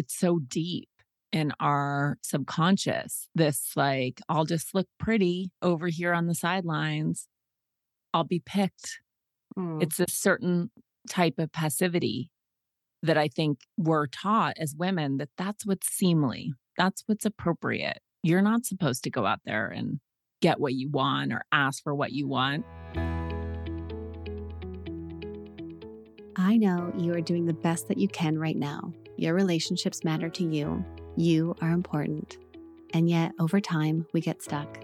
it's 0.00 0.18
so 0.18 0.38
deep 0.38 0.88
in 1.30 1.52
our 1.60 2.16
subconscious. 2.22 3.28
This, 3.34 3.72
like, 3.76 4.22
I'll 4.30 4.46
just 4.46 4.74
look 4.74 4.86
pretty 4.98 5.50
over 5.60 5.88
here 5.88 6.14
on 6.14 6.26
the 6.26 6.34
sidelines. 6.34 7.28
I'll 8.14 8.24
be 8.24 8.42
picked. 8.44 9.00
Mm. 9.58 9.82
It's 9.82 10.00
a 10.00 10.06
certain 10.08 10.70
type 11.10 11.34
of 11.38 11.52
passivity 11.52 12.30
that 13.02 13.18
I 13.18 13.28
think 13.28 13.58
we're 13.76 14.06
taught 14.06 14.54
as 14.58 14.74
women 14.74 15.18
that 15.18 15.28
that's 15.36 15.66
what's 15.66 15.88
seemly, 15.88 16.54
that's 16.78 17.02
what's 17.04 17.26
appropriate. 17.26 17.98
You're 18.22 18.40
not 18.40 18.64
supposed 18.64 19.04
to 19.04 19.10
go 19.10 19.26
out 19.26 19.40
there 19.44 19.68
and 19.68 20.00
get 20.40 20.60
what 20.60 20.72
you 20.72 20.88
want 20.88 21.30
or 21.30 21.44
ask 21.52 21.82
for 21.82 21.94
what 21.94 22.12
you 22.12 22.26
want. 22.26 22.64
I 26.36 26.56
know 26.56 26.90
you 26.96 27.12
are 27.12 27.20
doing 27.20 27.44
the 27.44 27.52
best 27.52 27.88
that 27.88 27.98
you 27.98 28.08
can 28.08 28.38
right 28.38 28.56
now. 28.56 28.94
Your 29.20 29.34
relationships 29.34 30.02
matter 30.02 30.30
to 30.30 30.44
you. 30.44 30.82
You 31.14 31.54
are 31.60 31.72
important. 31.72 32.38
And 32.94 33.06
yet, 33.06 33.32
over 33.38 33.60
time, 33.60 34.06
we 34.14 34.22
get 34.22 34.42
stuck. 34.42 34.82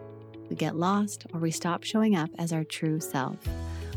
We 0.50 0.56
get 0.56 0.76
lost 0.76 1.24
or 1.32 1.40
we 1.40 1.50
stop 1.50 1.84
showing 1.84 2.16
up 2.16 2.28
as 2.38 2.52
our 2.52 2.62
true 2.62 3.00
self. 3.00 3.38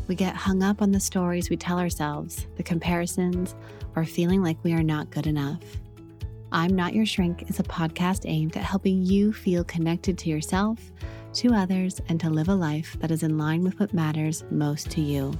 We 0.08 0.14
get 0.14 0.34
hung 0.34 0.62
up 0.62 0.80
on 0.80 0.92
the 0.92 0.98
stories 0.98 1.50
we 1.50 1.58
tell 1.58 1.78
ourselves, 1.78 2.46
the 2.56 2.62
comparisons, 2.62 3.54
or 3.94 4.06
feeling 4.06 4.42
like 4.42 4.56
we 4.64 4.72
are 4.72 4.82
not 4.82 5.10
good 5.10 5.26
enough. 5.26 5.60
I'm 6.52 6.74
Not 6.74 6.94
Your 6.94 7.04
Shrink 7.04 7.50
is 7.50 7.60
a 7.60 7.64
podcast 7.64 8.22
aimed 8.24 8.56
at 8.56 8.64
helping 8.64 9.04
you 9.04 9.34
feel 9.34 9.62
connected 9.64 10.16
to 10.16 10.30
yourself, 10.30 10.80
to 11.34 11.52
others, 11.52 12.00
and 12.08 12.18
to 12.18 12.30
live 12.30 12.48
a 12.48 12.54
life 12.54 12.96
that 13.00 13.10
is 13.10 13.22
in 13.22 13.36
line 13.36 13.62
with 13.62 13.78
what 13.78 13.92
matters 13.92 14.42
most 14.50 14.90
to 14.92 15.02
you. 15.02 15.38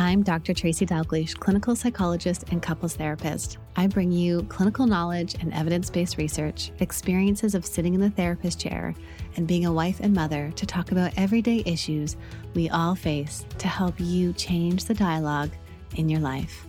I'm 0.00 0.22
Dr. 0.22 0.54
Tracy 0.54 0.86
Dalgleish, 0.86 1.36
clinical 1.36 1.74
psychologist 1.74 2.44
and 2.52 2.62
couples 2.62 2.94
therapist. 2.94 3.58
I 3.74 3.88
bring 3.88 4.12
you 4.12 4.44
clinical 4.44 4.86
knowledge 4.86 5.34
and 5.40 5.52
evidence 5.52 5.90
based 5.90 6.18
research, 6.18 6.70
experiences 6.78 7.56
of 7.56 7.66
sitting 7.66 7.94
in 7.94 8.00
the 8.00 8.10
therapist 8.10 8.60
chair, 8.60 8.94
and 9.34 9.44
being 9.44 9.66
a 9.66 9.72
wife 9.72 9.98
and 9.98 10.14
mother 10.14 10.52
to 10.54 10.66
talk 10.66 10.92
about 10.92 11.10
everyday 11.16 11.64
issues 11.66 12.16
we 12.54 12.70
all 12.70 12.94
face 12.94 13.44
to 13.58 13.66
help 13.66 13.96
you 13.98 14.32
change 14.34 14.84
the 14.84 14.94
dialogue 14.94 15.50
in 15.96 16.08
your 16.08 16.20
life. 16.20 16.64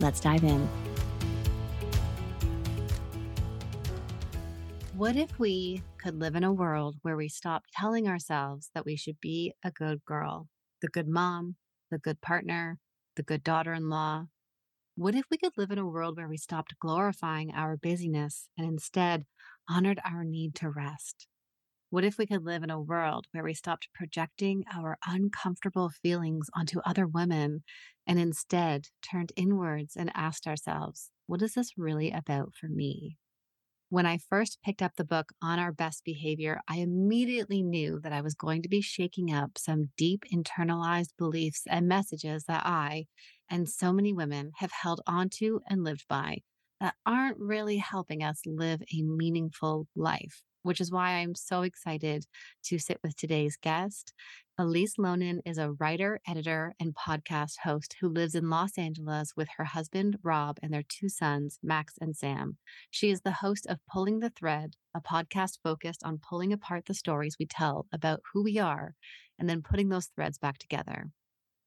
Let's 0.00 0.20
dive 0.20 0.42
in. 0.42 0.66
What 4.96 5.16
if 5.16 5.38
we 5.38 5.82
could 5.98 6.18
live 6.18 6.34
in 6.34 6.44
a 6.44 6.52
world 6.52 6.96
where 7.02 7.18
we 7.18 7.28
stop 7.28 7.64
telling 7.74 8.08
ourselves 8.08 8.70
that 8.74 8.86
we 8.86 8.96
should 8.96 9.20
be 9.20 9.52
a 9.62 9.70
good 9.70 10.02
girl, 10.06 10.48
the 10.80 10.88
good 10.88 11.08
mom, 11.08 11.56
the 11.94 11.98
good 11.98 12.20
partner, 12.20 12.78
the 13.14 13.22
good 13.22 13.44
daughter 13.44 13.72
in 13.72 13.88
law? 13.88 14.26
What 14.96 15.14
if 15.14 15.26
we 15.30 15.38
could 15.38 15.52
live 15.56 15.70
in 15.70 15.78
a 15.78 15.86
world 15.86 16.16
where 16.16 16.28
we 16.28 16.36
stopped 16.36 16.74
glorifying 16.80 17.52
our 17.54 17.76
busyness 17.76 18.48
and 18.58 18.66
instead 18.66 19.26
honored 19.68 20.00
our 20.04 20.24
need 20.24 20.56
to 20.56 20.70
rest? 20.70 21.28
What 21.90 22.02
if 22.02 22.18
we 22.18 22.26
could 22.26 22.42
live 22.42 22.64
in 22.64 22.70
a 22.70 22.80
world 22.80 23.26
where 23.30 23.44
we 23.44 23.54
stopped 23.54 23.90
projecting 23.94 24.64
our 24.74 24.98
uncomfortable 25.06 25.90
feelings 26.02 26.48
onto 26.52 26.80
other 26.80 27.06
women 27.06 27.62
and 28.08 28.18
instead 28.18 28.86
turned 29.08 29.30
inwards 29.36 29.94
and 29.94 30.10
asked 30.16 30.48
ourselves, 30.48 31.12
what 31.28 31.42
is 31.42 31.54
this 31.54 31.78
really 31.78 32.10
about 32.10 32.54
for 32.60 32.66
me? 32.66 33.18
When 33.94 34.06
I 34.06 34.18
first 34.18 34.58
picked 34.64 34.82
up 34.82 34.96
the 34.96 35.04
book 35.04 35.30
on 35.40 35.60
our 35.60 35.70
best 35.70 36.02
behavior, 36.04 36.60
I 36.66 36.78
immediately 36.78 37.62
knew 37.62 38.00
that 38.00 38.12
I 38.12 38.22
was 38.22 38.34
going 38.34 38.62
to 38.62 38.68
be 38.68 38.80
shaking 38.80 39.32
up 39.32 39.56
some 39.56 39.90
deep 39.96 40.24
internalized 40.34 41.10
beliefs 41.16 41.62
and 41.68 41.86
messages 41.86 42.42
that 42.48 42.66
I 42.66 43.06
and 43.48 43.68
so 43.68 43.92
many 43.92 44.12
women 44.12 44.50
have 44.56 44.72
held 44.72 45.00
onto 45.06 45.60
and 45.68 45.84
lived 45.84 46.06
by 46.08 46.38
that 46.80 46.96
aren't 47.06 47.38
really 47.38 47.76
helping 47.76 48.24
us 48.24 48.40
live 48.44 48.82
a 48.92 49.02
meaningful 49.02 49.86
life 49.94 50.42
which 50.64 50.80
is 50.80 50.90
why 50.90 51.12
I'm 51.12 51.34
so 51.34 51.62
excited 51.62 52.26
to 52.64 52.78
sit 52.78 52.98
with 53.04 53.16
today's 53.16 53.56
guest. 53.56 54.12
Elise 54.58 54.96
Loehnen 54.96 55.40
is 55.44 55.58
a 55.58 55.72
writer, 55.72 56.20
editor, 56.26 56.74
and 56.80 56.94
podcast 56.94 57.58
host 57.64 57.96
who 58.00 58.08
lives 58.08 58.34
in 58.34 58.50
Los 58.50 58.78
Angeles 58.78 59.32
with 59.36 59.48
her 59.56 59.64
husband, 59.64 60.16
Rob, 60.22 60.58
and 60.62 60.72
their 60.72 60.84
two 60.88 61.08
sons, 61.08 61.58
Max 61.62 61.94
and 62.00 62.16
Sam. 62.16 62.56
She 62.90 63.10
is 63.10 63.20
the 63.20 63.32
host 63.32 63.66
of 63.66 63.78
Pulling 63.92 64.20
the 64.20 64.30
Thread, 64.30 64.74
a 64.94 65.00
podcast 65.00 65.58
focused 65.62 66.02
on 66.04 66.18
pulling 66.18 66.52
apart 66.52 66.86
the 66.86 66.94
stories 66.94 67.36
we 67.38 67.46
tell 67.46 67.86
about 67.92 68.22
who 68.32 68.42
we 68.42 68.58
are 68.58 68.94
and 69.38 69.48
then 69.48 69.62
putting 69.62 69.88
those 69.88 70.06
threads 70.06 70.38
back 70.38 70.58
together. 70.58 71.10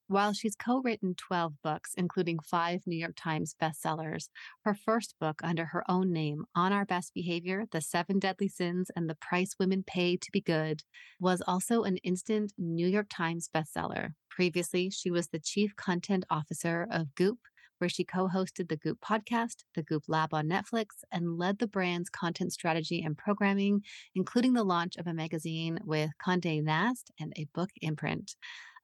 While 0.09 0.31
she's 0.31 0.56
co 0.56 0.81
written 0.81 1.16
12 1.16 1.56
books, 1.62 1.91
including 1.97 2.40
five 2.40 2.88
New 2.88 2.95
York 2.95 3.16
Times 3.18 3.53
bestsellers, 3.62 4.29
her 4.63 4.73
first 4.73 5.16
book 5.19 5.41
under 5.44 5.66
her 5.66 5.84
own 5.90 6.13
name, 6.13 6.45
On 6.56 6.72
Our 6.72 6.85
Best 6.85 7.13
Behavior 7.13 7.66
The 7.72 7.81
Seven 7.81 8.18
Deadly 8.18 8.47
Sins 8.47 8.90
and 8.95 9.09
the 9.09 9.16
Price 9.16 9.56
Women 9.59 9.84
Pay 9.85 10.16
to 10.16 10.31
Be 10.31 10.40
Good, 10.40 10.84
was 11.19 11.41
also 11.45 11.84
an 11.84 11.97
instant 11.97 12.53
New 12.57 12.88
York 12.88 13.07
Times 13.09 13.50
bestseller. 13.53 14.13
Previously, 14.29 14.90
she 14.90 15.12
was 15.12 15.28
the 15.28 15.40
chief 15.40 15.75
content 15.75 16.24
officer 16.29 16.88
of 16.89 17.13
Goop, 17.16 17.39
where 17.79 17.89
she 17.89 18.06
co 18.06 18.29
hosted 18.29 18.69
the 18.69 18.78
Goop 18.78 19.00
podcast, 19.01 19.66
the 19.75 19.84
Goop 19.84 20.03
Lab 20.07 20.34
on 20.34 20.47
Netflix, 20.47 21.03
and 21.12 21.38
led 21.38 21.59
the 21.59 21.68
brand's 21.68 22.09
content 22.09 22.53
strategy 22.53 23.03
and 23.03 23.18
programming, 23.18 23.81
including 24.16 24.53
the 24.53 24.63
launch 24.63 24.95
of 24.95 25.06
a 25.06 25.13
magazine 25.13 25.79
with 25.84 26.12
Conde 26.18 26.63
Nast 26.63 27.12
and 27.19 27.34
a 27.35 27.45
book 27.53 27.72
imprint. 27.81 28.35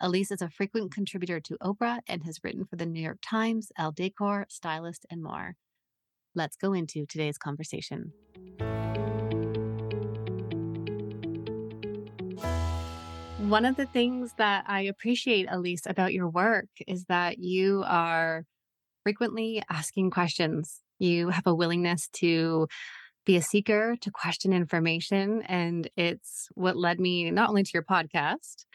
Elise 0.04 0.32
is 0.32 0.42
a 0.42 0.50
frequent 0.50 0.94
contributor 0.94 1.40
to 1.40 1.58
Oprah 1.64 2.00
and 2.10 2.26
has 2.26 2.38
written 2.44 2.66
for 2.66 2.76
the 2.76 2.86
New 2.86 3.02
York 3.02 3.20
Times, 3.26 3.72
Elle 3.78 3.94
Decor, 3.94 4.46
Stylist, 4.50 5.06
and 5.10 5.24
more. 5.24 5.56
Let's 6.36 6.58
go 6.58 6.74
into 6.74 7.06
today's 7.06 7.38
conversation. 7.38 8.12
One 13.38 13.64
of 13.64 13.78
the 13.78 13.88
things 13.94 14.34
that 14.38 14.66
I 14.68 14.82
appreciate, 14.82 15.48
Elise, 15.50 15.86
about 15.86 16.12
your 16.12 16.28
work 16.28 16.68
is 16.86 17.06
that 17.06 17.40
you 17.40 17.86
are 17.88 18.44
frequently 19.04 19.64
asking 19.70 20.12
questions. 20.12 20.82
You 21.00 21.30
have 21.30 21.48
a 21.48 21.56
willingness 21.56 22.10
to 22.16 22.68
be 23.26 23.38
a 23.38 23.42
seeker, 23.42 23.96
to 24.02 24.12
question 24.12 24.52
information. 24.52 25.44
And 25.44 25.90
it's 25.96 26.50
what 26.56 26.76
led 26.76 27.00
me 27.00 27.32
not 27.32 27.48
only 27.48 27.64
to 27.64 27.72
your 27.74 27.84
podcast 27.84 28.66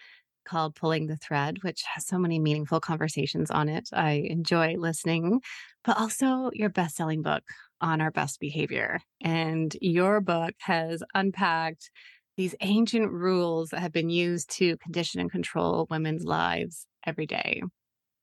called 0.49 0.75
Pulling 0.75 1.07
the 1.07 1.17
Thread, 1.17 1.59
which 1.63 1.83
has 1.95 2.07
so 2.07 2.19
many 2.19 2.39
meaningful 2.39 2.81
conversations 2.81 3.51
on 3.51 3.69
it. 3.69 3.89
I 3.93 4.27
enjoy 4.29 4.77
listening, 4.79 5.41
but 5.85 5.99
also 5.99 6.51
your 6.55 6.71
best 6.71 6.97
selling 6.97 7.23
book 7.23 7.45
on 7.81 8.01
our 8.01 8.11
best 8.11 8.41
behavior. 8.41 9.01
And 9.21 9.77
your 9.81 10.21
book 10.21 10.55
has 10.61 11.03
unpacked 11.15 11.91
these 12.37 12.55
ancient 12.61 13.11
rules 13.11 13.71
that 13.71 13.81
have 13.81 13.93
been 13.93 14.11
used 14.11 14.51
to 14.57 14.77
condition 14.79 15.21
and 15.21 15.31
control 15.31 15.87
women's 15.91 16.25
lives 16.25 16.87
every 17.05 17.27
day. 17.27 17.63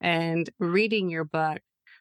And 0.02 0.50
reading 0.60 1.10
your 1.10 1.26
book 1.26 1.60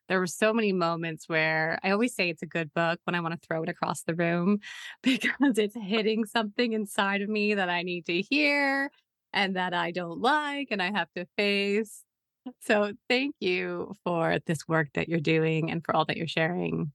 there 0.08 0.18
were 0.18 0.26
so 0.26 0.52
many 0.52 0.72
moments 0.72 1.28
where 1.28 1.78
I 1.82 1.90
always 1.90 2.14
say 2.14 2.28
it's 2.28 2.42
a 2.42 2.46
good 2.46 2.72
book 2.74 3.00
when 3.04 3.14
I 3.14 3.20
want 3.20 3.40
to 3.40 3.46
throw 3.46 3.62
it 3.62 3.68
across 3.68 4.02
the 4.02 4.14
room 4.14 4.58
because 5.02 5.58
it's 5.58 5.74
hitting 5.74 6.24
something 6.26 6.72
inside 6.72 7.22
of 7.22 7.28
me 7.28 7.54
that 7.54 7.70
I 7.70 7.82
need 7.82 8.06
to 8.06 8.20
hear 8.20 8.90
and 9.34 9.56
that 9.56 9.74
I 9.74 9.90
don't 9.90 10.20
like 10.20 10.68
and 10.70 10.80
I 10.80 10.90
have 10.92 11.08
to 11.16 11.26
face. 11.36 12.02
So 12.60 12.92
thank 13.08 13.34
you 13.40 13.94
for 14.04 14.38
this 14.46 14.68
work 14.68 14.88
that 14.94 15.08
you're 15.08 15.20
doing 15.20 15.70
and 15.70 15.84
for 15.84 15.94
all 15.94 16.04
that 16.06 16.16
you're 16.16 16.26
sharing. 16.26 16.92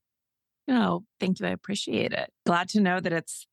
You 0.67 0.73
know, 0.73 1.03
thank 1.19 1.39
you. 1.39 1.47
I 1.47 1.51
appreciate 1.51 2.13
it. 2.13 2.31
Glad 2.45 2.69
to 2.69 2.79
know 2.79 2.99
that 2.99 3.13
it's 3.13 3.45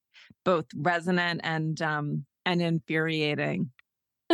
both 0.45 0.67
resonant 0.75 1.41
and 1.43 1.81
um 1.83 2.27
and 2.45 2.63
infuriating. 2.63 3.71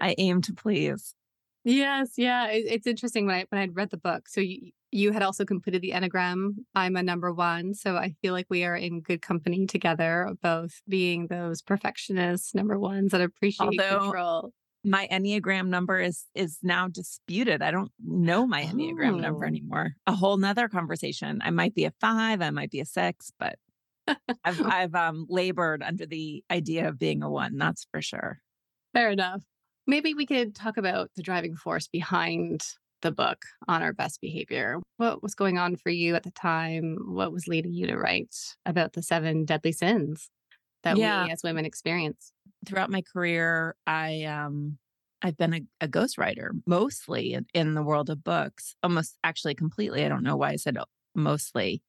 I 0.00 0.14
aim 0.18 0.40
to 0.42 0.52
please. 0.54 1.14
Yes, 1.64 2.12
yeah, 2.16 2.46
it, 2.48 2.64
it's 2.68 2.86
interesting 2.86 3.26
when 3.26 3.34
I 3.34 3.46
when 3.48 3.60
I'd 3.60 3.76
read 3.76 3.90
the 3.90 3.96
book. 3.96 4.28
So 4.28 4.40
you 4.40 4.70
you 4.90 5.12
had 5.12 5.22
also 5.22 5.44
completed 5.44 5.82
the 5.82 5.90
enneagram. 5.90 6.56
I'm 6.74 6.96
a 6.96 7.02
number 7.02 7.32
one, 7.32 7.74
so 7.74 7.96
I 7.96 8.14
feel 8.22 8.32
like 8.32 8.46
we 8.48 8.64
are 8.64 8.76
in 8.76 9.00
good 9.00 9.22
company 9.22 9.66
together, 9.66 10.30
both 10.42 10.80
being 10.88 11.26
those 11.26 11.62
perfectionists, 11.62 12.54
number 12.54 12.78
ones 12.78 13.12
that 13.12 13.20
appreciate 13.20 13.80
Although, 13.80 14.00
control. 14.00 14.52
My 14.84 15.08
enneagram 15.10 15.68
number 15.68 16.00
is 16.00 16.24
is 16.34 16.58
now 16.62 16.88
disputed. 16.88 17.62
I 17.62 17.70
don't 17.70 17.90
know 18.02 18.46
my 18.46 18.62
enneagram 18.62 19.14
oh. 19.14 19.18
number 19.18 19.44
anymore. 19.44 19.92
A 20.06 20.12
whole 20.14 20.36
nother 20.36 20.68
conversation. 20.68 21.40
I 21.42 21.50
might 21.50 21.74
be 21.74 21.84
a 21.84 21.92
five. 22.00 22.40
I 22.40 22.50
might 22.50 22.70
be 22.70 22.80
a 22.80 22.86
six, 22.86 23.32
but 23.38 23.56
I've 24.44 24.60
I've 24.66 24.94
um, 24.94 25.26
labored 25.28 25.82
under 25.82 26.06
the 26.06 26.44
idea 26.50 26.88
of 26.88 26.98
being 26.98 27.22
a 27.22 27.30
one. 27.30 27.58
That's 27.58 27.86
for 27.90 28.00
sure. 28.00 28.38
Fair 28.94 29.10
enough. 29.10 29.42
Maybe 29.86 30.14
we 30.14 30.26
could 30.26 30.54
talk 30.54 30.76
about 30.76 31.10
the 31.16 31.22
driving 31.22 31.56
force 31.56 31.88
behind 31.88 32.62
the 33.02 33.12
book 33.12 33.44
on 33.66 33.82
our 33.82 33.92
best 33.92 34.20
behavior. 34.20 34.78
What 34.96 35.22
was 35.22 35.34
going 35.34 35.58
on 35.58 35.76
for 35.76 35.90
you 35.90 36.14
at 36.14 36.22
the 36.22 36.30
time? 36.30 36.98
What 37.06 37.32
was 37.32 37.48
leading 37.48 37.72
you 37.72 37.86
to 37.86 37.96
write 37.96 38.34
about 38.66 38.92
the 38.92 39.02
seven 39.02 39.44
deadly 39.44 39.72
sins 39.72 40.30
that 40.82 40.96
yeah. 40.96 41.24
we 41.24 41.32
as 41.32 41.42
women 41.42 41.64
experience? 41.64 42.32
Throughout 42.66 42.90
my 42.90 43.02
career, 43.02 43.76
I 43.86 44.24
um 44.24 44.78
I've 45.22 45.36
been 45.36 45.54
a, 45.54 45.60
a 45.80 45.88
ghostwriter 45.88 46.50
mostly 46.66 47.34
in, 47.34 47.46
in, 47.52 47.74
the 47.74 47.82
world 47.82 48.08
of 48.08 48.22
books, 48.22 48.74
almost 48.82 49.16
actually 49.24 49.54
completely. 49.54 50.04
I 50.04 50.08
don't 50.08 50.22
know 50.22 50.36
why 50.36 50.50
I 50.50 50.56
said 50.56 50.76
mostly. 51.14 51.82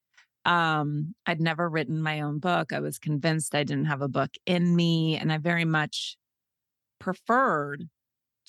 Um, 0.45 1.13
I'd 1.25 1.41
never 1.41 1.69
written 1.69 2.01
my 2.01 2.21
own 2.21 2.39
book. 2.39 2.73
I 2.73 2.79
was 2.79 2.97
convinced 2.97 3.53
I 3.53 3.63
didn't 3.63 3.85
have 3.85 4.01
a 4.01 4.07
book 4.07 4.31
in 4.45 4.75
me. 4.75 5.17
And 5.17 5.31
I 5.31 5.37
very 5.37 5.65
much 5.65 6.17
preferred 6.99 7.87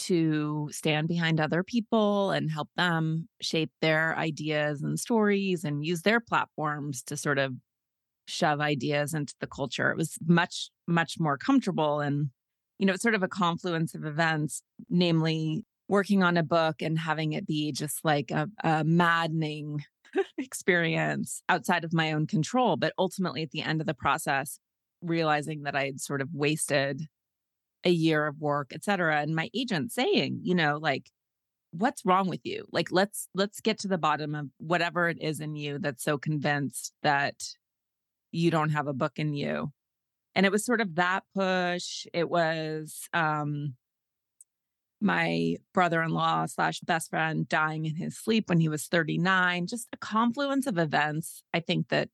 to 0.00 0.69
stand 0.73 1.08
behind 1.08 1.41
other 1.41 1.62
people 1.62 2.31
and 2.31 2.50
help 2.50 2.69
them 2.76 3.29
shape 3.41 3.70
their 3.81 4.17
ideas 4.17 4.82
and 4.82 4.99
stories 4.99 5.64
and 5.64 5.85
use 5.85 6.02
their 6.02 6.20
platforms 6.20 7.02
to 7.02 7.17
sort 7.17 7.38
of 7.38 7.55
shove 8.26 8.61
ideas 8.61 9.12
into 9.12 9.35
the 9.41 9.47
culture. 9.47 9.91
It 9.91 9.97
was 9.97 10.17
much, 10.26 10.70
much 10.87 11.17
more 11.19 11.37
comfortable. 11.37 12.00
And, 12.00 12.31
you 12.79 12.87
know, 12.87 12.94
it's 12.94 13.02
sort 13.02 13.14
of 13.14 13.23
a 13.23 13.29
confluence 13.29 13.94
of 13.94 14.05
events, 14.05 14.62
namely 14.88 15.64
working 15.88 16.23
on 16.23 16.37
a 16.37 16.43
book 16.43 16.81
and 16.81 16.99
having 16.99 17.32
it 17.32 17.47
be 17.47 17.73
just 17.73 18.05
like 18.05 18.31
a, 18.31 18.49
a 18.62 18.85
maddening 18.85 19.85
experience 20.38 21.43
outside 21.49 21.85
of 21.85 21.93
my 21.93 22.12
own 22.12 22.26
control. 22.26 22.76
But 22.76 22.94
ultimately, 22.99 23.43
at 23.43 23.50
the 23.50 23.62
end 23.62 23.81
of 23.81 23.87
the 23.87 23.94
process, 23.94 24.58
realizing 25.02 25.62
that 25.64 25.76
I 25.76 25.87
had 25.87 26.00
sort 26.00 26.23
of 26.23 26.29
wasted 26.32 27.06
a 27.85 27.91
year 27.91 28.27
of 28.27 28.41
work, 28.41 28.73
et 28.75 28.85
cetera. 28.85 29.21
And 29.21 29.35
my 29.35 29.50
agent 29.55 29.93
saying, 29.93 30.41
you 30.43 30.55
know, 30.55 30.79
like, 30.81 31.11
what's 31.73 32.05
wrong 32.05 32.29
with 32.29 32.41
you? 32.44 32.67
Like, 32.73 32.88
let's 32.91 33.29
let's 33.35 33.61
get 33.61 33.79
to 33.81 33.88
the 33.88 33.99
bottom 33.99 34.35
of 34.35 34.47
whatever 34.59 35.09
it 35.09 35.21
is 35.21 35.41
in 35.41 35.56
you 35.56 35.79
that's 35.79 36.05
so 36.05 36.19
convinced 36.19 36.93
that 37.03 37.43
you 38.32 38.50
don't 38.50 38.71
have 38.71 38.87
a 38.87 38.93
book 38.93 39.12
in 39.17 39.35
you. 39.35 39.73
And 40.35 40.47
it 40.47 40.53
was 40.53 40.65
sort 40.65 40.81
of 40.81 40.97
that 40.97 41.25
push. 41.35 42.06
It 42.12 42.29
was 42.29 43.09
um 43.12 43.75
my 45.00 45.56
brother-in-law 45.73 46.47
slash 46.47 46.81
best 46.81 47.11
friend 47.11 47.49
dying 47.49 47.87
in 47.87 47.97
his 47.97 48.19
sleep 48.19 48.49
when 48.49 48.61
he 48.61 48.69
was 48.69 48.87
39 48.87 49.67
just 49.67 49.88
a 49.93 49.97
confluence 49.97 50.67
of 50.67 50.76
events 50.76 51.43
i 51.55 51.61
think 51.61 51.88
that 51.88 52.09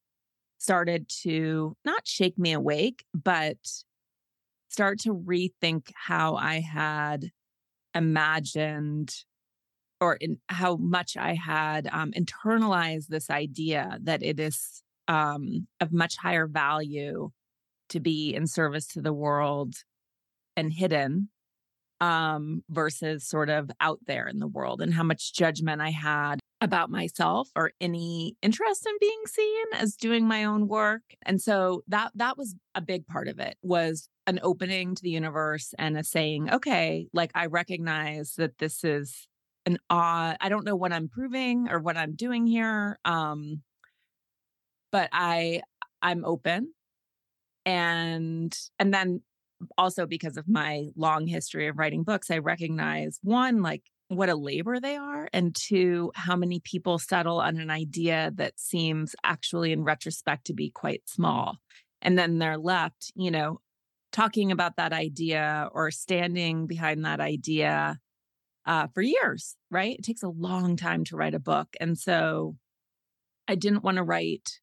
started 0.59 1.09
to 1.09 1.77
not 1.85 2.07
shake 2.07 2.39
me 2.39 2.53
awake 2.53 3.05
but 3.13 3.57
start 4.77 4.99
to 5.01 5.15
rethink 5.15 5.91
how 5.95 6.35
i 6.35 6.61
had 6.61 7.31
imagined 7.95 9.11
or 10.03 10.17
in 10.17 10.37
how 10.51 10.77
much 10.77 11.17
i 11.17 11.33
had 11.33 11.89
um, 11.91 12.13
internalized 12.13 13.07
this 13.07 13.31
idea 13.31 13.97
that 14.03 14.23
it 14.23 14.39
is 14.39 14.83
um, 15.09 15.67
of 15.81 15.95
much 15.95 16.19
higher 16.19 16.47
value 16.47 17.31
to 17.89 18.01
be 18.01 18.35
in 18.35 18.47
service 18.47 18.87
to 18.87 19.01
the 19.01 19.15
world 19.15 19.77
and 20.59 20.75
hidden 20.75 21.31
um, 22.03 22.63
versus 22.69 23.27
sort 23.27 23.49
of 23.49 23.71
out 23.81 24.01
there 24.07 24.29
in 24.29 24.41
the 24.41 24.47
world 24.47 24.83
and 24.83 24.93
how 24.93 25.05
much 25.05 25.33
judgment 25.33 25.81
I 25.81 25.91
had 25.91 26.39
about 26.61 26.91
myself 26.91 27.49
or 27.57 27.73
any 27.81 28.37
interest 28.43 28.87
in 28.87 28.95
being 29.01 29.23
seen 29.27 29.65
as 29.75 29.97
doing 29.97 30.29
my 30.29 30.45
own 30.45 30.69
work. 30.69 31.03
And 31.25 31.41
so 31.41 31.83
that 31.89 32.13
that 32.17 32.37
was 32.37 32.55
a 32.75 32.83
big 32.83 33.07
part 33.07 33.29
of 33.29 33.39
it 33.39 33.57
was 33.63 34.11
an 34.27 34.41
opening 34.43 34.95
to 34.95 35.03
the 35.03 35.11
universe 35.11 35.75
and 35.79 35.97
a 35.97 36.05
saying, 36.05 36.51
okay, 36.53 37.09
like 37.13 37.31
I 37.35 37.47
recognize 37.47 38.35
that 38.37 38.59
this 38.59 38.83
is 38.85 39.29
an 39.67 39.79
odd, 39.91 40.37
I 40.41 40.49
don't 40.49 40.65
know 40.65 40.77
what 40.77 40.93
I'm 40.93 41.09
proving 41.09 41.69
or 41.71 41.81
what 41.81 41.97
I'm 41.97 42.15
doing 42.15 42.47
here. 42.47 42.99
Um, 43.05 43.63
but 44.93 45.09
I 45.13 45.63
I'm 46.03 46.25
open 46.25 46.73
and 47.65 48.57
and 48.79 48.95
then 48.95 49.23
also 49.77 50.07
because 50.07 50.37
of 50.37 50.49
my 50.49 50.89
long 50.97 51.27
history 51.27 51.69
of 51.69 51.79
writing 51.79 52.03
books, 52.03 52.31
I 52.31 52.39
recognize 52.39 53.19
one, 53.23 53.63
like 53.63 53.83
what 54.09 54.29
a 54.29 54.37
labor 54.37 54.79
they 54.79 54.97
are, 54.97 55.29
and 55.33 55.55
two, 55.55 56.13
how 56.15 56.37
many 56.37 56.61
people 56.61 56.99
settle 56.99 57.41
on 57.41 57.59
an 57.59 57.71
idea 57.71 58.33
that 58.37 58.59
seems 58.59 59.17
actually 59.25 59.73
in 59.73 59.83
retrospect 59.83 60.47
to 60.47 60.55
be 60.55 60.71
quite 60.71 61.03
small. 61.07 61.57
And 62.03 62.19
then 62.19 62.39
they're 62.39 62.59
left, 62.59 63.13
you 63.17 63.31
know, 63.31 63.61
talking 64.17 64.51
about 64.51 64.77
that 64.77 64.95
idea 64.95 65.69
or 65.73 65.91
standing 65.91 66.67
behind 66.67 67.05
that 67.05 67.21
idea 67.21 67.99
uh, 68.65 68.87
for 68.95 69.03
years, 69.03 69.57
right? 69.71 69.99
It 69.99 70.05
takes 70.05 70.23
a 70.23 70.29
long 70.31 70.75
time 70.77 71.05
to 71.05 71.17
write 71.17 71.35
a 71.35 71.39
book. 71.39 71.69
And 71.81 71.99
so 71.99 72.57
I 73.47 73.57
didn't 73.57 73.85
want 73.85 73.99
to 73.99 74.03
write 74.03 74.61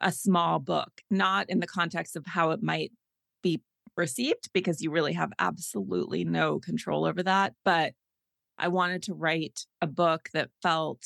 a 0.00 0.12
small 0.12 0.60
book, 0.60 1.00
not 1.10 1.50
in 1.50 1.58
the 1.58 1.66
context 1.66 2.14
of 2.14 2.26
how 2.26 2.52
it 2.52 2.62
might 2.62 2.92
be 3.42 3.60
received 3.96 4.50
because 4.54 4.80
you 4.80 4.92
really 4.92 5.14
have 5.14 5.32
absolutely 5.40 6.24
no 6.24 6.60
control 6.60 7.06
over 7.06 7.24
that. 7.24 7.54
But 7.64 7.94
I 8.56 8.68
wanted 8.68 9.02
to 9.04 9.14
write 9.14 9.66
a 9.82 9.88
book 9.88 10.28
that 10.32 10.50
felt 10.62 11.02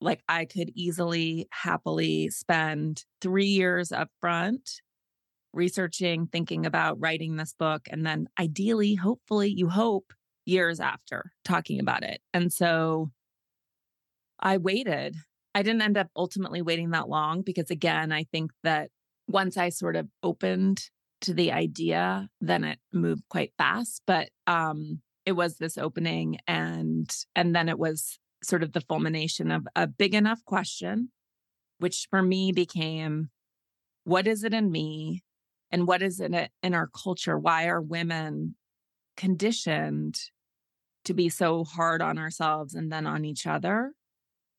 like 0.00 0.22
I 0.28 0.44
could 0.44 0.70
easily, 0.76 1.48
happily 1.50 2.30
spend 2.30 3.04
three 3.20 3.46
years 3.46 3.90
up 3.90 4.10
front 4.20 4.80
researching, 5.56 6.26
thinking 6.26 6.66
about 6.66 7.00
writing 7.00 7.36
this 7.36 7.54
book, 7.58 7.88
and 7.90 8.06
then 8.06 8.28
ideally, 8.38 8.94
hopefully, 8.94 9.50
you 9.50 9.68
hope 9.68 10.12
years 10.44 10.78
after 10.78 11.32
talking 11.44 11.80
about 11.80 12.04
it. 12.04 12.20
And 12.32 12.52
so 12.52 13.10
I 14.38 14.58
waited. 14.58 15.16
I 15.54 15.62
didn't 15.62 15.82
end 15.82 15.96
up 15.96 16.08
ultimately 16.14 16.62
waiting 16.62 16.90
that 16.90 17.08
long 17.08 17.42
because, 17.42 17.70
again, 17.70 18.12
I 18.12 18.24
think 18.24 18.52
that 18.62 18.90
once 19.26 19.56
I 19.56 19.70
sort 19.70 19.96
of 19.96 20.08
opened 20.22 20.82
to 21.22 21.34
the 21.34 21.50
idea, 21.50 22.28
then 22.40 22.62
it 22.62 22.78
moved 22.92 23.22
quite 23.28 23.52
fast. 23.56 24.02
But 24.06 24.28
um, 24.46 25.00
it 25.24 25.32
was 25.32 25.56
this 25.56 25.78
opening, 25.78 26.38
and 26.46 27.10
and 27.34 27.56
then 27.56 27.68
it 27.68 27.78
was 27.78 28.18
sort 28.42 28.62
of 28.62 28.72
the 28.72 28.82
fulmination 28.82 29.50
of 29.50 29.66
a 29.74 29.86
big 29.86 30.14
enough 30.14 30.44
question, 30.44 31.10
which 31.78 32.06
for 32.10 32.22
me 32.22 32.52
became, 32.52 33.30
what 34.04 34.26
is 34.26 34.44
it 34.44 34.54
in 34.54 34.70
me, 34.70 35.24
and 35.70 35.86
what 35.86 36.02
is 36.02 36.20
it 36.20 36.50
in 36.62 36.74
our 36.74 36.88
culture? 36.88 37.38
Why 37.38 37.66
are 37.66 37.80
women 37.80 38.54
conditioned 39.16 40.20
to 41.04 41.14
be 41.14 41.28
so 41.28 41.64
hard 41.64 42.02
on 42.02 42.18
ourselves 42.18 42.74
and 42.74 42.90
then 42.90 43.06
on 43.06 43.24
each 43.24 43.46
other? 43.46 43.92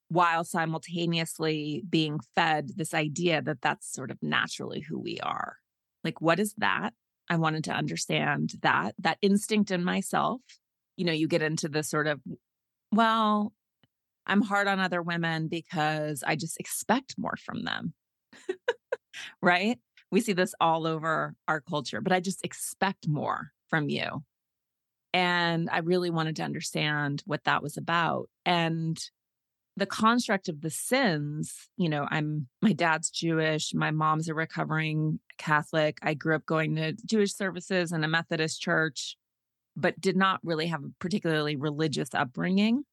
while 0.09 0.43
simultaneously 0.43 1.83
being 1.89 2.19
fed 2.35 2.71
this 2.75 2.93
idea 2.93 3.41
that 3.41 3.61
that's 3.61 3.91
sort 3.91 4.11
of 4.11 4.17
naturally 4.21 4.81
who 4.81 4.99
we 4.99 5.19
are. 5.19 5.57
Like, 6.03 6.21
what 6.21 6.39
is 6.39 6.53
that? 6.57 6.93
I 7.29 7.35
wanted 7.35 7.65
to 7.65 7.73
understand 7.73 8.53
that, 8.61 8.95
that 8.99 9.17
instinct 9.21 9.71
in 9.71 9.83
myself. 9.83 10.41
You 10.95 11.05
know, 11.05 11.11
you 11.11 11.27
get 11.27 11.41
into 11.41 11.67
the 11.67 11.83
sort 11.83 12.07
of, 12.07 12.21
well, 12.91 13.53
I'm 14.25 14.41
hard 14.41 14.67
on 14.67 14.79
other 14.79 15.01
women 15.01 15.47
because 15.47 16.23
I 16.25 16.35
just 16.35 16.59
expect 16.59 17.15
more 17.17 17.35
from 17.37 17.63
them. 17.63 17.93
right? 19.41 19.77
We 20.11 20.21
see 20.21 20.33
this 20.33 20.53
all 20.61 20.87
over 20.87 21.35
our 21.47 21.61
culture, 21.61 22.01
but 22.01 22.13
I 22.13 22.19
just 22.19 22.43
expect 22.45 23.07
more 23.07 23.51
from 23.69 23.89
you. 23.89 24.23
And 25.13 25.69
I 25.69 25.79
really 25.79 26.09
wanted 26.09 26.35
to 26.37 26.43
understand 26.43 27.23
what 27.25 27.43
that 27.45 27.63
was 27.63 27.77
about. 27.77 28.29
And 28.45 28.97
the 29.77 29.85
construct 29.85 30.49
of 30.49 30.61
the 30.61 30.71
sins, 30.71 31.69
you 31.77 31.87
know, 31.87 32.07
I'm 32.09 32.47
my 32.61 32.73
dad's 32.73 33.09
Jewish, 33.11 33.73
my 33.73 33.91
mom's 33.91 34.27
a 34.27 34.33
recovering 34.33 35.19
Catholic. 35.37 35.99
I 36.01 36.15
grew 36.15 36.35
up 36.35 36.45
going 36.45 36.75
to 36.75 36.93
Jewish 37.05 37.33
services 37.33 37.91
in 37.91 38.03
a 38.03 38.07
Methodist 38.07 38.59
church, 38.59 39.15
but 39.75 40.01
did 40.01 40.17
not 40.17 40.39
really 40.43 40.67
have 40.67 40.83
a 40.83 40.91
particularly 40.99 41.55
religious 41.55 42.09
upbringing. 42.13 42.83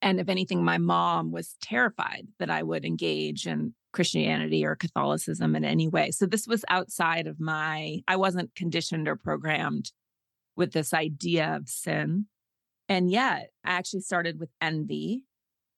And 0.00 0.20
if 0.20 0.28
anything, 0.28 0.64
my 0.64 0.78
mom 0.78 1.32
was 1.32 1.56
terrified 1.60 2.28
that 2.38 2.50
I 2.50 2.62
would 2.62 2.84
engage 2.84 3.46
in 3.46 3.74
Christianity 3.92 4.64
or 4.64 4.76
Catholicism 4.76 5.56
in 5.56 5.64
any 5.64 5.88
way. 5.88 6.10
So 6.10 6.26
this 6.26 6.46
was 6.46 6.64
outside 6.68 7.26
of 7.26 7.40
my, 7.40 8.00
I 8.06 8.16
wasn't 8.16 8.54
conditioned 8.54 9.08
or 9.08 9.16
programmed 9.16 9.90
with 10.56 10.72
this 10.72 10.94
idea 10.94 11.56
of 11.56 11.68
sin. 11.68 12.26
And 12.88 13.10
yet 13.10 13.50
I 13.64 13.72
actually 13.72 14.00
started 14.00 14.38
with 14.38 14.50
envy 14.60 15.24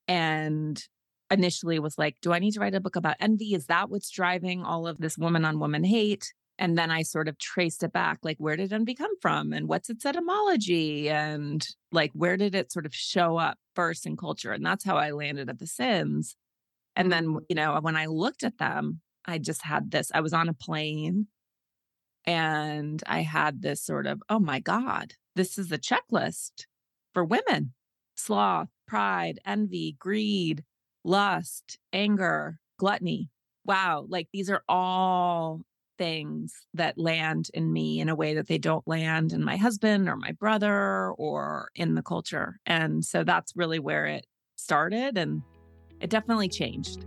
and 0.07 0.83
initially 1.31 1.79
was 1.79 1.97
like, 1.97 2.17
do 2.21 2.33
I 2.33 2.41
need 2.41 2.53
to 2.53 2.61
write 2.61 2.75
a 2.75 2.81
book 2.81 2.97
about 2.97 3.17
envy? 3.21 3.55
Is 3.55 3.67
that 3.67 3.89
what's 3.89 4.11
driving 4.11 4.65
all 4.65 4.87
of 4.87 4.99
this 4.99 5.17
woman 5.17 5.45
on 5.45 5.61
woman 5.61 5.85
hate? 5.85 6.33
And 6.61 6.77
then 6.77 6.91
I 6.91 7.03
sort 7.03 7.27
of 7.27 7.39
traced 7.39 7.83
it 7.83 7.93
back 7.93 8.19
like, 8.23 8.37
where 8.37 8.55
did 8.55 8.71
envy 8.71 8.95
come 8.95 9.19
from? 9.21 9.55
And 9.55 9.67
what's 9.67 9.89
its 9.89 10.05
etymology? 10.05 11.09
And 11.09 11.67
like, 11.91 12.13
where 12.13 12.37
did 12.37 12.55
it 12.55 12.71
sort 12.71 12.85
of 12.85 12.95
show 12.95 13.39
up 13.39 13.57
first 13.75 14.05
in 14.05 14.15
culture? 14.15 14.53
And 14.53 14.65
that's 14.65 14.85
how 14.85 14.99
I 14.99 15.13
landed 15.13 15.49
at 15.49 15.59
the 15.59 15.67
sins. 15.67 16.37
And 16.95 17.11
then, 17.11 17.39
you 17.49 17.57
know, 17.57 17.79
when 17.81 17.97
I 17.97 18.07
looked 18.07 18.45
at 18.45 18.59
them, 18.59 19.01
I 19.27 19.39
just 19.39 19.63
had 19.63 19.91
this 19.91 20.13
I 20.15 20.21
was 20.21 20.35
on 20.35 20.51
a 20.51 20.55
plane 20.55 21.29
and 22.27 23.03
I 23.07 23.23
had 23.23 23.63
this 23.63 23.83
sort 23.83 24.07
of, 24.07 24.23
oh 24.29 24.39
my 24.39 24.61
God, 24.61 25.15
this 25.37 25.57
is 25.57 25.73
a 25.73 25.79
checklist 25.79 26.67
for 27.15 27.25
women 27.25 27.73
sloth, 28.17 28.69
pride, 28.87 29.39
envy, 29.47 29.97
greed, 29.99 30.63
lust, 31.05 31.79
anger, 31.91 32.59
gluttony. 32.79 33.31
Wow, 33.65 34.05
like 34.09 34.29
these 34.31 34.51
are 34.51 34.63
all 34.69 35.63
things 36.01 36.55
that 36.73 36.97
land 36.97 37.51
in 37.53 37.71
me 37.71 38.01
in 38.01 38.09
a 38.09 38.15
way 38.15 38.33
that 38.33 38.47
they 38.47 38.57
don't 38.57 38.89
land 38.89 39.35
in 39.35 39.45
my 39.45 39.59
husband 39.59 40.09
or 40.09 40.17
my 40.17 40.33
brother 40.33 41.11
or 41.19 41.69
in 41.75 41.95
the 41.95 42.03
culture. 42.03 42.59
And 42.65 43.05
so 43.05 43.23
that's 43.23 43.55
really 43.55 43.79
where 43.79 44.07
it 44.07 44.25
started. 44.57 45.19
And 45.19 45.43
it 46.01 46.09
definitely 46.09 46.49
changed. 46.49 47.05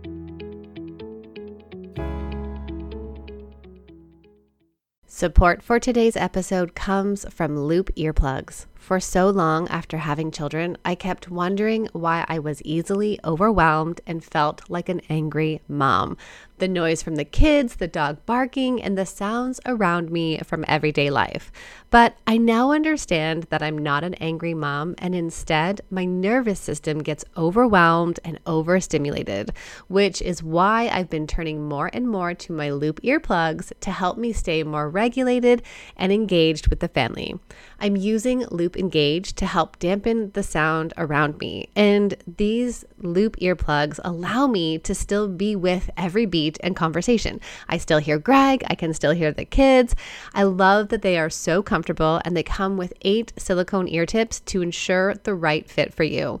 Support 5.06 5.60
for 5.60 5.80
today's 5.80 6.16
episode 6.16 6.76
comes 6.76 7.26
from 7.34 7.58
Loop 7.58 7.92
Earplugs. 7.96 8.66
For 8.84 9.00
so 9.00 9.30
long 9.30 9.66
after 9.68 9.96
having 9.96 10.30
children, 10.30 10.76
I 10.84 10.94
kept 10.94 11.30
wondering 11.30 11.88
why 11.94 12.26
I 12.28 12.38
was 12.38 12.60
easily 12.64 13.18
overwhelmed 13.24 14.02
and 14.06 14.22
felt 14.22 14.68
like 14.68 14.90
an 14.90 15.00
angry 15.08 15.62
mom. 15.66 16.18
The 16.58 16.68
noise 16.68 17.02
from 17.02 17.16
the 17.16 17.24
kids, 17.24 17.76
the 17.76 17.88
dog 17.88 18.18
barking, 18.26 18.80
and 18.82 18.96
the 18.96 19.06
sounds 19.06 19.58
around 19.66 20.10
me 20.10 20.38
from 20.44 20.66
everyday 20.68 21.10
life. 21.10 21.50
But 21.90 22.16
I 22.26 22.36
now 22.36 22.72
understand 22.72 23.44
that 23.44 23.62
I'm 23.62 23.78
not 23.78 24.04
an 24.04 24.14
angry 24.14 24.54
mom, 24.54 24.94
and 24.98 25.14
instead, 25.14 25.80
my 25.90 26.04
nervous 26.04 26.60
system 26.60 27.02
gets 27.02 27.24
overwhelmed 27.36 28.20
and 28.22 28.38
overstimulated, 28.46 29.52
which 29.88 30.20
is 30.22 30.42
why 30.42 30.88
I've 30.88 31.10
been 31.10 31.26
turning 31.26 31.66
more 31.66 31.90
and 31.92 32.08
more 32.08 32.34
to 32.34 32.52
my 32.52 32.70
loop 32.70 33.00
earplugs 33.02 33.72
to 33.80 33.90
help 33.90 34.16
me 34.16 34.32
stay 34.32 34.62
more 34.62 34.88
regulated 34.88 35.62
and 35.96 36.12
engaged 36.12 36.68
with 36.68 36.80
the 36.80 36.88
family. 36.88 37.34
I'm 37.80 37.96
using 37.96 38.46
Loop 38.46 38.73
Engage 38.76 39.34
to 39.34 39.46
help 39.46 39.78
dampen 39.78 40.30
the 40.32 40.42
sound 40.42 40.92
around 40.96 41.38
me. 41.38 41.68
And 41.76 42.14
these 42.26 42.84
loop 42.98 43.36
earplugs 43.36 44.00
allow 44.04 44.46
me 44.46 44.78
to 44.78 44.94
still 44.94 45.28
be 45.28 45.56
with 45.56 45.90
every 45.96 46.26
beat 46.26 46.58
and 46.62 46.76
conversation. 46.76 47.40
I 47.68 47.78
still 47.78 47.98
hear 47.98 48.18
Greg, 48.18 48.64
I 48.68 48.74
can 48.74 48.94
still 48.94 49.12
hear 49.12 49.32
the 49.32 49.44
kids. 49.44 49.94
I 50.34 50.44
love 50.44 50.88
that 50.88 51.02
they 51.02 51.18
are 51.18 51.30
so 51.30 51.62
comfortable 51.62 52.20
and 52.24 52.36
they 52.36 52.42
come 52.42 52.76
with 52.76 52.92
eight 53.02 53.32
silicone 53.36 53.88
ear 53.88 54.06
tips 54.06 54.40
to 54.40 54.62
ensure 54.62 55.14
the 55.14 55.34
right 55.34 55.68
fit 55.68 55.92
for 55.92 56.04
you. 56.04 56.40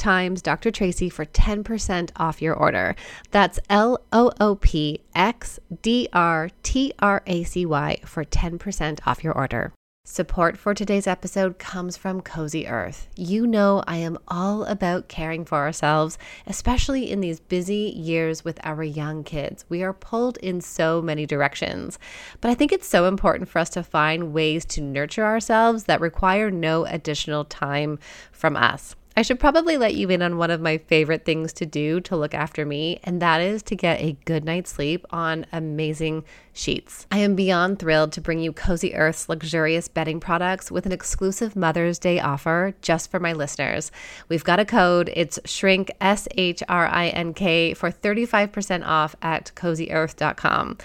times 0.00 0.42
Dr. 0.42 0.72
Tracy 0.72 1.08
for 1.08 1.24
10% 1.24 2.10
off 2.16 2.42
your 2.42 2.54
order. 2.54 2.96
That's 3.30 3.60
L 3.68 4.00
O 4.12 4.32
O 4.40 4.56
P 4.56 5.02
X 5.14 5.60
D 5.82 6.08
R 6.12 6.50
T 6.64 6.92
R 6.98 7.22
A 7.26 7.44
C 7.44 7.64
Y 7.64 8.00
for 8.04 8.24
10% 8.24 8.98
off 9.06 9.22
your 9.22 9.34
order. 9.34 9.72
Support 10.12 10.56
for 10.56 10.74
today's 10.74 11.06
episode 11.06 11.60
comes 11.60 11.96
from 11.96 12.20
Cozy 12.20 12.66
Earth. 12.66 13.06
You 13.14 13.46
know, 13.46 13.84
I 13.86 13.98
am 13.98 14.18
all 14.26 14.64
about 14.64 15.06
caring 15.06 15.44
for 15.44 15.58
ourselves, 15.58 16.18
especially 16.48 17.08
in 17.08 17.20
these 17.20 17.38
busy 17.38 17.92
years 17.94 18.44
with 18.44 18.58
our 18.64 18.82
young 18.82 19.22
kids. 19.22 19.64
We 19.68 19.84
are 19.84 19.92
pulled 19.92 20.36
in 20.38 20.62
so 20.62 21.00
many 21.00 21.26
directions. 21.26 21.96
But 22.40 22.50
I 22.50 22.54
think 22.54 22.72
it's 22.72 22.88
so 22.88 23.06
important 23.06 23.48
for 23.48 23.60
us 23.60 23.70
to 23.70 23.84
find 23.84 24.32
ways 24.32 24.64
to 24.64 24.80
nurture 24.80 25.24
ourselves 25.24 25.84
that 25.84 26.00
require 26.00 26.50
no 26.50 26.86
additional 26.86 27.44
time 27.44 28.00
from 28.32 28.56
us. 28.56 28.96
I 29.16 29.22
should 29.22 29.40
probably 29.40 29.76
let 29.76 29.94
you 29.94 30.08
in 30.08 30.22
on 30.22 30.38
one 30.38 30.50
of 30.50 30.60
my 30.60 30.78
favorite 30.78 31.24
things 31.24 31.52
to 31.54 31.66
do 31.66 32.00
to 32.02 32.16
look 32.16 32.32
after 32.32 32.64
me, 32.64 33.00
and 33.02 33.20
that 33.20 33.40
is 33.40 33.62
to 33.64 33.76
get 33.76 34.00
a 34.00 34.16
good 34.24 34.44
night's 34.44 34.70
sleep 34.70 35.04
on 35.10 35.46
amazing 35.52 36.24
sheets. 36.52 37.06
I 37.10 37.18
am 37.18 37.34
beyond 37.34 37.78
thrilled 37.78 38.12
to 38.12 38.20
bring 38.20 38.40
you 38.40 38.52
Cozy 38.52 38.94
Earth's 38.94 39.28
luxurious 39.28 39.88
bedding 39.88 40.20
products 40.20 40.70
with 40.70 40.86
an 40.86 40.92
exclusive 40.92 41.56
Mother's 41.56 41.98
Day 41.98 42.20
offer 42.20 42.74
just 42.82 43.10
for 43.10 43.20
my 43.20 43.32
listeners. 43.32 43.90
We've 44.28 44.44
got 44.44 44.60
a 44.60 44.64
code, 44.64 45.10
it's 45.14 45.38
shrink 45.44 45.90
S 46.00 46.28
H 46.36 46.62
R 46.68 46.86
I 46.86 47.08
N 47.08 47.34
K 47.34 47.74
for 47.74 47.90
35% 47.90 48.86
off 48.86 49.14
at 49.22 49.52
cozyearth.com. 49.54 50.78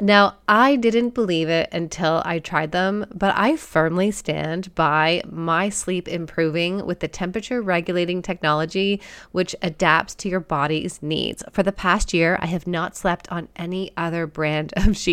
Now, 0.00 0.36
I 0.48 0.76
didn't 0.76 1.10
believe 1.10 1.50
it 1.50 1.68
until 1.72 2.22
I 2.24 2.38
tried 2.38 2.72
them, 2.72 3.04
but 3.14 3.34
I 3.36 3.56
firmly 3.56 4.10
stand 4.10 4.74
by 4.74 5.22
my 5.28 5.68
sleep 5.68 6.08
improving 6.08 6.86
with 6.86 7.00
the 7.00 7.08
temperature 7.08 7.60
regulating 7.60 8.22
technology, 8.22 9.00
which 9.32 9.54
adapts 9.60 10.14
to 10.16 10.30
your 10.30 10.40
body's 10.40 11.02
needs. 11.02 11.42
For 11.52 11.62
the 11.62 11.72
past 11.72 12.14
year, 12.14 12.38
I 12.40 12.46
have 12.46 12.66
not 12.66 12.96
slept 12.96 13.30
on 13.30 13.48
any 13.56 13.92
other 13.96 14.26
brand 14.26 14.72
of 14.74 14.96
sheets. 14.96 15.09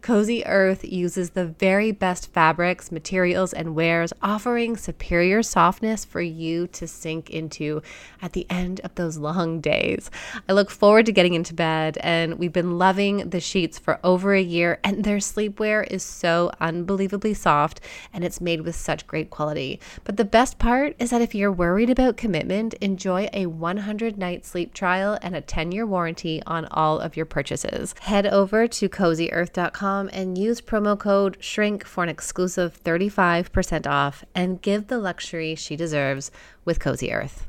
Cozy 0.00 0.44
Earth 0.46 0.84
uses 0.84 1.30
the 1.30 1.46
very 1.46 1.92
best 1.92 2.32
fabrics, 2.32 2.92
materials, 2.92 3.52
and 3.52 3.74
wares, 3.74 4.12
offering 4.22 4.76
superior 4.76 5.42
softness 5.42 6.04
for 6.04 6.20
you 6.20 6.66
to 6.68 6.86
sink 6.86 7.30
into 7.30 7.82
at 8.22 8.32
the 8.32 8.46
end 8.50 8.80
of 8.80 8.94
those 8.94 9.16
long 9.18 9.60
days. 9.60 10.10
I 10.48 10.52
look 10.52 10.70
forward 10.70 11.06
to 11.06 11.12
getting 11.12 11.34
into 11.34 11.54
bed, 11.54 11.98
and 12.00 12.38
we've 12.38 12.52
been 12.52 12.78
loving 12.78 13.30
the 13.30 13.40
sheets 13.40 13.78
for 13.78 13.98
over 14.04 14.34
a 14.34 14.42
year, 14.42 14.78
and 14.84 15.04
their 15.04 15.18
sleepwear 15.18 15.86
is 15.90 16.02
so 16.02 16.50
unbelievably 16.60 17.34
soft 17.34 17.80
and 18.12 18.24
it's 18.24 18.40
made 18.40 18.62
with 18.62 18.74
such 18.74 19.06
great 19.06 19.30
quality. 19.30 19.80
But 20.04 20.16
the 20.16 20.24
best 20.24 20.58
part 20.58 20.96
is 20.98 21.10
that 21.10 21.22
if 21.22 21.34
you're 21.34 21.52
worried 21.52 21.90
about 21.90 22.16
commitment, 22.16 22.74
enjoy 22.74 23.28
a 23.32 23.46
100 23.46 24.18
night 24.18 24.44
sleep 24.44 24.74
trial 24.74 25.18
and 25.22 25.34
a 25.34 25.40
10 25.40 25.72
year 25.72 25.86
warranty 25.86 26.42
on 26.46 26.66
all 26.66 26.98
of 26.98 27.16
your 27.16 27.26
purchases. 27.26 27.94
Head 28.00 28.26
over 28.26 28.66
to 28.66 28.88
cozyearth.com 29.16 30.10
and 30.12 30.36
use 30.36 30.60
promo 30.60 30.98
code 30.98 31.38
SHRINK 31.40 31.84
for 31.84 32.02
an 32.02 32.10
exclusive 32.10 32.82
35% 32.82 33.86
off 33.86 34.24
and 34.34 34.60
give 34.60 34.88
the 34.88 34.98
luxury 34.98 35.54
she 35.54 35.76
deserves 35.76 36.30
with 36.64 36.80
Cozy 36.80 37.12
Earth. 37.12 37.48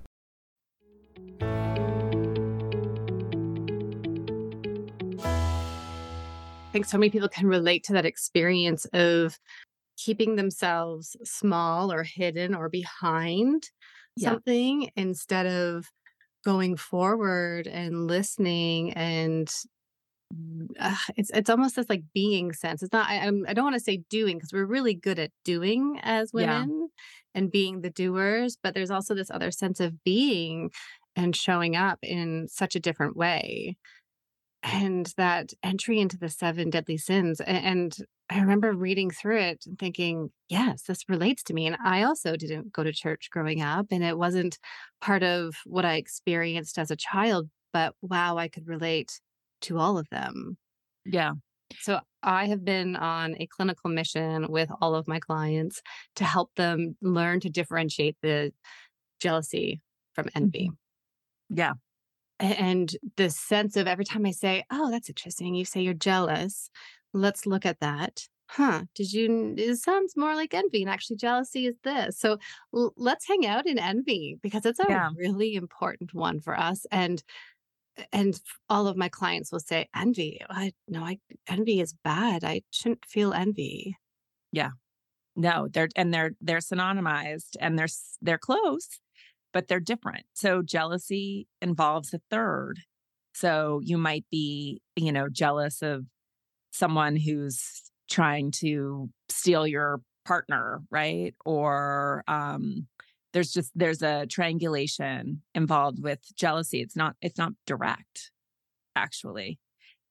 I 6.70 6.72
think 6.72 6.86
so 6.86 6.98
many 6.98 7.10
people 7.10 7.30
can 7.30 7.48
relate 7.48 7.84
to 7.86 7.94
that 7.94 8.06
experience 8.06 8.86
of 8.94 9.38
keeping 9.98 10.36
themselves 10.36 11.16
small 11.24 11.92
or 11.92 12.04
hidden 12.04 12.54
or 12.54 12.70
behind 12.70 13.64
yeah. 14.16 14.30
something 14.30 14.92
instead 14.96 15.48
of 15.48 15.88
going 16.46 16.78
forward 16.78 17.66
and 17.68 18.06
listening 18.06 18.94
and 18.94 19.52
uh, 20.80 20.96
it's 21.16 21.30
it's 21.34 21.50
almost 21.50 21.76
this 21.76 21.90
like 21.90 22.04
being 22.14 22.54
sense. 22.54 22.84
It's 22.84 22.94
not. 22.94 23.10
I, 23.10 23.20
I'm, 23.20 23.46
I 23.48 23.54
don't 23.54 23.66
want 23.66 23.76
to 23.76 23.80
say 23.80 24.04
doing 24.10 24.38
because 24.38 24.52
we're 24.54 24.66
really 24.66 24.94
good 24.94 25.20
at 25.20 25.32
doing 25.46 26.00
as 26.04 26.34
women 26.34 26.90
yeah. 27.34 27.40
and 27.40 27.52
being 27.52 27.82
the 27.82 27.90
doers, 27.90 28.58
but 28.62 28.74
there's 28.74 28.92
also 28.92 29.16
this 29.16 29.32
other 29.32 29.52
sense 29.52 29.80
of 29.80 30.04
being 30.04 30.72
and 31.16 31.36
showing 31.36 31.76
up 31.76 32.00
in 32.04 32.48
such 32.48 32.76
a 32.76 32.80
different 32.80 33.18
way 33.18 33.78
and 34.64 35.14
that 35.18 35.54
entry 35.64 36.00
into 36.00 36.18
the 36.18 36.30
seven 36.30 36.70
deadly 36.70 36.98
sins. 36.98 37.40
And 37.42 37.96
I 38.30 38.40
remember 38.40 38.74
reading 38.74 39.10
through 39.10 39.40
it 39.40 39.64
and 39.66 39.80
thinking, 39.80 40.30
yes, 40.50 40.84
this 40.84 41.08
relates 41.08 41.44
to 41.44 41.54
me. 41.54 41.68
And 41.68 41.78
I 41.84 42.04
also 42.04 42.36
didn't 42.36 42.74
go 42.74 42.84
to 42.84 42.92
church 42.92 43.30
growing 43.32 43.62
up, 43.62 43.88
and 43.92 44.04
it 44.04 44.18
wasn't 44.18 44.60
part 45.02 45.24
of 45.24 45.56
what 45.66 45.86
I 45.86 45.96
experienced 45.96 46.78
as 46.78 46.92
a 46.92 46.96
child. 46.98 47.50
But 47.72 47.94
wow, 48.02 48.38
I 48.38 48.48
could 48.48 48.68
relate 48.68 49.20
to 49.62 49.78
all 49.78 49.98
of 49.98 50.10
them. 50.10 50.58
Yeah. 51.06 51.34
So 51.82 52.00
I 52.24 52.48
have 52.48 52.64
been 52.64 52.96
on 52.96 53.36
a 53.40 53.48
clinical 53.48 53.90
mission 53.90 54.48
with 54.50 54.70
all 54.82 54.96
of 54.96 55.08
my 55.08 55.20
clients 55.20 55.82
to 56.16 56.24
help 56.24 56.54
them 56.56 56.96
learn 57.02 57.40
to 57.42 57.50
differentiate 57.50 58.18
the 58.22 58.54
jealousy 59.20 59.82
from 60.14 60.30
envy. 60.36 60.70
Mm-hmm. 60.70 61.58
Yeah 61.58 61.74
and 62.40 62.96
the 63.16 63.30
sense 63.30 63.76
of 63.76 63.88
every 63.88 64.06
time 64.06 64.26
I 64.26 64.32
say, 64.32 64.64
"Oh, 64.70 64.92
that's 64.92 65.10
interesting," 65.10 65.56
you 65.56 65.66
say 65.66 65.82
you're 65.82 65.94
jealous. 65.94 66.70
Let's 67.14 67.46
look 67.46 67.66
at 67.66 67.80
that. 67.80 68.28
Huh? 68.50 68.84
Did 68.96 69.12
you? 69.12 69.56
It 69.58 69.78
sounds 69.78 70.16
more 70.16 70.36
like 70.36 70.54
envy, 70.54 70.82
and 70.84 70.90
actually, 70.90 71.18
jealousy 71.18 71.68
is 71.68 71.76
this. 71.84 72.20
So 72.20 72.38
l- 72.74 72.94
let's 72.96 73.28
hang 73.28 73.46
out 73.46 73.66
in 73.66 73.80
envy 73.80 74.38
because 74.42 74.66
it's 74.66 74.80
a 74.80 74.86
yeah. 74.88 75.10
really 75.16 75.56
important 75.56 76.14
one 76.14 76.40
for 76.40 76.58
us. 76.58 76.86
And 76.92 77.24
and 78.12 78.40
all 78.70 78.88
of 78.88 78.98
my 78.98 79.10
clients 79.10 79.52
will 79.52 79.60
say, 79.60 79.88
"Envy? 79.96 80.42
I 80.50 80.74
no, 80.88 81.04
I 81.04 81.20
envy 81.48 81.82
is 81.82 81.94
bad. 82.04 82.44
I 82.44 82.62
shouldn't 82.72 83.06
feel 83.06 83.34
envy." 83.34 83.98
Yeah, 84.52 84.72
no, 85.36 85.68
they're 85.72 85.90
and 85.96 86.14
they're 86.14 86.32
they're 86.42 86.60
synonymized 86.60 87.58
and 87.60 87.78
they're 87.80 87.88
they're 88.22 88.38
close 88.40 88.90
but 89.54 89.68
they're 89.68 89.80
different. 89.80 90.26
So 90.34 90.62
jealousy 90.62 91.48
involves 91.62 92.14
a 92.14 92.22
third. 92.30 92.82
So 93.34 93.82
you 93.84 93.98
might 93.98 94.26
be, 94.32 94.82
you 94.96 95.12
know, 95.12 95.30
jealous 95.30 95.82
of 95.82 96.06
someone 96.72 97.16
who's 97.16 97.92
trying 98.10 98.52
to 98.52 99.10
steal 99.30 99.68
your 99.68 100.02
partner, 100.26 100.82
right? 100.92 101.36
Or 101.46 102.24
um 102.28 102.88
there's 103.38 103.52
just 103.52 103.72
there's 103.76 104.02
a 104.02 104.26
triangulation 104.26 105.44
involved 105.54 106.02
with 106.02 106.18
jealousy. 106.36 106.82
It's 106.82 106.96
not 106.96 107.16
it's 107.22 107.38
not 107.38 107.54
direct 107.68 108.32
actually. 108.96 109.60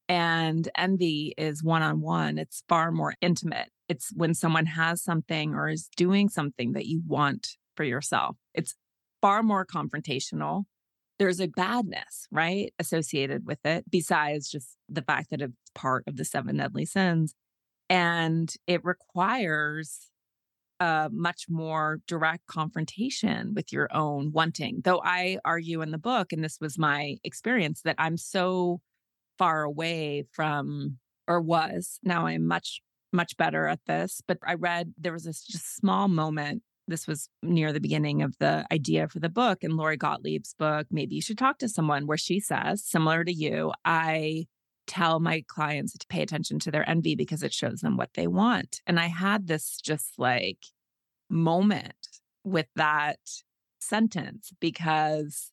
And 0.09 0.69
envy 0.79 1.35
is 1.37 1.65
one 1.65 1.83
on 1.83 2.01
one, 2.01 2.39
it's 2.39 2.63
far 2.69 2.93
more 2.93 3.15
intimate. 3.21 3.71
It's 3.89 4.13
when 4.15 4.33
someone 4.33 4.67
has 4.67 5.03
something 5.03 5.55
or 5.55 5.69
is 5.69 5.89
doing 5.97 6.29
something 6.29 6.75
that 6.75 6.87
you 6.87 7.03
want 7.05 7.57
for 7.77 7.83
yourself. 7.83 8.37
It's 8.55 8.77
far 9.21 9.43
more 9.43 9.67
confrontational. 9.67 10.63
There's 11.19 11.41
a 11.41 11.49
badness, 11.49 12.29
right, 12.31 12.73
associated 12.79 13.45
with 13.45 13.59
it, 13.65 13.91
besides 13.91 14.49
just 14.49 14.77
the 14.89 15.03
fact 15.03 15.31
that 15.31 15.43
it's 15.43 15.53
part 15.75 16.05
of 16.07 16.17
the 16.17 16.25
seven 16.25 16.59
deadly 16.59 16.85
sins. 16.85 17.35
And 17.91 18.55
it 18.69 18.85
requires 18.85 20.11
a 20.81 21.09
much 21.13 21.47
more 21.49 22.01
direct 22.07 22.47
confrontation 22.47 23.55
with 23.55 23.73
your 23.73 23.89
own 23.95 24.33
wanting. 24.33 24.81
Though 24.85 25.01
I 25.03 25.39
argue 25.45 25.83
in 25.83 25.91
the 25.91 25.99
book, 25.99 26.33
and 26.33 26.43
this 26.45 26.59
was 26.61 26.79
my 26.79 27.17
experience, 27.25 27.83
that 27.83 27.97
I'm 27.99 28.17
so 28.17 28.81
far 29.39 29.63
away 29.63 30.25
from, 30.33 30.99
or 31.27 31.41
was, 31.41 31.99
now 32.03 32.27
I'm 32.27 32.47
much, 32.47 32.81
much 33.13 33.37
better 33.37 33.67
at 33.69 33.81
this. 33.87 34.21
But 34.27 34.39
I 34.47 34.55
read 34.55 34.93
there 34.99 35.13
was 35.13 35.25
this 35.25 35.45
just 35.45 35.77
small 35.77 36.09
moment. 36.09 36.63
This 36.89 37.07
was 37.07 37.29
near 37.43 37.73
the 37.73 37.81
beginning 37.81 38.23
of 38.23 38.37
the 38.39 38.65
idea 38.71 39.09
for 39.09 39.19
the 39.19 39.29
book 39.29 39.65
in 39.65 39.77
Lori 39.77 39.99
Gottlieb's 39.99 40.55
book, 40.59 40.87
Maybe 40.91 41.17
You 41.17 41.23
Should 41.23 41.39
Talk 41.39 41.59
to 41.59 41.69
Someone, 41.69 42.07
where 42.07 42.17
she 42.17 42.39
says, 42.39 42.85
similar 42.85 43.25
to 43.25 43.33
you, 43.33 43.73
I 43.85 44.47
tell 44.87 45.21
my 45.21 45.45
clients 45.47 45.93
to 45.97 46.07
pay 46.09 46.23
attention 46.23 46.59
to 46.61 46.71
their 46.71 46.89
envy 46.89 47.15
because 47.15 47.43
it 47.43 47.53
shows 47.53 47.81
them 47.81 47.97
what 47.97 48.15
they 48.15 48.27
want. 48.27 48.81
And 48.87 48.99
I 48.99 49.07
had 49.07 49.47
this 49.47 49.79
just 49.83 50.19
like 50.19 50.65
moment 51.29 51.95
with 52.45 52.67
that 52.77 53.19
sentence 53.81 54.53
because 54.61 55.51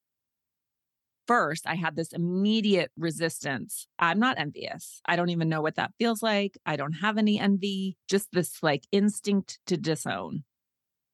first 1.28 1.68
I 1.68 1.76
had 1.76 1.96
this 1.96 2.14
immediate 2.14 2.92
resistance. 2.98 3.88
I'm 4.00 4.20
not 4.20 4.40
envious. 4.40 5.02
I 5.06 5.16
don't 5.16 5.30
even 5.30 5.50
know 5.50 5.62
what 5.62 5.76
that 5.76 5.94
feels 5.98 6.22
like. 6.22 6.58
I 6.66 6.76
don't 6.76 6.94
have 6.94 7.18
any 7.18 7.40
envy, 7.40 7.98
just 8.08 8.30
this 8.32 8.62
like 8.62 8.86
instinct 8.92 9.60
to 9.68 9.78
disown. 9.78 10.44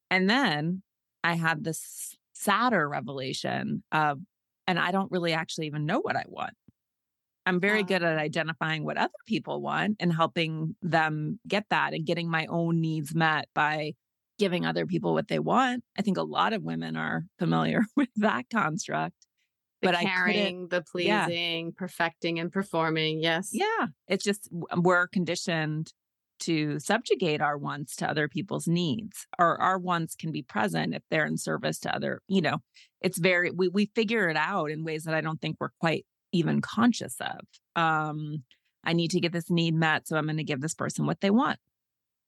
And 0.09 0.29
then 0.29 0.81
I 1.23 1.35
had 1.35 1.63
this 1.63 2.17
sadder 2.33 2.87
revelation 2.87 3.83
of, 3.91 4.19
and 4.65 4.79
I 4.79 4.91
don't 4.91 5.11
really 5.11 5.33
actually 5.33 5.67
even 5.67 5.85
know 5.85 5.99
what 5.99 6.15
I 6.15 6.25
want. 6.27 6.53
I'm 7.49 7.59
very 7.59 7.79
uh-huh. 7.79 7.87
good 7.87 8.03
at 8.03 8.17
identifying 8.19 8.85
what 8.85 8.97
other 8.97 9.11
people 9.25 9.61
want 9.61 9.97
and 9.99 10.13
helping 10.13 10.75
them 10.81 11.39
get 11.47 11.65
that 11.71 11.93
and 11.93 12.05
getting 12.05 12.29
my 12.29 12.45
own 12.45 12.79
needs 12.79 13.15
met 13.15 13.49
by 13.55 13.93
giving 14.37 14.65
other 14.65 14.85
people 14.85 15.13
what 15.13 15.27
they 15.27 15.39
want. 15.39 15.83
I 15.97 16.03
think 16.03 16.17
a 16.17 16.23
lot 16.23 16.53
of 16.53 16.61
women 16.63 16.95
are 16.95 17.23
familiar 17.39 17.81
with 17.95 18.09
that 18.17 18.45
construct. 18.51 19.15
The 19.81 19.91
but 19.91 19.99
caring, 20.01 20.67
the 20.67 20.81
pleasing, 20.81 21.65
yeah. 21.65 21.71
perfecting, 21.75 22.37
and 22.37 22.51
performing. 22.51 23.21
Yes. 23.21 23.49
Yeah. 23.51 23.87
It's 24.07 24.23
just 24.23 24.49
um, 24.71 24.83
we're 24.83 25.07
conditioned 25.07 25.93
to 26.41 26.79
subjugate 26.79 27.41
our 27.41 27.57
wants 27.57 27.95
to 27.97 28.09
other 28.09 28.27
people's 28.27 28.67
needs 28.67 29.25
or 29.39 29.59
our 29.61 29.79
wants 29.79 30.15
can 30.15 30.31
be 30.31 30.41
present 30.41 30.93
if 30.93 31.01
they're 31.09 31.25
in 31.25 31.37
service 31.37 31.79
to 31.79 31.93
other 31.93 32.21
you 32.29 32.41
know 32.41 32.59
it's 33.01 33.17
very 33.17 33.51
we, 33.51 33.67
we 33.67 33.91
figure 33.93 34.29
it 34.29 34.37
out 34.37 34.71
in 34.71 34.85
ways 34.85 35.03
that 35.03 35.13
i 35.13 35.19
don't 35.19 35.41
think 35.41 35.57
we're 35.59 35.73
quite 35.81 36.05
even 36.31 36.61
conscious 36.61 37.15
of. 37.19 37.81
Um, 37.81 38.43
I 38.83 38.93
need 38.93 39.11
to 39.11 39.19
get 39.19 39.33
this 39.33 39.49
need 39.49 39.75
met. 39.75 40.07
So 40.07 40.17
I'm 40.17 40.25
going 40.25 40.37
to 40.37 40.43
give 40.43 40.61
this 40.61 40.75
person 40.75 41.05
what 41.05 41.21
they 41.21 41.29
want. 41.29 41.59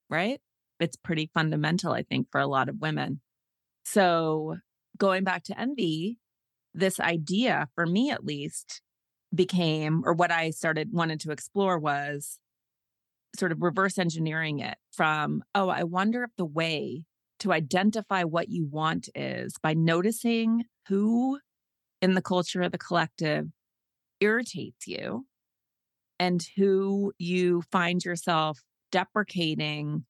Right. 0.09 0.41
It's 0.79 0.97
pretty 0.97 1.29
fundamental, 1.33 1.93
I 1.93 2.03
think, 2.03 2.27
for 2.31 2.41
a 2.41 2.47
lot 2.47 2.69
of 2.69 2.81
women. 2.81 3.21
So 3.85 4.57
going 4.97 5.23
back 5.23 5.43
to 5.45 5.59
envy, 5.59 6.17
this 6.73 6.99
idea, 6.99 7.69
for 7.75 7.85
me 7.85 8.11
at 8.11 8.25
least, 8.25 8.81
became, 9.33 10.03
or 10.05 10.13
what 10.13 10.31
I 10.31 10.49
started 10.49 10.89
wanted 10.91 11.19
to 11.21 11.31
explore 11.31 11.79
was 11.79 12.39
sort 13.37 13.51
of 13.51 13.61
reverse 13.61 13.97
engineering 13.97 14.59
it 14.59 14.77
from, 14.91 15.43
oh, 15.55 15.69
I 15.69 15.83
wonder 15.83 16.23
if 16.23 16.31
the 16.37 16.45
way 16.45 17.03
to 17.39 17.53
identify 17.53 18.23
what 18.23 18.49
you 18.49 18.65
want 18.65 19.09
is 19.15 19.55
by 19.61 19.73
noticing 19.73 20.65
who 20.87 21.39
in 22.01 22.13
the 22.13 22.21
culture 22.21 22.61
of 22.61 22.71
the 22.71 22.77
collective 22.77 23.47
irritates 24.21 24.87
you 24.87 25.25
and 26.19 26.45
who 26.55 27.11
you 27.17 27.63
find 27.71 28.05
yourself 28.05 28.61
deprecating 28.91 30.05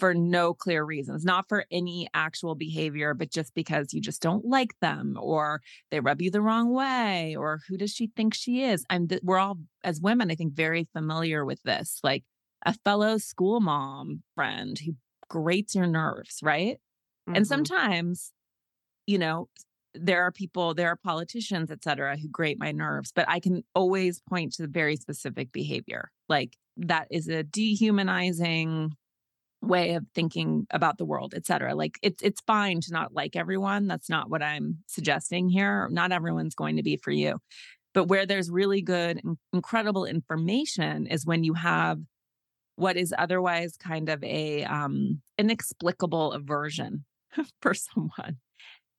for 0.00 0.12
no 0.12 0.52
clear 0.52 0.84
reasons, 0.84 1.24
not 1.24 1.48
for 1.48 1.64
any 1.70 2.08
actual 2.12 2.54
behavior, 2.54 3.14
but 3.14 3.30
just 3.30 3.54
because 3.54 3.94
you 3.94 4.00
just 4.00 4.20
don't 4.20 4.44
like 4.44 4.72
them 4.80 5.16
or 5.20 5.60
they 5.90 6.00
rub 6.00 6.20
you 6.20 6.30
the 6.30 6.40
wrong 6.40 6.72
way 6.72 7.36
or 7.36 7.60
who 7.68 7.76
does 7.76 7.92
she 7.92 8.08
think 8.08 8.34
she 8.34 8.64
is? 8.64 8.84
I'm 8.90 9.06
th- 9.06 9.22
we're 9.22 9.38
all 9.38 9.58
as 9.84 10.00
women, 10.00 10.30
I 10.30 10.34
think, 10.34 10.54
very 10.54 10.88
familiar 10.92 11.44
with 11.44 11.62
this, 11.62 12.00
like 12.02 12.24
a 12.66 12.74
fellow 12.84 13.18
school 13.18 13.60
mom 13.60 14.22
friend 14.34 14.78
who 14.78 14.96
grates 15.28 15.74
your 15.74 15.86
nerves, 15.86 16.40
right? 16.42 16.78
Mm-hmm. 17.28 17.36
And 17.36 17.46
sometimes, 17.46 18.32
you 19.06 19.18
know, 19.18 19.48
there 19.94 20.22
are 20.22 20.32
people, 20.32 20.74
there 20.74 20.88
are 20.88 20.96
politicians, 20.96 21.70
et 21.70 21.82
cetera, 21.82 22.16
who 22.16 22.28
grate 22.28 22.58
my 22.58 22.72
nerves, 22.72 23.12
but 23.14 23.28
I 23.28 23.40
can 23.40 23.62
always 23.74 24.20
point 24.28 24.54
to 24.54 24.66
very 24.66 24.96
specific 24.96 25.52
behavior. 25.52 26.10
Like 26.28 26.56
that 26.76 27.06
is 27.10 27.28
a 27.28 27.42
dehumanizing 27.44 28.92
way 29.62 29.94
of 29.94 30.04
thinking 30.14 30.66
about 30.70 30.98
the 30.98 31.04
world, 31.04 31.32
et 31.34 31.46
cetera. 31.46 31.74
Like 31.74 31.98
it's 32.02 32.22
it's 32.22 32.40
fine 32.46 32.80
to 32.82 32.92
not 32.92 33.14
like 33.14 33.36
everyone. 33.36 33.86
That's 33.86 34.10
not 34.10 34.28
what 34.28 34.42
I'm 34.42 34.78
suggesting 34.86 35.48
here. 35.48 35.88
Not 35.90 36.12
everyone's 36.12 36.54
going 36.54 36.76
to 36.76 36.82
be 36.82 36.96
for 36.96 37.10
you. 37.10 37.38
But 37.94 38.08
where 38.08 38.26
there's 38.26 38.50
really 38.50 38.82
good, 38.82 39.20
incredible 39.52 40.04
information 40.04 41.06
is 41.06 41.24
when 41.24 41.44
you 41.44 41.54
have 41.54 42.00
what 42.76 42.96
is 42.96 43.14
otherwise 43.16 43.76
kind 43.76 44.08
of 44.08 44.22
a 44.24 44.64
um, 44.64 45.22
inexplicable 45.38 46.32
aversion 46.32 47.04
for 47.62 47.72
someone 47.72 48.38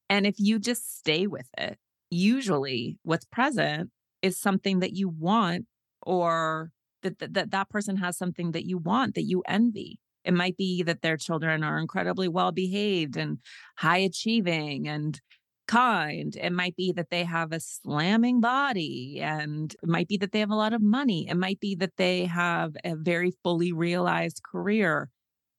and 0.09 0.25
if 0.25 0.35
you 0.37 0.59
just 0.59 0.97
stay 0.97 1.27
with 1.27 1.49
it, 1.57 1.77
usually 2.09 2.97
what's 3.03 3.25
present 3.25 3.89
is 4.21 4.39
something 4.39 4.79
that 4.79 4.93
you 4.93 5.09
want 5.09 5.65
or 6.01 6.71
that, 7.03 7.19
that 7.19 7.33
that, 7.33 7.51
that 7.51 7.69
person 7.69 7.97
has 7.97 8.17
something 8.17 8.51
that 8.51 8.65
you 8.65 8.77
want 8.77 9.15
that 9.15 9.23
you 9.23 9.43
envy. 9.47 9.99
It 10.23 10.33
might 10.33 10.57
be 10.57 10.81
that 10.83 11.01
their 11.01 11.17
children 11.17 11.63
are 11.63 11.77
incredibly 11.77 12.27
well 12.27 12.51
behaved 12.51 13.15
and 13.15 13.39
high 13.77 13.99
achieving 13.99 14.87
and 14.87 15.19
kind. 15.67 16.35
It 16.35 16.51
might 16.51 16.75
be 16.75 16.91
that 16.93 17.09
they 17.09 17.23
have 17.23 17.51
a 17.51 17.59
slamming 17.59 18.39
body 18.39 19.19
and 19.21 19.75
it 19.81 19.89
might 19.89 20.07
be 20.07 20.17
that 20.17 20.31
they 20.31 20.39
have 20.39 20.51
a 20.51 20.55
lot 20.55 20.73
of 20.73 20.81
money. 20.81 21.27
It 21.27 21.37
might 21.37 21.59
be 21.59 21.75
that 21.75 21.97
they 21.97 22.25
have 22.25 22.75
a 22.83 22.95
very 22.95 23.31
fully 23.43 23.71
realized 23.71 24.41
career 24.43 25.09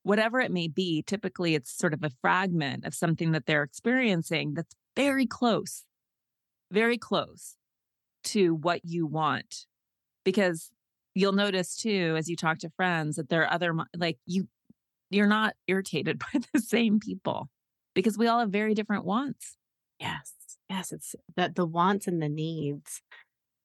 whatever 0.06 0.38
it 0.38 0.52
may 0.52 0.68
be, 0.68 1.02
typically 1.02 1.56
it's 1.56 1.76
sort 1.76 1.92
of 1.92 2.04
a 2.04 2.10
fragment 2.20 2.84
of 2.84 2.94
something 2.94 3.32
that 3.32 3.44
they're 3.46 3.64
experiencing 3.64 4.54
that's 4.54 4.76
very 4.94 5.26
close, 5.26 5.84
very 6.70 6.96
close 6.96 7.56
to 8.22 8.54
what 8.54 8.82
you 8.84 9.04
want. 9.04 9.66
Because 10.24 10.70
you'll 11.16 11.32
notice 11.32 11.76
too, 11.76 12.14
as 12.16 12.28
you 12.28 12.36
talk 12.36 12.58
to 12.58 12.70
friends, 12.76 13.16
that 13.16 13.30
there 13.30 13.42
are 13.42 13.52
other, 13.52 13.74
like 13.96 14.16
you, 14.26 14.46
you're 15.10 15.26
not 15.26 15.54
irritated 15.66 16.18
by 16.32 16.40
the 16.52 16.60
same 16.60 17.00
people 17.00 17.48
because 17.92 18.16
we 18.16 18.28
all 18.28 18.38
have 18.38 18.50
very 18.50 18.74
different 18.74 19.04
wants. 19.04 19.56
Yes. 19.98 20.32
Yes. 20.70 20.92
It's 20.92 21.16
that 21.34 21.56
the 21.56 21.66
wants 21.66 22.06
and 22.06 22.22
the 22.22 22.28
needs 22.28 23.02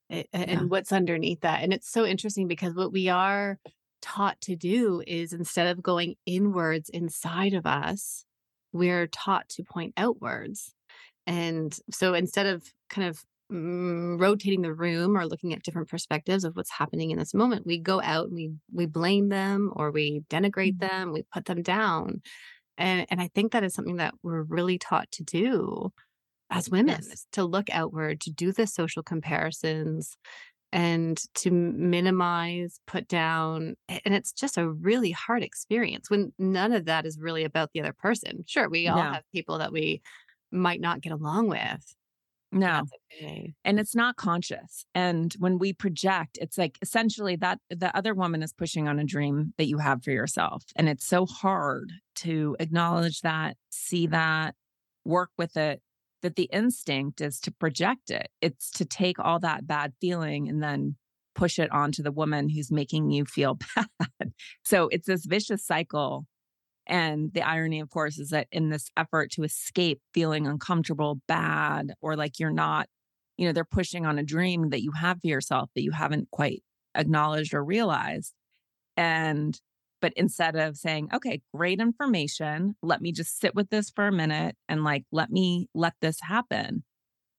it, 0.10 0.28
eh, 0.34 0.46
and 0.48 0.72
what's 0.72 0.92
underneath 0.92 1.42
that. 1.42 1.62
And 1.62 1.72
it's 1.72 1.92
so 1.92 2.04
interesting 2.04 2.48
because 2.48 2.74
what 2.74 2.92
we 2.92 3.10
are 3.10 3.60
taught 4.02 4.40
to 4.42 4.56
do 4.56 5.04
is 5.06 5.34
instead 5.34 5.68
of 5.68 5.84
going 5.84 6.16
inwards 6.26 6.90
inside 6.90 7.54
of 7.54 7.66
us, 7.66 8.26
we're 8.74 9.08
taught 9.08 9.50
to 9.50 9.64
point 9.64 9.94
outwards. 9.98 10.74
And 11.28 11.78
so 11.92 12.14
instead 12.14 12.48
of 12.48 12.64
kind 12.90 13.08
of 13.08 13.24
mm, 13.52 14.20
rotating 14.20 14.62
the 14.62 14.74
room 14.74 15.18
or 15.18 15.26
looking 15.26 15.54
at 15.54 15.64
different 15.64 15.90
perspectives 15.90 16.44
of 16.44 16.56
what's 16.56 16.72
happening 16.72 17.12
in 17.12 17.20
this 17.20 17.34
moment, 17.34 17.66
we 17.66 17.78
go 17.78 18.02
out 18.02 18.28
and 18.28 18.36
we 18.36 18.52
we 18.74 18.86
blame 18.86 19.30
them 19.30 19.72
or 19.76 19.92
we 19.92 20.24
denigrate 20.30 20.78
mm-hmm. 20.78 20.88
them, 20.88 21.14
we 21.14 21.24
put 21.34 21.46
them 21.46 21.62
down. 21.62 22.22
And 22.78 23.06
and 23.10 23.22
I 23.22 23.30
think 23.34 23.52
that 23.52 23.64
is 23.64 23.74
something 23.74 23.98
that 23.98 24.16
we're 24.24 24.44
really 24.44 24.78
taught 24.78 25.12
to 25.14 25.24
do 25.24 25.92
as 26.50 26.70
women 26.70 27.00
yes. 27.02 27.26
to 27.32 27.46
look 27.46 27.70
outward, 27.72 28.20
to 28.22 28.32
do 28.32 28.52
the 28.52 28.68
social 28.68 29.02
comparisons, 29.02 30.18
and 30.74 31.22
to 31.36 31.52
minimize, 31.52 32.80
put 32.88 33.08
down. 33.08 33.76
And 33.90 34.14
it's 34.16 34.32
just 34.32 34.58
a 34.58 34.70
really 34.70 35.12
hard 35.12 35.44
experience 35.44 36.10
when 36.10 36.32
none 36.40 36.72
of 36.74 36.86
that 36.86 37.06
is 37.06 37.20
really 37.20 37.44
about 37.44 37.72
the 37.74 37.82
other 37.82 37.94
person. 37.94 38.44
Sure, 38.48 38.70
we 38.70 38.88
all 38.88 38.98
no. 38.98 39.12
have 39.12 39.24
people 39.34 39.58
that 39.58 39.74
we 39.74 40.02
might 40.52 40.82
not 40.82 41.02
get 41.02 41.12
along 41.12 41.48
with. 41.48 41.96
No. 42.54 42.84
Okay. 43.14 43.54
And 43.64 43.80
it's 43.80 43.96
not 43.96 44.18
conscious. 44.18 44.86
And 44.94 45.34
when 45.40 45.58
we 45.58 45.72
project, 45.72 46.38
it's 46.42 46.58
like 46.58 46.78
essentially 46.82 47.38
that 47.38 47.60
the 47.70 47.96
other 47.96 48.14
woman 48.14 48.44
is 48.44 48.52
pushing 48.52 48.90
on 48.90 49.00
a 49.00 49.06
dream 49.06 49.54
that 49.58 49.68
you 49.68 49.78
have 49.78 50.04
for 50.04 50.12
yourself. 50.12 50.64
And 50.76 50.90
it's 50.90 51.08
so 51.08 51.26
hard 51.26 51.94
to 52.16 52.58
acknowledge 52.60 53.22
that, 53.22 53.56
see 53.70 54.08
that, 54.08 54.56
work 55.06 55.30
with 55.38 55.56
it 55.56 55.82
that 56.22 56.36
the 56.36 56.50
instinct 56.52 57.22
is 57.22 57.40
to 57.42 57.52
project 57.52 58.10
it. 58.10 58.30
It's 58.42 58.72
to 58.72 58.86
take 58.86 59.20
all 59.20 59.40
that 59.40 59.68
bad 59.68 59.94
feeling 60.00 60.48
and 60.48 60.62
then 60.62 60.96
push 61.36 61.60
it 61.60 61.72
onto 61.72 62.04
the 62.04 62.12
woman 62.12 62.50
who's 62.50 62.72
making 62.72 63.12
you 63.12 63.26
feel 63.26 63.58
bad. 63.76 64.34
so 64.64 64.90
it's 64.92 65.08
this 65.08 65.26
vicious 65.26 65.66
cycle. 65.66 66.26
And 66.88 67.32
the 67.34 67.44
irony, 67.44 67.80
of 67.80 67.90
course, 67.90 68.18
is 68.18 68.30
that 68.32 68.48
in 68.52 68.70
this 68.70 68.90
effort 68.98 69.32
to 69.32 69.44
escape 69.44 70.02
feeling 70.14 70.48
uncomfortable, 70.48 71.22
bad, 71.28 71.94
or 72.02 72.16
like 72.16 72.40
you're 72.40 72.52
not, 72.52 72.88
you 73.38 73.46
know, 73.46 73.54
they're 73.54 73.64
pushing 73.64 74.06
on 74.06 74.18
a 74.18 74.24
dream 74.24 74.72
that 74.72 74.82
you 74.82 74.92
have 74.92 75.20
for 75.22 75.28
yourself 75.28 75.70
that 75.76 75.84
you 75.84 75.92
haven't 75.92 76.30
quite 76.32 76.64
acknowledged 76.96 77.54
or 77.54 77.64
realized. 77.64 78.34
And, 78.98 79.58
but 80.02 80.14
instead 80.16 80.56
of 80.56 80.76
saying, 80.76 81.10
okay, 81.14 81.42
great 81.54 81.80
information, 81.80 82.76
let 82.82 83.02
me 83.02 83.12
just 83.12 83.40
sit 83.40 83.56
with 83.56 83.70
this 83.70 83.90
for 83.90 84.08
a 84.08 84.12
minute 84.12 84.56
and 84.68 84.84
like, 84.84 85.06
let 85.12 85.30
me 85.30 85.68
let 85.74 85.94
this 86.02 86.22
happen. 86.22 86.84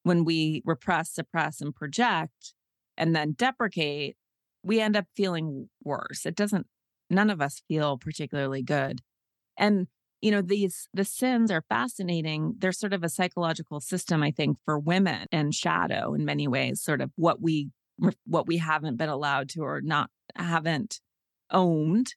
When 0.05 0.25
we 0.25 0.63
repress, 0.65 1.13
suppress, 1.13 1.61
and 1.61 1.75
project, 1.75 2.55
and 2.97 3.15
then 3.15 3.35
deprecate, 3.37 4.17
we 4.63 4.81
end 4.81 4.97
up 4.97 5.07
feeling 5.17 5.69
worse. 5.85 6.25
It 6.25 6.37
doesn't, 6.37 6.67
none 7.11 7.31
of 7.31 7.41
us 7.41 7.63
feel 7.69 7.99
particularly 7.99 8.63
good. 8.63 9.01
And, 9.57 9.89
you 10.21 10.31
know, 10.31 10.43
these, 10.43 10.89
the 10.95 11.05
sins 11.05 11.51
are 11.51 11.65
fascinating. 11.69 12.55
They're 12.59 12.73
sort 12.73 12.93
of 12.93 13.03
a 13.03 13.09
psychological 13.09 13.81
system, 13.81 14.23
I 14.23 14.31
think, 14.31 14.57
for 14.65 14.79
women 14.79 15.27
and 15.33 15.55
shadow 15.55 16.15
in 16.15 16.25
many 16.25 16.47
ways, 16.47 16.83
sort 16.83 17.01
of 17.01 17.11
what 17.17 17.41
we, 17.41 17.71
what 18.25 18.47
we 18.47 18.59
haven't 18.59 18.97
been 18.97 19.09
allowed 19.09 19.49
to 19.51 19.63
or 19.63 19.81
not, 19.81 20.11
haven't 20.37 21.01
owned. 21.51 22.15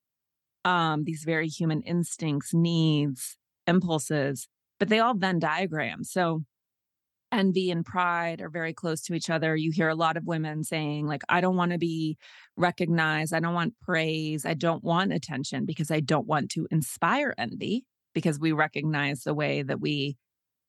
Um, 0.66 1.04
these 1.06 1.24
very 1.24 1.48
human 1.48 1.82
instincts, 1.84 2.54
needs, 2.54 3.38
impulses, 3.68 4.48
but 4.80 4.90
they 4.90 5.00
all 5.00 5.14
Venn 5.14 5.40
diagram. 5.40 6.04
So 6.04 6.44
envy 7.32 7.70
and 7.70 7.86
pride 7.86 8.42
are 8.42 8.50
very 8.50 8.74
close 8.74 9.02
to 9.04 9.14
each 9.14 9.30
other. 9.30 9.56
You 9.56 9.72
hear 9.72 9.90
a 9.90 9.96
lot 9.96 10.18
of 10.18 10.26
women 10.26 10.64
saying, 10.64 11.06
like, 11.06 11.24
I 11.30 11.42
don't 11.42 11.56
want 11.56 11.72
to 11.72 11.78
be 11.78 12.18
recognized. 12.58 13.34
I 13.34 13.40
don't 13.40 13.54
want 13.54 13.80
praise. 13.82 14.46
I 14.46 14.54
don't 14.54 14.84
want 14.84 15.14
attention 15.14 15.66
because 15.66 15.92
I 15.92 16.00
don't 16.00 16.28
want 16.28 16.50
to 16.52 16.68
inspire 16.72 17.34
envy 17.38 17.86
because 18.14 18.40
we 18.40 18.52
recognize 18.52 19.24
the 19.24 19.34
way 19.34 19.62
that 19.62 19.82
we 19.82 20.18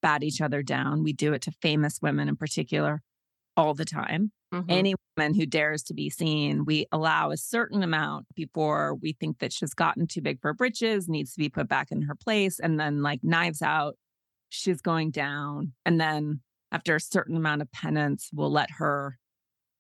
bat 0.03 0.23
each 0.23 0.41
other 0.41 0.63
down. 0.63 1.03
We 1.03 1.13
do 1.13 1.33
it 1.33 1.43
to 1.43 1.53
famous 1.63 2.01
women 2.03 2.29
in 2.29 2.37
particular 2.37 3.03
all 3.57 3.75
the 3.75 3.85
time. 3.85 4.33
Mm-hmm. 4.55 4.71
Any 4.71 4.95
woman 5.17 5.35
who 5.35 5.47
dares 5.47 5.83
to 5.85 5.95
be 5.95 6.09
seen, 6.09 6.65
we 6.65 6.87
allow 6.93 7.31
a 7.31 7.37
certain 7.37 7.83
amount 7.83 8.27
before 8.35 8.95
we 8.95 9.13
think 9.13 9.39
that 9.41 9.53
she's 9.53 9.75
gotten 9.75 10.07
too 10.07 10.21
big 10.21 10.41
for 10.41 10.55
britches, 10.55 11.09
needs 11.09 11.33
to 11.33 11.39
be 11.39 11.49
put 11.49 11.69
back 11.69 11.91
in 11.91 12.03
her 12.03 12.15
place. 12.15 12.61
And 12.61 12.79
then, 12.79 13.03
like, 13.03 13.21
knives 13.23 13.63
out, 13.63 13.97
she's 14.49 14.81
going 14.81 15.11
down. 15.11 15.73
And 15.85 16.01
then 16.01 16.41
after 16.71 16.95
a 16.95 17.01
certain 17.01 17.37
amount 17.37 17.63
of 17.63 17.73
penance, 17.73 18.31
we'll 18.33 18.53
let 18.53 18.71
her 18.79 19.19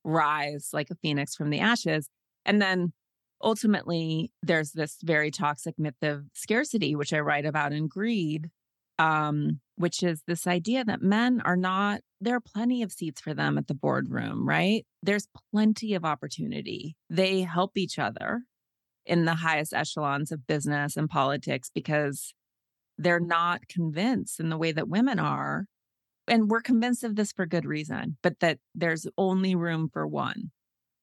rise 0.05 0.71
like 0.73 0.91
a 0.91 0.97
phoenix 0.97 1.35
from 1.35 1.51
the 1.51 1.61
ashes. 1.61 2.09
And 2.45 2.61
then 2.61 2.93
ultimately, 3.43 4.33
there's 4.43 4.73
this 4.73 4.97
very 5.03 5.31
toxic 5.31 5.79
myth 5.79 6.03
of 6.03 6.25
scarcity, 6.33 6.97
which 6.97 7.12
I 7.12 7.21
write 7.21 7.47
about 7.47 7.73
in 7.73 7.87
Greed, 7.87 8.51
um, 8.99 9.61
which 9.77 10.03
is 10.03 10.23
this 10.27 10.47
idea 10.47 10.85
that 10.85 11.03
men 11.03 11.41
are 11.45 11.57
not, 11.57 12.01
there 12.21 12.37
are 12.37 12.41
plenty 12.41 12.83
of 12.83 12.93
seats 12.93 13.21
for 13.21 13.35
them 13.35 13.59
at 13.59 13.69
the 13.69 13.75
boardroom, 13.75 14.49
right? 14.49 14.85
There's 15.03 15.29
plenty 15.53 15.95
of 15.95 16.05
opportunity. 16.05 16.97
They 17.11 17.43
help 17.43 17.77
each 17.77 17.99
other 17.99 18.43
in 19.05 19.25
the 19.25 19.35
highest 19.35 19.73
echelons 19.73 20.33
of 20.33 20.47
business 20.47 20.97
and 20.97 21.09
politics 21.09 21.71
because 21.73 22.35
they're 22.99 23.21
not 23.21 23.69
convinced 23.69 24.41
in 24.41 24.49
the 24.49 24.57
way 24.57 24.73
that 24.73 24.89
women 24.89 25.19
are 25.19 25.67
and 26.29 26.51
we're 26.51 26.61
convinced 26.61 27.05
of 27.05 27.15
this 27.15 27.33
for 27.33 27.47
good 27.47 27.65
reason, 27.65 28.17
but 28.23 28.41
that 28.41 28.59
there's 28.75 29.07
only 29.17 29.55
room 29.55 29.89
for 29.93 30.07
one. 30.07 30.51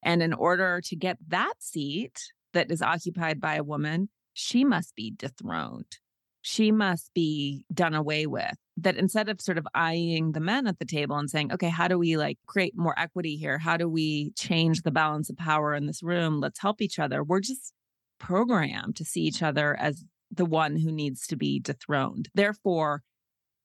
And 0.04 0.22
in 0.22 0.34
order 0.34 0.82
to 0.84 0.96
get 0.96 1.18
that 1.30 1.54
seat 1.60 2.20
that 2.54 2.72
is 2.72 2.82
occupied 2.82 3.40
by 3.40 3.56
a 3.56 3.64
woman, 3.64 4.10
she 4.34 4.66
must 4.66 4.96
be 4.96 5.12
dethroned. 5.16 5.98
She 6.42 6.72
must 6.72 7.14
be 7.14 7.66
done 7.74 7.94
away 7.94 8.28
with. 8.28 8.58
That 8.78 8.98
instead 8.98 9.30
of 9.30 9.40
sort 9.40 9.60
of 9.60 9.68
eyeing 9.76 10.32
the 10.32 10.40
men 10.40 10.66
at 10.66 10.80
the 10.80 10.86
table 10.86 11.16
and 11.18 11.30
saying, 11.30 11.54
okay, 11.54 11.70
how 11.70 11.88
do 11.88 12.00
we 12.00 12.18
like 12.18 12.40
create 12.48 12.76
more 12.76 12.98
equity 12.98 13.36
here? 13.36 13.60
How 13.60 13.78
do 13.78 13.88
we 13.88 14.32
change 14.32 14.82
the 14.82 14.92
balance 14.92 15.30
of 15.30 15.38
power 15.38 15.76
in 15.76 15.86
this 15.86 16.02
room? 16.02 16.40
Let's 16.40 16.60
help 16.60 16.82
each 16.82 16.98
other. 16.98 17.24
We're 17.24 17.40
just 17.40 17.72
programmed 18.20 18.96
to 18.96 19.06
see 19.06 19.22
each 19.22 19.44
other 19.44 19.76
as 19.80 20.04
the 20.32 20.46
one 20.46 20.78
who 20.78 20.92
needs 20.92 21.28
to 21.28 21.36
be 21.36 21.60
dethroned. 21.60 22.30
Therefore, 22.34 23.04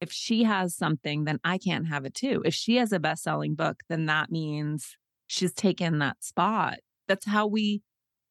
if 0.00 0.12
she 0.12 0.44
has 0.44 0.76
something, 0.76 1.24
then 1.24 1.40
I 1.42 1.58
can't 1.58 1.88
have 1.88 2.04
it 2.04 2.14
too. 2.14 2.42
If 2.44 2.54
she 2.54 2.76
has 2.76 2.92
a 2.92 3.00
best 3.00 3.22
selling 3.22 3.54
book, 3.54 3.80
then 3.88 4.06
that 4.06 4.30
means 4.30 4.96
she's 5.26 5.54
taken 5.54 5.98
that 5.98 6.22
spot. 6.22 6.78
That's 7.08 7.26
how 7.26 7.46
we, 7.46 7.82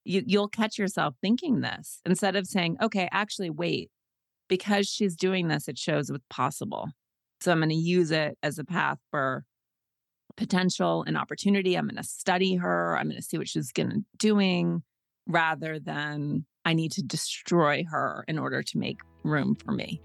you, 0.04 0.24
you'll 0.26 0.48
catch 0.48 0.78
yourself 0.78 1.16
thinking 1.22 1.62
this 1.62 2.02
instead 2.06 2.36
of 2.36 2.46
saying, 2.46 2.78
okay, 2.82 3.10
actually, 3.12 3.50
wait, 3.50 3.90
because 4.48 4.88
she's 4.88 5.16
doing 5.16 5.48
this, 5.48 5.68
it 5.68 5.78
shows 5.78 6.12
what's 6.12 6.26
possible. 6.30 6.90
So 7.42 7.52
I'm 7.52 7.60
going 7.60 7.70
to 7.70 7.76
use 7.76 8.12
it 8.12 8.38
as 8.42 8.58
a 8.58 8.66
path 8.66 9.00
for 9.12 9.46
potential 10.36 11.04
and 11.06 11.18
opportunity. 11.18 11.76
I'm 11.76 11.88
going 11.88 11.98
to 11.98 12.04
study 12.04 12.56
her. 12.56 12.98
I'm 12.98 13.08
going 13.08 13.18
to 13.18 13.22
see 13.22 13.38
what 13.38 13.48
she's 13.48 13.72
going 13.72 13.90
to 13.90 14.02
doing 14.18 14.84
rather 15.28 15.80
than 15.80 16.46
I 16.66 16.74
need 16.74 16.92
to 16.94 17.04
destroy 17.04 17.86
her 17.90 18.24
in 18.28 18.40
order 18.40 18.64
to 18.64 18.78
make 18.78 19.00
room 19.24 19.56
for 19.56 19.72
me. 19.72 20.02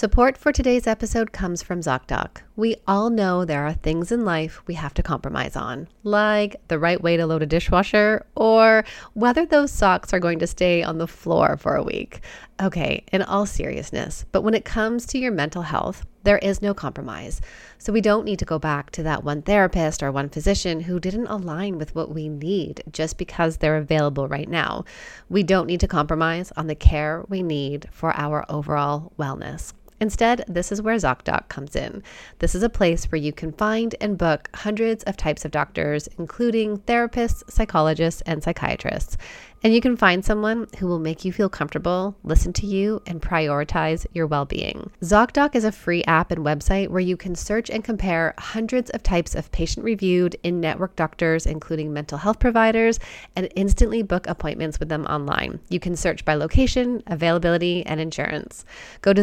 Support 0.00 0.38
for 0.38 0.50
today's 0.50 0.86
episode 0.86 1.30
comes 1.30 1.62
from 1.62 1.82
ZocDoc. 1.82 2.38
We 2.56 2.76
all 2.88 3.10
know 3.10 3.44
there 3.44 3.66
are 3.66 3.74
things 3.74 4.10
in 4.10 4.24
life 4.24 4.62
we 4.66 4.72
have 4.72 4.94
to 4.94 5.02
compromise 5.02 5.56
on, 5.56 5.88
like 6.04 6.56
the 6.68 6.78
right 6.78 6.98
way 6.98 7.18
to 7.18 7.26
load 7.26 7.42
a 7.42 7.46
dishwasher 7.46 8.24
or 8.34 8.82
whether 9.12 9.44
those 9.44 9.70
socks 9.70 10.14
are 10.14 10.18
going 10.18 10.38
to 10.38 10.46
stay 10.46 10.82
on 10.82 10.96
the 10.96 11.06
floor 11.06 11.58
for 11.58 11.76
a 11.76 11.82
week. 11.82 12.22
Okay, 12.62 13.04
in 13.12 13.20
all 13.20 13.44
seriousness, 13.44 14.24
but 14.32 14.40
when 14.40 14.54
it 14.54 14.64
comes 14.64 15.04
to 15.04 15.18
your 15.18 15.32
mental 15.32 15.60
health, 15.60 16.06
there 16.22 16.38
is 16.38 16.62
no 16.62 16.72
compromise. 16.72 17.42
So 17.76 17.92
we 17.92 18.00
don't 18.00 18.24
need 18.24 18.38
to 18.38 18.46
go 18.46 18.58
back 18.58 18.90
to 18.92 19.02
that 19.02 19.22
one 19.22 19.42
therapist 19.42 20.02
or 20.02 20.10
one 20.10 20.30
physician 20.30 20.80
who 20.80 20.98
didn't 20.98 21.26
align 21.26 21.76
with 21.76 21.94
what 21.94 22.14
we 22.14 22.30
need 22.30 22.82
just 22.90 23.18
because 23.18 23.58
they're 23.58 23.76
available 23.76 24.28
right 24.28 24.48
now. 24.48 24.86
We 25.28 25.42
don't 25.42 25.66
need 25.66 25.80
to 25.80 25.88
compromise 25.88 26.52
on 26.56 26.68
the 26.68 26.74
care 26.74 27.22
we 27.28 27.42
need 27.42 27.86
for 27.92 28.16
our 28.16 28.46
overall 28.48 29.12
wellness. 29.18 29.74
Instead, 30.00 30.44
this 30.48 30.72
is 30.72 30.80
where 30.80 30.96
ZocDoc 30.96 31.48
comes 31.48 31.76
in. 31.76 32.02
This 32.38 32.54
is 32.54 32.62
a 32.62 32.70
place 32.70 33.04
where 33.06 33.20
you 33.20 33.32
can 33.32 33.52
find 33.52 33.94
and 34.00 34.16
book 34.16 34.48
hundreds 34.54 35.04
of 35.04 35.16
types 35.16 35.44
of 35.44 35.50
doctors, 35.50 36.08
including 36.18 36.78
therapists, 36.78 37.48
psychologists, 37.50 38.22
and 38.22 38.42
psychiatrists. 38.42 39.18
And 39.62 39.74
you 39.74 39.82
can 39.82 39.96
find 39.96 40.24
someone 40.24 40.68
who 40.78 40.86
will 40.86 40.98
make 40.98 41.22
you 41.22 41.32
feel 41.32 41.50
comfortable, 41.50 42.16
listen 42.24 42.54
to 42.54 42.66
you, 42.66 43.02
and 43.06 43.20
prioritize 43.20 44.06
your 44.14 44.26
well 44.26 44.46
being. 44.46 44.90
ZocDoc 45.02 45.54
is 45.54 45.64
a 45.64 45.72
free 45.72 46.02
app 46.04 46.30
and 46.30 46.44
website 46.44 46.88
where 46.88 47.00
you 47.00 47.16
can 47.16 47.34
search 47.34 47.68
and 47.68 47.84
compare 47.84 48.32
hundreds 48.38 48.88
of 48.90 49.02
types 49.02 49.34
of 49.34 49.52
patient 49.52 49.84
reviewed 49.84 50.34
in 50.42 50.60
network 50.60 50.96
doctors, 50.96 51.44
including 51.44 51.92
mental 51.92 52.16
health 52.16 52.38
providers, 52.38 52.98
and 53.36 53.50
instantly 53.54 54.02
book 54.02 54.26
appointments 54.26 54.80
with 54.80 54.88
them 54.88 55.04
online. 55.04 55.60
You 55.68 55.78
can 55.78 55.94
search 55.94 56.24
by 56.24 56.34
location, 56.34 57.02
availability, 57.06 57.84
and 57.84 58.00
insurance. 58.00 58.64
Go 59.02 59.12
to 59.12 59.22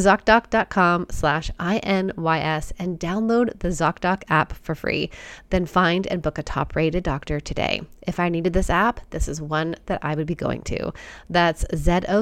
ZocDoc.com 0.68 1.08
slash 1.10 1.52
INYS 1.60 2.72
and 2.80 3.00
download 3.00 3.60
the 3.60 3.70
ZocDoc 3.70 4.24
app 4.30 4.54
for 4.54 4.76
free. 4.76 5.10
Then 5.50 5.66
find 5.66 6.06
and 6.08 6.22
book 6.22 6.38
a 6.38 6.44
top 6.44 6.76
rated 6.76 7.04
doctor 7.04 7.40
today. 7.40 7.82
If 8.06 8.20
I 8.20 8.28
needed 8.30 8.54
this 8.54 8.70
app, 8.70 9.00
this 9.10 9.28
is 9.28 9.42
one 9.42 9.76
that 9.88 10.00
I 10.04 10.16
would 10.16 10.28
be 10.28 10.36
going 10.36 10.62
to. 10.64 10.94
That's 11.30 11.66
zocdoc.com 11.74 12.14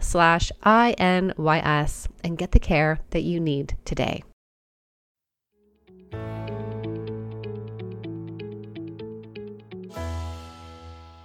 slash 0.00 0.52
INYS 0.64 2.08
and 2.22 2.38
get 2.38 2.52
the 2.52 2.60
care 2.60 3.00
that 3.10 3.22
you 3.22 3.40
need 3.40 3.76
today. 3.84 4.24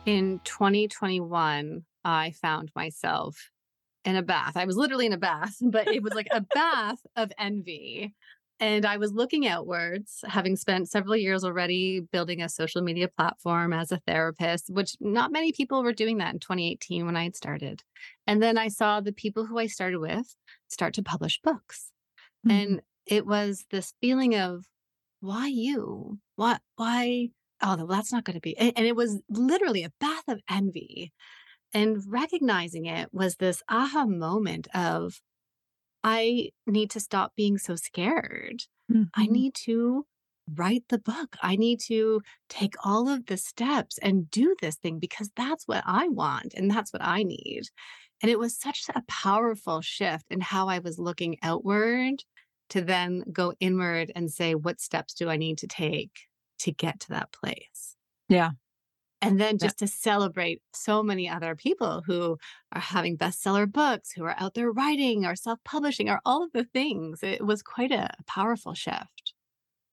In 0.05 0.39
2021, 0.43 1.83
I 2.03 2.31
found 2.31 2.71
myself 2.75 3.51
in 4.09 4.15
a 4.15 4.23
bath. 4.23 4.57
I 4.57 4.65
was 4.65 4.75
literally 4.75 5.05
in 5.05 5.13
a 5.13 5.17
bath, 5.17 5.55
but 5.61 5.87
it 5.87 6.03
was 6.03 6.13
like 6.13 6.27
a 6.31 6.41
bath 6.41 6.99
of 7.15 7.31
envy 7.37 8.13
and 8.59 8.85
I 8.85 8.97
was 8.97 9.13
looking 9.13 9.47
outwards, 9.47 10.23
having 10.27 10.57
spent 10.57 10.89
several 10.89 11.15
years 11.15 11.45
already 11.45 12.01
building 12.01 12.41
a 12.41 12.49
social 12.49 12.81
media 12.81 13.07
platform 13.07 13.71
as 13.71 13.91
a 13.91 14.01
therapist, 14.05 14.69
which 14.69 14.97
not 14.99 15.31
many 15.31 15.53
people 15.53 15.81
were 15.81 15.93
doing 15.93 16.17
that 16.17 16.33
in 16.33 16.39
2018 16.39 17.05
when 17.05 17.15
I 17.15 17.23
had 17.23 17.37
started. 17.37 17.83
And 18.27 18.43
then 18.43 18.57
I 18.57 18.67
saw 18.67 18.99
the 18.99 19.13
people 19.13 19.45
who 19.45 19.57
I 19.57 19.67
started 19.67 19.99
with 19.99 20.35
start 20.67 20.93
to 20.95 21.03
publish 21.03 21.39
books. 21.41 21.91
Mm-hmm. 22.45 22.57
And 22.57 22.81
it 23.05 23.25
was 23.25 23.65
this 23.71 23.93
feeling 24.01 24.35
of, 24.35 24.65
why 25.21 25.47
you? 25.47 26.19
What, 26.35 26.61
why? 26.75 27.29
Oh, 27.61 27.87
that's 27.87 28.11
not 28.11 28.25
going 28.25 28.35
to 28.35 28.41
be. 28.41 28.57
And 28.57 28.85
it 28.85 28.95
was 28.95 29.21
literally 29.29 29.83
a 29.83 29.91
bath 29.99 30.23
of 30.27 30.41
envy. 30.49 31.13
And 31.73 32.01
recognizing 32.07 32.85
it 32.85 33.09
was 33.11 33.35
this 33.35 33.61
aha 33.69 34.05
moment 34.05 34.67
of, 34.73 35.21
I 36.03 36.49
need 36.65 36.91
to 36.91 36.99
stop 36.99 37.33
being 37.35 37.57
so 37.57 37.75
scared. 37.75 38.63
Mm-hmm. 38.91 39.03
I 39.13 39.27
need 39.27 39.53
to 39.65 40.05
write 40.55 40.85
the 40.89 40.97
book. 40.97 41.35
I 41.43 41.55
need 41.55 41.79
to 41.81 42.21
take 42.47 42.73
all 42.83 43.07
of 43.07 43.27
the 43.27 43.37
steps 43.37 43.99
and 43.99 44.29
do 44.31 44.55
this 44.61 44.77
thing 44.77 44.99
because 44.99 45.29
that's 45.35 45.67
what 45.67 45.83
I 45.85 46.07
want 46.07 46.53
and 46.55 46.71
that's 46.71 46.91
what 46.91 47.03
I 47.03 47.23
need. 47.23 47.63
And 48.21 48.31
it 48.31 48.39
was 48.39 48.59
such 48.59 48.85
a 48.93 49.03
powerful 49.07 49.81
shift 49.81 50.25
in 50.29 50.41
how 50.41 50.67
I 50.67 50.79
was 50.79 50.99
looking 50.99 51.37
outward 51.43 52.23
to 52.69 52.81
then 52.81 53.23
go 53.31 53.53
inward 53.59 54.11
and 54.15 54.31
say, 54.31 54.55
what 54.55 54.81
steps 54.81 55.13
do 55.13 55.29
I 55.29 55.37
need 55.37 55.57
to 55.59 55.67
take 55.67 56.27
to 56.59 56.71
get 56.71 56.99
to 57.01 57.09
that 57.09 57.31
place? 57.31 57.95
Yeah. 58.27 58.51
And 59.21 59.39
then 59.39 59.57
just 59.57 59.81
yeah. 59.81 59.87
to 59.87 59.91
celebrate 59.91 60.61
so 60.73 61.03
many 61.03 61.27
other 61.27 61.55
people 61.55 62.03
who 62.05 62.37
are 62.71 62.79
having 62.79 63.17
bestseller 63.17 63.69
books, 63.69 64.11
who 64.11 64.23
are 64.23 64.35
out 64.37 64.53
there 64.53 64.71
writing 64.71 65.25
or 65.25 65.35
self 65.35 65.59
publishing 65.65 66.09
or 66.09 66.21
all 66.25 66.43
of 66.43 66.51
the 66.53 66.63
things. 66.63 67.21
It 67.21 67.45
was 67.45 67.61
quite 67.61 67.91
a 67.91 68.11
powerful 68.27 68.73
shift. 68.73 69.33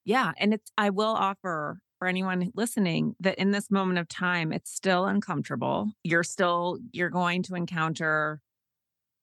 Yeah. 0.04 0.32
And 0.38 0.54
it's, 0.54 0.70
I 0.78 0.90
will 0.90 1.06
offer 1.06 1.80
for 1.98 2.06
anyone 2.06 2.52
listening 2.54 3.16
that 3.20 3.38
in 3.38 3.50
this 3.50 3.70
moment 3.70 3.98
of 3.98 4.06
time, 4.06 4.52
it's 4.52 4.70
still 4.72 5.06
uncomfortable. 5.06 5.90
You're 6.04 6.22
still, 6.22 6.78
you're 6.92 7.10
going 7.10 7.42
to 7.44 7.56
encounter 7.56 8.40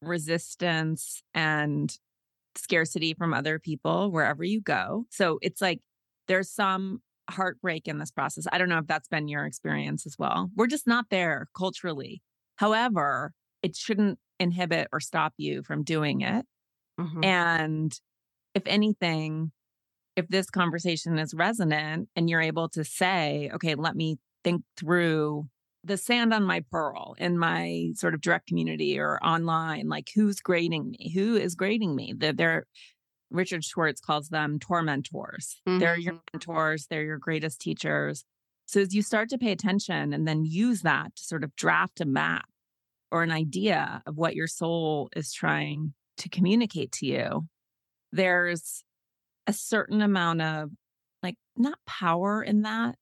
resistance 0.02 1.24
and 1.34 1.98
scarcity 2.56 3.14
from 3.14 3.34
other 3.34 3.60
people 3.60 4.12
wherever 4.12 4.44
you 4.44 4.62
go. 4.62 5.06
So 5.10 5.40
it's 5.42 5.62
like 5.62 5.80
there's 6.28 6.50
some 6.50 7.02
heartbreak 7.30 7.88
in 7.88 8.00
this 8.00 8.12
process. 8.12 8.46
I 8.52 8.58
don't 8.58 8.70
know 8.70 8.80
if 8.80 8.88
that's 8.88 9.08
been 9.08 9.28
your 9.28 9.46
experience 9.46 10.06
as 10.06 10.16
well. 10.18 10.50
We're 10.56 10.68
just 10.68 10.88
not 10.88 11.06
there 11.10 11.48
culturally. 11.56 12.22
However, 12.58 13.34
it 13.62 13.76
shouldn't 13.76 14.20
inhibit 14.40 14.88
or 14.92 15.00
stop 15.00 15.34
you 15.38 15.64
from 15.64 15.84
doing 15.84 16.22
it. 16.22 16.46
Mm-hmm. 17.00 17.24
And 17.24 18.00
if 18.54 18.64
anything, 18.66 19.52
if 20.16 20.28
this 20.28 20.50
conversation 20.50 21.18
is 21.18 21.34
resonant 21.34 22.10
and 22.16 22.30
you're 22.30 22.42
able 22.42 22.70
to 22.70 22.84
say, 22.84 23.50
okay, 23.56 23.76
let 23.76 23.96
me 23.96 24.18
think 24.44 24.64
through 24.78 25.48
the 25.84 25.98
sand 25.98 26.34
on 26.34 26.44
my 26.44 26.64
pearl 26.72 27.16
in 27.18 27.38
my 27.38 27.90
sort 27.96 28.14
of 28.14 28.22
direct 28.22 28.48
community 28.48 29.00
or 29.00 29.22
online, 29.24 29.90
like 29.90 30.10
who's 30.14 30.40
grading 30.40 30.92
me? 30.92 31.12
Who 31.14 31.36
is 31.36 31.56
grading 31.56 31.96
me? 31.96 32.14
They're, 32.16 32.34
they're 32.34 32.66
Richard 33.34 33.66
Schwartz 33.66 34.00
calls 34.00 34.30
them 34.30 34.60
tormentors. 34.60 35.60
Mm-hmm. 35.68 35.80
They're 35.80 35.98
your 35.98 36.14
mm-hmm. 36.14 36.24
mentors, 36.34 36.88
they're 36.88 37.04
your 37.04 37.18
greatest 37.18 37.60
teachers. 37.60 38.24
So 38.66 38.80
as 38.80 38.96
you 38.96 39.02
start 39.02 39.30
to 39.30 39.38
pay 39.38 39.52
attention 39.52 40.14
and 40.14 40.28
then 40.28 40.46
use 40.46 40.82
that 40.84 41.16
to 41.16 41.24
sort 41.24 41.44
of 41.44 41.56
draft 41.56 42.00
a 42.00 42.06
map 42.06 42.46
or 43.12 43.24
an 43.24 43.32
idea 43.32 44.02
of 44.06 44.16
what 44.16 44.36
your 44.36 44.48
soul 44.48 45.10
is 45.16 45.34
trying 45.34 45.94
to 46.18 46.30
communicate 46.30 46.92
to 46.94 47.06
you, 47.06 47.48
there's 48.12 48.84
a 49.48 49.54
certain 49.54 50.02
amount 50.02 50.42
of 50.42 50.70
like 51.22 51.36
not 51.58 51.80
power 51.86 52.42
in 52.42 52.62
that, 52.62 52.96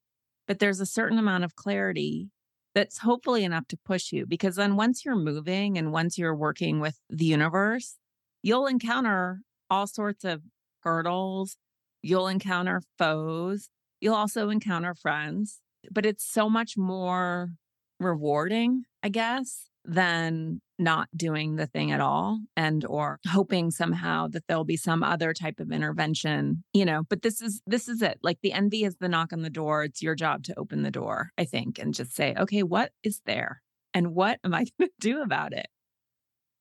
but 0.48 0.58
there's 0.58 0.80
a 0.80 0.86
certain 0.86 1.18
amount 1.18 1.44
of 1.44 1.54
clarity 1.54 2.30
that's 2.74 2.98
hopefully 2.98 3.44
enough 3.44 3.68
to 3.68 3.78
push 3.84 4.12
you 4.12 4.26
because 4.26 4.56
then 4.56 4.76
once 4.76 5.04
you're 5.04 5.14
moving 5.14 5.76
and 5.76 5.92
once 5.92 6.16
you're 6.16 6.34
working 6.34 6.80
with 6.80 6.98
the 7.10 7.26
universe, 7.26 7.98
you'll 8.42 8.66
encounter 8.66 9.40
all 9.72 9.86
sorts 9.86 10.22
of 10.22 10.42
hurdles. 10.82 11.56
You'll 12.02 12.28
encounter 12.28 12.82
foes. 12.98 13.70
You'll 14.02 14.14
also 14.14 14.50
encounter 14.50 14.94
friends, 14.94 15.60
but 15.90 16.04
it's 16.04 16.24
so 16.24 16.50
much 16.50 16.76
more 16.76 17.52
rewarding, 17.98 18.84
I 19.02 19.08
guess, 19.08 19.68
than 19.84 20.60
not 20.78 21.08
doing 21.16 21.56
the 21.56 21.66
thing 21.66 21.90
at 21.90 22.00
all 22.00 22.40
and 22.54 22.84
or 22.84 23.18
hoping 23.28 23.70
somehow 23.70 24.28
that 24.28 24.44
there'll 24.46 24.64
be 24.64 24.76
some 24.76 25.02
other 25.02 25.32
type 25.32 25.60
of 25.60 25.70
intervention 25.70 26.64
you 26.72 26.84
know 26.84 27.02
but 27.08 27.22
this 27.22 27.40
is 27.40 27.60
this 27.66 27.88
is 27.88 28.02
it 28.02 28.18
like 28.22 28.38
the 28.42 28.52
envy 28.52 28.84
is 28.84 28.96
the 28.96 29.08
knock 29.08 29.32
on 29.32 29.42
the 29.42 29.50
door 29.50 29.84
it's 29.84 30.02
your 30.02 30.14
job 30.14 30.42
to 30.42 30.58
open 30.58 30.82
the 30.82 30.90
door 30.90 31.30
i 31.36 31.44
think 31.44 31.78
and 31.78 31.94
just 31.94 32.14
say 32.14 32.34
okay 32.38 32.62
what 32.62 32.90
is 33.04 33.20
there 33.26 33.62
and 33.94 34.14
what 34.14 34.40
am 34.44 34.54
i 34.54 34.64
going 34.78 34.88
to 34.88 34.90
do 34.98 35.20
about 35.20 35.52
it 35.52 35.66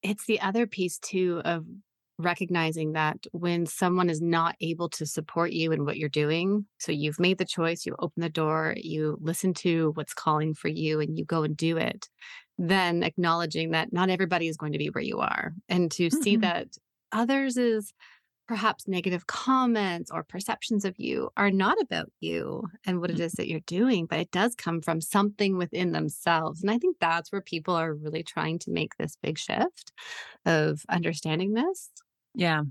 it's 0.04 0.26
the 0.26 0.42
other 0.42 0.68
piece 0.68 1.00
too 1.00 1.42
of 1.46 1.66
recognizing 2.22 2.94
that 2.94 3.18
when 3.32 3.66
someone 3.66 4.10
is 4.10 4.22
not 4.22 4.56
able 4.62 4.90
to 4.90 5.06
support 5.06 5.52
you 5.52 5.72
in 5.72 5.86
what 5.86 5.98
you're 5.98 6.10
doing, 6.10 6.66
so 6.80 6.92
you've 6.92 7.20
made 7.20 7.38
the 7.38 7.46
choice, 7.46 7.86
you 7.86 7.96
open 8.00 8.22
the 8.22 8.30
door, 8.30 8.76
you 8.78 9.18
listen 9.22 9.54
to 9.56 9.92
what's 9.96 10.14
calling 10.14 10.54
for 10.54 10.68
you, 10.68 11.00
and 11.00 11.18
you 11.18 11.26
go 11.26 11.44
and 11.44 11.58
do 11.58 11.78
it, 11.78 12.10
then 12.58 13.04
acknowledging 13.04 13.72
that 13.72 13.92
not 13.92 14.10
everybody 14.10 14.48
is 14.48 14.58
going 14.58 14.72
to 14.74 14.78
be 14.78 14.90
where 14.90 15.04
you 15.04 15.20
are 15.20 15.54
and 15.70 15.92
to 15.92 16.08
mm-hmm. 16.08 16.22
see 16.22 16.36
that 16.38 16.68
others 17.12 17.58
is 17.58 17.94
perhaps 18.52 18.86
negative 18.86 19.28
comments 19.28 20.12
or 20.12 20.24
perceptions 20.24 20.84
of 20.84 20.94
you 20.98 21.30
are 21.38 21.52
not 21.52 21.80
about 21.80 22.12
you 22.20 22.62
and 22.86 23.00
what 23.00 23.10
it 23.10 23.14
mm-hmm. 23.14 23.38
that 23.38 23.48
you're 23.48 23.62
doing, 23.62 24.06
but 24.06 24.20
it 24.20 24.30
does 24.30 24.56
come 24.56 24.82
from 24.82 25.00
something 25.00 25.58
within 25.58 25.94
themselves. 25.94 26.62
And 26.62 26.70
I 26.70 26.78
think 26.78 26.98
that's 27.00 27.32
where 27.32 27.40
people 27.42 27.76
are 27.76 27.94
really 27.94 28.24
trying 28.24 28.60
to 28.60 28.72
make 28.72 28.98
this 28.98 29.18
big 29.24 29.38
shift 29.38 29.94
of 30.46 30.82
understanding 30.90 31.54
this. 31.54 31.92
Yeah. 32.34 32.64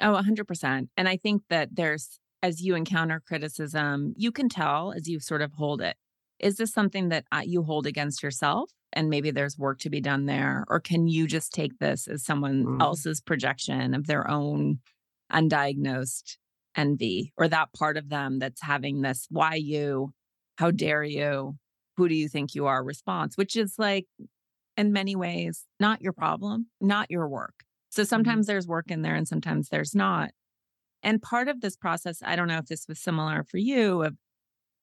Oh, 0.00 0.20
100%. 0.22 0.88
And 0.96 1.08
I 1.08 1.16
think 1.16 1.42
that 1.50 1.70
there's, 1.72 2.18
as 2.42 2.62
you 2.62 2.74
encounter 2.74 3.22
criticism, 3.24 4.14
you 4.16 4.32
can 4.32 4.48
tell 4.48 4.92
as 4.92 5.08
you 5.08 5.20
sort 5.20 5.42
of 5.42 5.52
hold 5.54 5.80
it. 5.80 5.96
Is 6.38 6.56
this 6.56 6.72
something 6.72 7.10
that 7.10 7.24
uh, 7.30 7.42
you 7.44 7.62
hold 7.62 7.86
against 7.86 8.22
yourself? 8.22 8.70
And 8.92 9.10
maybe 9.10 9.30
there's 9.30 9.58
work 9.58 9.78
to 9.80 9.90
be 9.90 10.00
done 10.00 10.26
there. 10.26 10.64
Or 10.68 10.80
can 10.80 11.06
you 11.06 11.26
just 11.26 11.52
take 11.52 11.78
this 11.78 12.08
as 12.08 12.24
someone 12.24 12.64
mm. 12.64 12.82
else's 12.82 13.20
projection 13.20 13.94
of 13.94 14.06
their 14.06 14.28
own 14.28 14.78
undiagnosed 15.30 16.38
envy 16.76 17.32
or 17.36 17.46
that 17.48 17.72
part 17.72 17.96
of 17.96 18.08
them 18.08 18.38
that's 18.38 18.62
having 18.62 19.02
this, 19.02 19.26
why 19.30 19.54
you? 19.54 20.12
How 20.56 20.70
dare 20.70 21.04
you? 21.04 21.56
Who 21.96 22.08
do 22.08 22.14
you 22.14 22.28
think 22.28 22.54
you 22.54 22.66
are 22.66 22.82
response, 22.82 23.36
which 23.36 23.56
is 23.56 23.74
like, 23.78 24.06
in 24.76 24.92
many 24.92 25.14
ways, 25.14 25.66
not 25.78 26.00
your 26.00 26.12
problem, 26.12 26.68
not 26.80 27.10
your 27.10 27.28
work. 27.28 27.54
So 27.90 28.02
mm-hmm. 28.02 28.08
sometimes 28.08 28.46
there's 28.46 28.66
work 28.66 28.90
in 28.90 29.02
there 29.02 29.14
and 29.14 29.28
sometimes 29.28 29.68
there's 29.68 29.94
not. 29.94 30.30
And 31.02 31.22
part 31.22 31.48
of 31.48 31.60
this 31.60 31.76
process, 31.76 32.22
I 32.24 32.36
don't 32.36 32.48
know 32.48 32.58
if 32.58 32.66
this 32.66 32.86
was 32.88 32.98
similar 32.98 33.44
for 33.44 33.58
you 33.58 34.02
of 34.02 34.16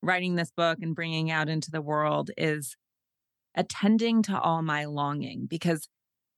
writing 0.01 0.35
this 0.35 0.51
book 0.51 0.79
and 0.81 0.95
bringing 0.95 1.31
out 1.31 1.49
into 1.49 1.71
the 1.71 1.81
world 1.81 2.31
is 2.37 2.75
attending 3.55 4.21
to 4.23 4.39
all 4.39 4.61
my 4.61 4.85
longing 4.85 5.47
because 5.47 5.87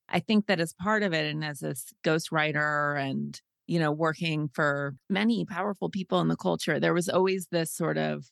I 0.08 0.20
think 0.20 0.48
that 0.48 0.60
as 0.60 0.74
part 0.74 1.04
of 1.04 1.14
it 1.14 1.26
and 1.26 1.44
as 1.44 1.62
a 1.62 1.76
ghostwriter 2.04 3.00
and 3.00 3.40
you 3.68 3.80
know 3.80 3.92
working 3.92 4.50
for 4.54 4.96
many 5.10 5.46
powerful 5.46 5.90
people 5.90 6.22
in 6.22 6.30
the 6.30 6.38
culture 6.38 6.80
there 6.80 6.94
was 6.94 7.10
always 7.10 7.48
this 7.52 7.72
sort 7.72 7.98
of 7.98 8.26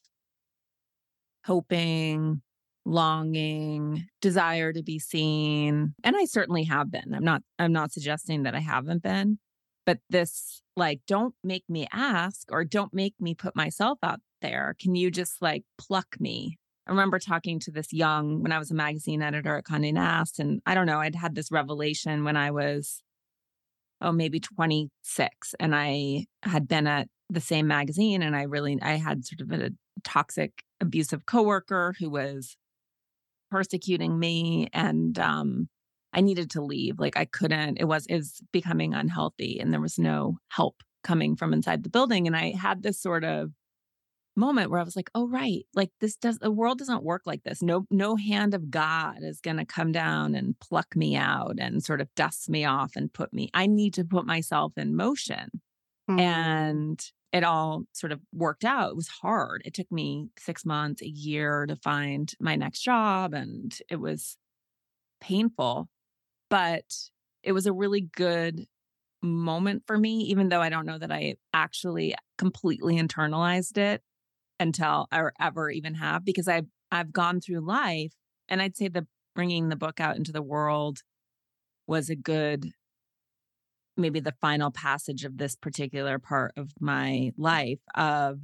hoping 1.45 2.41
longing, 2.87 4.07
desire 4.21 4.71
to 4.73 4.81
be 4.81 4.97
seen. 4.97 5.93
And 6.03 6.15
I 6.15 6.25
certainly 6.25 6.63
have 6.63 6.91
been. 6.91 7.13
I'm 7.13 7.23
not 7.23 7.41
I'm 7.59 7.73
not 7.73 7.91
suggesting 7.91 8.43
that 8.43 8.55
I 8.55 8.59
haven't 8.59 9.03
been, 9.03 9.39
but 9.85 9.99
this 10.09 10.61
like 10.75 11.01
don't 11.07 11.35
make 11.43 11.65
me 11.69 11.87
ask 11.91 12.47
or 12.51 12.63
don't 12.63 12.93
make 12.93 13.15
me 13.19 13.35
put 13.35 13.55
myself 13.55 13.99
out 14.01 14.19
there. 14.41 14.75
Can 14.79 14.95
you 14.95 15.11
just 15.11 15.41
like 15.41 15.63
pluck 15.77 16.15
me? 16.19 16.57
I 16.87 16.91
remember 16.91 17.19
talking 17.19 17.59
to 17.61 17.71
this 17.71 17.91
young 17.91 18.41
when 18.41 18.53
I 18.53 18.59
was 18.59 18.71
a 18.71 18.75
magazine 18.75 19.21
editor 19.21 19.57
at 19.57 19.65
Condé 19.65 19.93
Nast 19.93 20.39
and 20.39 20.61
I 20.65 20.73
don't 20.73 20.85
know, 20.85 20.99
I'd 20.99 21.15
had 21.15 21.35
this 21.35 21.51
revelation 21.51 22.23
when 22.23 22.37
I 22.37 22.51
was 22.51 23.01
oh 23.99 24.11
maybe 24.11 24.39
26 24.39 25.55
and 25.59 25.75
I 25.75 26.27
had 26.43 26.67
been 26.67 26.87
at 26.87 27.09
the 27.29 27.41
same 27.41 27.67
magazine 27.67 28.21
and 28.21 28.35
I 28.35 28.43
really 28.43 28.77
I 28.81 28.93
had 28.93 29.25
sort 29.25 29.41
of 29.41 29.51
a 29.51 29.71
toxic 30.05 30.63
abusive 30.79 31.25
coworker 31.25 31.93
who 31.99 32.09
was 32.09 32.55
persecuting 33.49 34.17
me 34.19 34.69
and 34.73 35.17
um 35.19 35.69
I 36.13 36.21
needed 36.21 36.49
to 36.51 36.61
leave. 36.61 36.99
Like 36.99 37.17
I 37.17 37.25
couldn't, 37.25 37.79
it 37.79 37.85
was 37.85 38.07
is 38.07 38.41
becoming 38.51 38.93
unhealthy 38.93 39.59
and 39.59 39.71
there 39.71 39.81
was 39.81 39.99
no 39.99 40.37
help 40.49 40.81
coming 41.03 41.35
from 41.35 41.53
inside 41.53 41.83
the 41.83 41.89
building. 41.89 42.27
And 42.27 42.35
I 42.35 42.51
had 42.51 42.81
this 42.81 42.99
sort 42.99 43.23
of 43.23 43.51
moment 44.35 44.69
where 44.69 44.79
I 44.79 44.83
was 44.83 44.95
like, 44.95 45.09
oh 45.15 45.27
right, 45.27 45.65
like 45.73 45.91
this 45.99 46.15
does 46.15 46.39
the 46.39 46.51
world 46.51 46.79
doesn't 46.79 47.03
work 47.03 47.23
like 47.25 47.43
this. 47.43 47.61
No, 47.61 47.85
no 47.91 48.15
hand 48.15 48.53
of 48.53 48.69
God 48.69 49.17
is 49.21 49.41
gonna 49.41 49.65
come 49.65 49.91
down 49.91 50.35
and 50.35 50.57
pluck 50.59 50.95
me 50.95 51.15
out 51.15 51.55
and 51.59 51.83
sort 51.83 52.01
of 52.01 52.13
dust 52.15 52.49
me 52.49 52.63
off 52.65 52.95
and 52.95 53.11
put 53.11 53.33
me. 53.33 53.49
I 53.53 53.67
need 53.67 53.93
to 53.95 54.03
put 54.03 54.25
myself 54.25 54.73
in 54.77 54.95
motion. 54.95 55.61
Mm-hmm. 56.09 56.19
And 56.19 57.11
it 57.33 57.43
all 57.43 57.83
sort 57.93 58.11
of 58.11 58.21
worked 58.33 58.63
out. 58.63 58.91
It 58.91 58.95
was 58.95 59.07
hard. 59.07 59.61
It 59.65 59.73
took 59.73 59.91
me 59.91 60.29
six 60.39 60.65
months, 60.65 61.01
a 61.01 61.07
year 61.07 61.65
to 61.65 61.75
find 61.75 62.31
my 62.39 62.55
next 62.55 62.81
job, 62.81 63.33
and 63.33 63.77
it 63.89 63.97
was 63.97 64.37
painful, 65.19 65.89
but 66.49 66.85
it 67.43 67.51
was 67.51 67.65
a 67.65 67.73
really 67.73 68.01
good 68.01 68.65
moment 69.21 69.83
for 69.87 69.97
me, 69.97 70.19
even 70.21 70.49
though 70.49 70.61
I 70.61 70.69
don't 70.69 70.85
know 70.85 70.97
that 70.97 71.11
I 71.11 71.35
actually 71.53 72.15
completely 72.37 72.97
internalized 72.97 73.77
it 73.77 74.01
until 74.59 75.07
or 75.13 75.33
ever 75.39 75.69
even 75.69 75.95
have, 75.95 76.23
because 76.23 76.47
I've 76.47 76.67
I've 76.91 77.11
gone 77.11 77.41
through 77.41 77.59
life, 77.61 78.13
and 78.47 78.61
I'd 78.61 78.77
say 78.77 78.87
the 78.87 79.07
bringing 79.35 79.69
the 79.69 79.75
book 79.75 79.99
out 79.99 80.15
into 80.15 80.31
the 80.31 80.41
world 80.41 80.99
was 81.87 82.09
a 82.09 82.15
good 82.15 82.71
maybe 83.97 84.19
the 84.19 84.33
final 84.41 84.71
passage 84.71 85.25
of 85.25 85.37
this 85.37 85.55
particular 85.55 86.19
part 86.19 86.53
of 86.57 86.71
my 86.79 87.31
life 87.37 87.79
of 87.95 88.39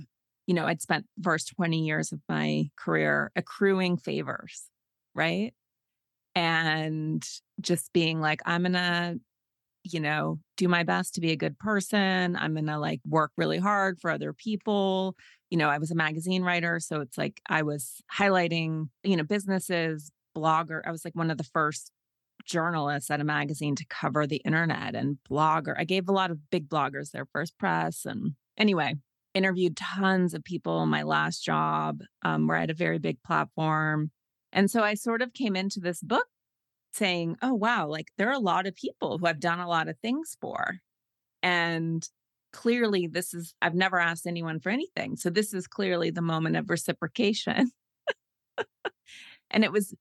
you 0.48 0.54
know 0.54 0.66
i'd 0.66 0.82
spent 0.82 1.06
first 1.22 1.56
20 1.56 1.86
years 1.86 2.12
of 2.12 2.20
my 2.30 2.70
career 2.78 3.32
accruing 3.36 3.98
favors 3.98 4.70
right? 5.16 5.54
And 6.36 7.24
just 7.62 7.94
being 7.94 8.20
like 8.22 8.42
i'm 8.46 8.64
gonna 8.64 9.16
you 9.84 10.00
know 10.00 10.40
do 10.58 10.68
my 10.68 10.84
best 10.84 11.16
to 11.16 11.22
be 11.22 11.32
a 11.32 11.36
good 11.38 11.60
person. 11.60 12.36
I'm 12.38 12.56
gonna 12.56 12.80
like 12.80 13.02
work 13.08 13.32
really 13.38 13.60
hard 13.60 14.00
for 14.02 14.12
other 14.12 14.34
people. 14.34 15.16
You 15.52 15.58
know 15.58 15.70
i 15.70 15.78
was 15.78 15.92
a 15.92 15.96
magazine 15.96 16.44
writer 16.44 16.80
so 16.80 17.02
it's 17.02 17.18
like 17.18 17.42
i 17.50 17.62
was 17.64 18.02
highlighting 18.14 18.90
you 19.04 19.16
know 19.18 19.24
businesses 19.24 20.12
blogger 20.38 20.82
i 20.86 20.92
was 20.92 21.06
like 21.06 21.16
one 21.16 21.32
of 21.32 21.38
the 21.38 21.44
first 21.46 21.93
journalists 22.46 23.10
at 23.10 23.22
a 23.22 23.26
magazine 23.26 23.76
to 23.76 23.86
cover 23.90 24.28
the 24.28 24.42
internet 24.46 24.96
and 24.96 25.18
blogger. 25.30 25.76
I 25.78 25.84
gave 25.84 26.08
a 26.08 26.14
lot 26.14 26.32
of 26.32 26.50
big 26.50 26.70
bloggers 26.70 27.12
their 27.12 27.26
first 27.26 27.58
press. 27.58 28.06
And 28.06 28.34
anyway, 28.58 28.96
interviewed 29.34 29.78
tons 29.78 30.34
of 30.34 30.44
people 30.44 30.84
in 30.84 30.90
my 30.90 31.04
last 31.04 31.44
job 31.44 32.02
um, 32.24 32.48
where 32.48 32.58
I 32.58 32.62
had 32.62 32.70
a 32.70 32.76
very 32.76 33.00
big 33.00 33.22
platform. 33.24 34.12
And 34.52 34.70
so 34.70 34.84
I 34.84 34.94
sort 34.94 35.22
of 35.22 35.34
came 35.34 35.56
into 35.56 35.80
this 35.80 36.02
book 36.02 36.28
saying, 36.94 37.38
oh, 37.42 37.54
wow, 37.54 37.88
like 37.88 38.08
there 38.18 38.30
are 38.30 38.34
a 38.34 38.40
lot 38.40 38.68
of 38.68 38.76
people 38.76 39.18
who 39.18 39.26
I've 39.26 39.40
done 39.40 39.60
a 39.60 39.68
lot 39.68 39.88
of 39.88 39.98
things 40.00 40.38
for. 40.40 40.78
And 41.42 42.08
clearly, 42.52 43.08
this 43.08 43.34
is, 43.34 43.56
I've 43.62 43.74
never 43.74 44.00
asked 44.00 44.28
anyone 44.28 44.60
for 44.60 44.70
anything. 44.70 45.18
So 45.18 45.30
this 45.30 45.54
is 45.54 45.68
clearly 45.68 46.12
the 46.12 46.22
moment 46.22 46.56
of 46.56 46.70
reciprocation. 46.70 47.72
and 49.52 49.64
it 49.64 49.72
was 49.72 49.96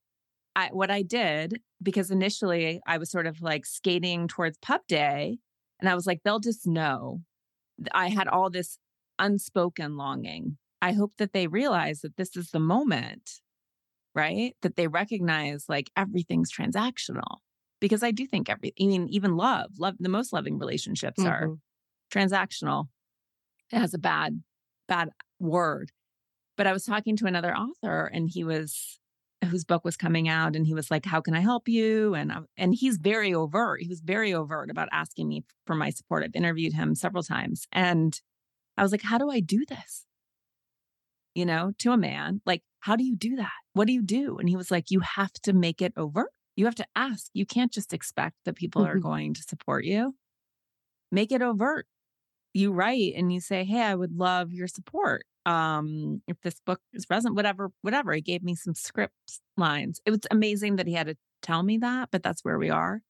I, 0.55 0.69
what 0.71 0.91
I 0.91 1.01
did, 1.01 1.61
because 1.81 2.11
initially 2.11 2.81
I 2.85 2.97
was 2.97 3.09
sort 3.11 3.27
of 3.27 3.41
like 3.41 3.65
skating 3.65 4.27
towards 4.27 4.57
pub 4.59 4.81
day, 4.87 5.37
and 5.79 5.89
I 5.89 5.95
was 5.95 6.05
like, 6.05 6.21
they'll 6.23 6.39
just 6.39 6.67
know. 6.67 7.21
I 7.91 8.09
had 8.09 8.27
all 8.27 8.49
this 8.49 8.77
unspoken 9.19 9.97
longing. 9.97 10.57
I 10.81 10.93
hope 10.93 11.13
that 11.17 11.33
they 11.33 11.47
realize 11.47 12.01
that 12.01 12.17
this 12.17 12.35
is 12.35 12.51
the 12.51 12.59
moment, 12.59 13.41
right? 14.13 14.55
That 14.61 14.75
they 14.75 14.87
recognize 14.87 15.65
like 15.67 15.89
everything's 15.95 16.51
transactional. 16.51 17.37
Because 17.81 18.03
I 18.03 18.11
do 18.11 18.25
think 18.25 18.49
every, 18.49 18.73
I 18.79 18.85
mean, 18.85 19.07
even 19.09 19.35
love, 19.35 19.71
love, 19.77 19.95
the 19.99 20.07
most 20.07 20.31
loving 20.31 20.57
relationships 20.57 21.19
mm-hmm. 21.19 21.29
are 21.29 21.57
transactional. 22.13 22.87
It 23.71 23.79
has 23.79 23.93
a 23.93 23.97
bad, 23.97 24.41
bad 24.87 25.09
word. 25.39 25.91
But 26.55 26.67
I 26.67 26.73
was 26.73 26.85
talking 26.85 27.17
to 27.17 27.25
another 27.25 27.53
author 27.53 28.05
and 28.05 28.29
he 28.29 28.43
was 28.43 28.99
whose 29.43 29.63
book 29.63 29.83
was 29.83 29.97
coming 29.97 30.27
out 30.27 30.55
and 30.55 30.65
he 30.65 30.73
was 30.73 30.89
like 30.91 31.05
how 31.05 31.21
can 31.21 31.33
i 31.33 31.39
help 31.39 31.67
you? 31.67 32.13
And 32.13 32.31
and 32.57 32.73
he's 32.73 32.97
very 32.97 33.33
overt. 33.33 33.81
He 33.81 33.87
was 33.87 34.01
very 34.01 34.33
overt 34.33 34.69
about 34.69 34.89
asking 34.91 35.27
me 35.27 35.43
for 35.65 35.75
my 35.75 35.89
support. 35.89 36.23
I've 36.23 36.35
interviewed 36.35 36.73
him 36.73 36.95
several 36.95 37.23
times 37.23 37.67
and 37.71 38.19
i 38.77 38.83
was 38.83 38.91
like 38.91 39.03
how 39.03 39.17
do 39.17 39.29
i 39.29 39.39
do 39.39 39.65
this? 39.65 40.05
You 41.35 41.45
know 41.45 41.73
to 41.79 41.91
a 41.91 41.97
man 41.97 42.41
like 42.45 42.63
how 42.79 42.95
do 42.95 43.03
you 43.03 43.15
do 43.15 43.35
that? 43.37 43.51
What 43.73 43.87
do 43.87 43.93
you 43.93 44.01
do? 44.03 44.37
And 44.37 44.49
he 44.49 44.55
was 44.55 44.71
like 44.71 44.91
you 44.91 44.99
have 45.01 45.33
to 45.43 45.53
make 45.53 45.81
it 45.81 45.93
overt. 45.97 46.31
You 46.55 46.65
have 46.65 46.75
to 46.75 46.85
ask. 46.95 47.27
You 47.33 47.45
can't 47.45 47.71
just 47.71 47.93
expect 47.93 48.35
that 48.45 48.55
people 48.55 48.83
mm-hmm. 48.83 48.97
are 48.97 48.99
going 48.99 49.33
to 49.33 49.41
support 49.41 49.85
you. 49.85 50.15
Make 51.11 51.31
it 51.31 51.41
overt 51.41 51.87
you 52.53 52.71
write 52.71 53.13
and 53.15 53.33
you 53.33 53.39
say 53.39 53.63
hey 53.63 53.81
i 53.81 53.95
would 53.95 54.15
love 54.15 54.51
your 54.51 54.67
support 54.67 55.25
um 55.45 56.21
if 56.27 56.39
this 56.41 56.59
book 56.65 56.79
is 56.93 57.05
present 57.05 57.35
whatever 57.35 57.71
whatever. 57.81 58.13
He 58.13 58.21
gave 58.21 58.43
me 58.43 58.55
some 58.55 58.73
script 58.73 59.13
lines. 59.57 59.99
It 60.05 60.11
was 60.11 60.21
amazing 60.31 60.77
that 60.77 60.87
he 60.87 60.93
had 60.93 61.07
to 61.07 61.15
tell 61.41 61.63
me 61.63 61.77
that 61.79 62.09
but 62.11 62.23
that's 62.23 62.43
where 62.43 62.57
we 62.57 62.69
are. 62.69 63.01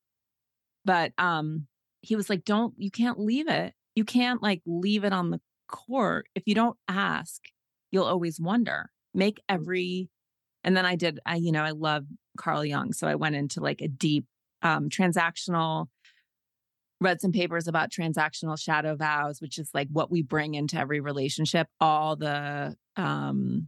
But 0.85 1.13
um 1.17 1.67
he 2.01 2.15
was 2.15 2.29
like 2.29 2.43
don't 2.43 2.73
you 2.77 2.91
can't 2.91 3.19
leave 3.19 3.47
it. 3.47 3.73
You 3.95 4.03
can't 4.03 4.41
like 4.41 4.61
leave 4.65 5.03
it 5.03 5.13
on 5.13 5.29
the 5.29 5.41
court. 5.67 6.27
If 6.35 6.43
you 6.47 6.55
don't 6.55 6.77
ask 6.87 7.41
you'll 7.91 8.05
always 8.05 8.39
wonder. 8.39 8.89
Make 9.13 9.39
every 9.47 10.09
and 10.63 10.75
then 10.75 10.85
i 10.85 10.95
did 10.95 11.19
i 11.25 11.35
you 11.35 11.51
know 11.51 11.63
i 11.63 11.71
love 11.71 12.05
carl 12.37 12.65
jung 12.65 12.93
so 12.93 13.05
i 13.05 13.15
went 13.15 13.35
into 13.35 13.59
like 13.59 13.81
a 13.81 13.87
deep 13.87 14.25
um 14.63 14.89
transactional 14.89 15.87
read 17.03 17.21
some 17.21 17.31
papers 17.31 17.67
about 17.67 17.91
transactional 17.91 18.59
shadow 18.59 18.95
vows, 18.95 19.41
which 19.41 19.59
is 19.59 19.69
like 19.73 19.87
what 19.91 20.09
we 20.09 20.23
bring 20.23 20.55
into 20.55 20.77
every 20.77 20.99
relationship, 20.99 21.67
all 21.79 22.15
the 22.15 22.75
um, 22.95 23.67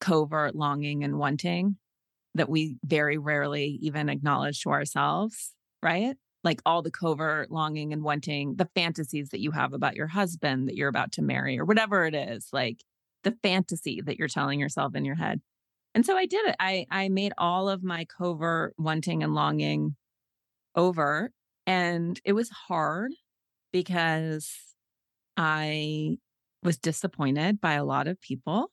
covert 0.00 0.54
longing 0.54 1.04
and 1.04 1.18
wanting 1.18 1.76
that 2.34 2.48
we 2.48 2.76
very 2.84 3.18
rarely 3.18 3.78
even 3.82 4.08
acknowledge 4.08 4.62
to 4.62 4.70
ourselves, 4.70 5.52
right? 5.82 6.16
Like 6.42 6.62
all 6.64 6.80
the 6.80 6.90
covert 6.90 7.50
longing 7.50 7.92
and 7.92 8.02
wanting, 8.02 8.54
the 8.56 8.68
fantasies 8.74 9.30
that 9.30 9.40
you 9.40 9.50
have 9.50 9.72
about 9.72 9.96
your 9.96 10.06
husband 10.06 10.68
that 10.68 10.76
you're 10.76 10.88
about 10.88 11.12
to 11.12 11.22
marry 11.22 11.58
or 11.58 11.64
whatever 11.64 12.06
it 12.06 12.14
is, 12.14 12.48
like 12.52 12.82
the 13.24 13.36
fantasy 13.42 14.00
that 14.00 14.16
you're 14.16 14.28
telling 14.28 14.60
yourself 14.60 14.94
in 14.94 15.04
your 15.04 15.16
head. 15.16 15.40
And 15.94 16.06
so 16.06 16.16
I 16.16 16.26
did 16.26 16.46
it. 16.46 16.56
I 16.60 16.86
I 16.90 17.08
made 17.08 17.32
all 17.36 17.68
of 17.68 17.82
my 17.82 18.04
covert 18.04 18.74
wanting 18.78 19.22
and 19.22 19.34
longing 19.34 19.96
over 20.76 21.32
and 21.70 22.20
it 22.24 22.32
was 22.32 22.50
hard 22.50 23.12
because 23.72 24.52
I 25.36 26.18
was 26.64 26.78
disappointed 26.78 27.60
by 27.60 27.74
a 27.74 27.84
lot 27.84 28.08
of 28.08 28.20
people. 28.20 28.72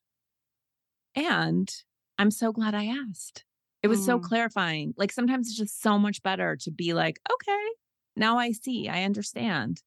And 1.13 1.71
I'm 2.17 2.31
so 2.31 2.51
glad 2.51 2.73
I 2.73 2.86
asked. 2.86 3.45
It 3.83 3.88
was 3.88 4.01
mm. 4.01 4.05
so 4.05 4.19
clarifying. 4.19 4.95
Like 4.97 5.12
sometimes 5.12 5.47
it's 5.47 5.57
just 5.57 5.79
so 5.79 5.99
much 5.99 6.23
better 6.23 6.55
to 6.62 6.71
be 6.71 6.95
like, 6.95 7.19
okay, 7.31 7.65
now 8.15 8.39
I 8.39 8.51
see, 8.51 8.89
I 8.89 9.03
understand. 9.03 9.83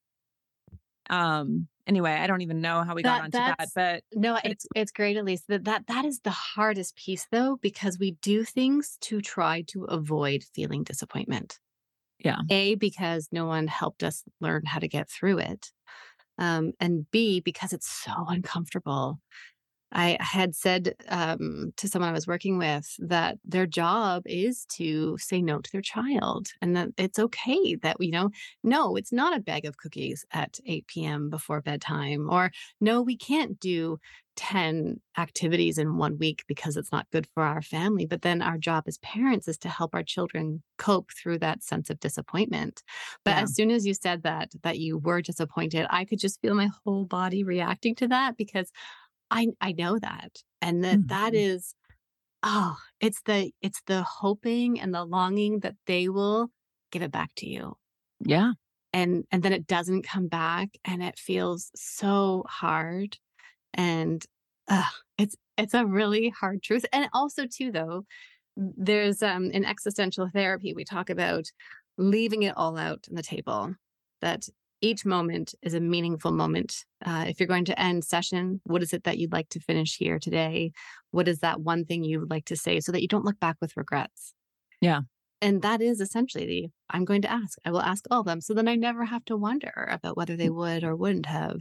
Um, 1.09 1.67
anyway, 1.89 2.13
I 2.13 2.29
don't 2.29 2.43
even 2.43 2.61
know 2.61 2.85
how 2.85 2.95
we 2.95 3.03
that, 3.03 3.17
got 3.17 3.25
onto 3.25 3.39
that, 3.39 3.69
but 3.75 4.05
no, 4.15 4.39
it's 4.45 4.67
it's 4.77 4.93
great, 4.93 5.17
Elise. 5.17 5.43
That 5.49 5.65
that 5.65 5.89
that 5.89 6.05
is 6.05 6.21
the 6.21 6.31
hardest 6.31 6.95
piece 6.95 7.27
though, 7.33 7.59
because 7.61 7.99
we 7.99 8.13
do 8.23 8.45
things 8.45 8.97
to 9.01 9.21
try 9.21 9.63
to 9.63 9.87
avoid 9.87 10.45
feeling 10.55 10.85
disappointment. 10.85 11.59
Yeah. 12.21 12.41
A, 12.51 12.75
because 12.75 13.29
no 13.33 13.47
one 13.47 13.67
helped 13.67 14.03
us 14.03 14.23
learn 14.41 14.63
how 14.67 14.79
to 14.79 14.89
get 14.89 15.11
through 15.11 15.39
it. 15.39 15.71
Um, 16.39 16.73
and 16.81 17.11
B, 17.11 17.41
because 17.41 17.73
it's 17.73 17.89
so 17.89 18.13
uncomfortable. 18.29 19.21
I 19.93 20.17
had 20.21 20.55
said 20.55 20.95
um, 21.09 21.73
to 21.77 21.89
someone 21.89 22.11
I 22.11 22.15
was 22.15 22.27
working 22.27 22.59
with 22.59 22.95
that 22.99 23.39
their 23.45 23.67
job 23.67 24.23
is 24.27 24.65
to 24.77 25.19
say 25.19 25.43
no 25.43 25.61
to 25.61 25.73
their 25.73 25.81
child 25.81 26.49
and 26.63 26.77
that 26.77 26.89
it's 26.97 27.19
okay 27.19 27.75
that, 27.77 27.97
you 28.01 28.13
know, 28.13 28.31
no, 28.63 28.97
it's 28.97 29.13
not 29.13 29.37
a 29.37 29.41
bag 29.41 29.65
of 29.65 29.79
cookies 29.79 30.25
at 30.33 30.59
8 30.65 30.87
p.m. 30.87 31.31
before 31.31 31.61
bedtime, 31.61 32.29
or 32.31 32.51
no, 32.81 33.03
we 33.03 33.17
can't 33.17 33.59
do 33.59 33.99
10 34.37 34.99
activities 35.19 35.77
in 35.77 35.99
one 35.99 36.17
week 36.17 36.45
because 36.49 36.77
it's 36.77 36.93
not 36.93 37.11
good 37.11 37.27
for 37.35 37.43
our 37.43 37.61
family. 37.61 38.07
But 38.07 38.23
then 38.23 38.41
our 38.41 38.57
job 38.57 38.85
as 38.87 38.97
parents 38.99 39.49
is 39.49 39.59
to 39.59 39.69
help 39.69 39.95
our 39.95 40.03
children 40.03 40.63
cope 40.79 41.11
through 41.13 41.41
that 41.41 41.63
sense 41.63 41.91
of 41.91 42.01
disappointment. 42.01 42.83
But 43.25 43.33
yeah. 43.33 43.43
as 43.43 43.55
soon 43.55 43.71
as 43.71 43.87
you 43.87 43.93
said 43.93 44.23
that, 44.23 44.53
that 44.63 44.79
you 44.79 44.97
were 44.97 45.21
disappointed, 45.21 45.87
I 45.91 46.07
could 46.07 46.19
just 46.21 46.41
feel 46.41 46.55
my 46.55 46.71
whole 46.85 47.05
body 47.05 47.45
reacting 47.45 47.95
to 47.97 48.09
that 48.09 48.39
because 48.39 48.73
I 49.31 49.49
I 49.61 49.73
know 49.73 49.99
that. 49.99 50.31
And 50.63 50.85
that, 50.85 50.99
mm-hmm. 50.99 51.07
that 51.09 51.35
is 51.35 51.75
oh, 52.43 52.77
it's 53.01 53.23
the 53.23 53.51
it's 53.61 53.83
the 53.87 54.03
hoping 54.03 54.81
and 54.81 54.95
the 54.95 55.05
longing 55.05 55.61
that 55.61 55.75
they 55.87 56.09
will 56.09 56.49
give 56.91 57.03
it 57.03 57.13
back 57.13 57.31
to 57.37 57.49
you. 57.49 57.77
Yeah. 58.21 58.53
And 58.93 59.25
and 59.31 59.43
then 59.43 59.53
it 59.53 59.67
doesn't 59.67 60.07
come 60.07 60.29
back 60.29 60.71
and 60.85 61.03
it 61.03 61.19
feels 61.19 61.71
so 61.75 62.45
hard 62.49 63.17
and 63.75 64.25
uh, 64.69 64.83
it's 65.19 65.37
it's 65.57 65.75
a 65.75 65.87
really 65.87 66.31
hard 66.31 66.63
truth. 66.63 66.85
And 66.93 67.09
also 67.13 67.47
too 67.47 67.71
though, 67.73 68.05
there's 68.57 69.23
um 69.23 69.51
in 69.51 69.65
existential 69.65 70.29
therapy 70.33 70.75
we 70.75 70.85
talk 70.85 71.11
about 71.11 71.45
leaving 71.99 72.43
it 72.43 72.57
all 72.57 72.77
out 72.79 73.07
on 73.09 73.15
the 73.15 73.23
table 73.23 73.75
that 74.21 74.49
each 74.81 75.05
moment 75.05 75.55
is 75.63 75.75
a 75.75 75.81
meaningful 75.81 76.33
moment. 76.33 76.85
Uh, 77.05 77.27
if 77.29 77.39
you're 77.39 77.47
going 77.47 77.65
to 77.67 77.81
end 77.81 78.05
session, 78.05 78.61
what 78.65 78.83
is 78.83 78.93
it 78.93 79.05
that 79.05 79.19
you'd 79.19 79.33
like 79.33 79.49
to 79.51 79.61
finish 79.61 79.97
here 79.97 80.19
today? 80.19 80.73
What 81.11 81.29
is 81.29 81.41
that 81.41 81.61
one 81.61 81.85
thing 81.85 82.05
you 82.05 82.21
would 82.21 82.31
like 82.31 82.47
to 82.47 82.57
say 82.57 82.81
so 82.81 82.93
that 82.93 83.03
you 83.03 83.09
don't 83.09 83.25
look 83.25 83.39
back 83.41 83.57
with 83.61 83.77
regrets? 83.77 84.35
Yeah. 84.81 85.01
And 85.43 85.63
that 85.63 85.81
is 85.81 86.01
essentially 86.01 86.47
the 86.47 86.69
I'm 86.91 87.05
going 87.05 87.23
to 87.23 87.31
ask. 87.31 87.59
I 87.65 87.71
will 87.71 87.83
ask 87.83 88.05
all 88.11 88.21
of 88.21 88.27
them. 88.27 88.41
So 88.41 88.55
then 88.55 88.69
I 88.69 88.75
never 88.75 89.05
have 89.05 89.25
to 89.27 89.37
wonder 89.37 89.89
about 89.91 90.17
whether 90.17 90.37
they 90.37 90.49
mm. 90.49 90.57
would 90.57 90.85
or 90.85 90.97
wouldn't 90.97 91.27
have. 91.27 91.61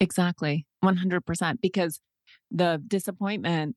Exactly. 0.00 0.66
100%. 0.84 1.60
Because 1.62 2.00
the 2.50 2.82
disappointment, 2.86 3.76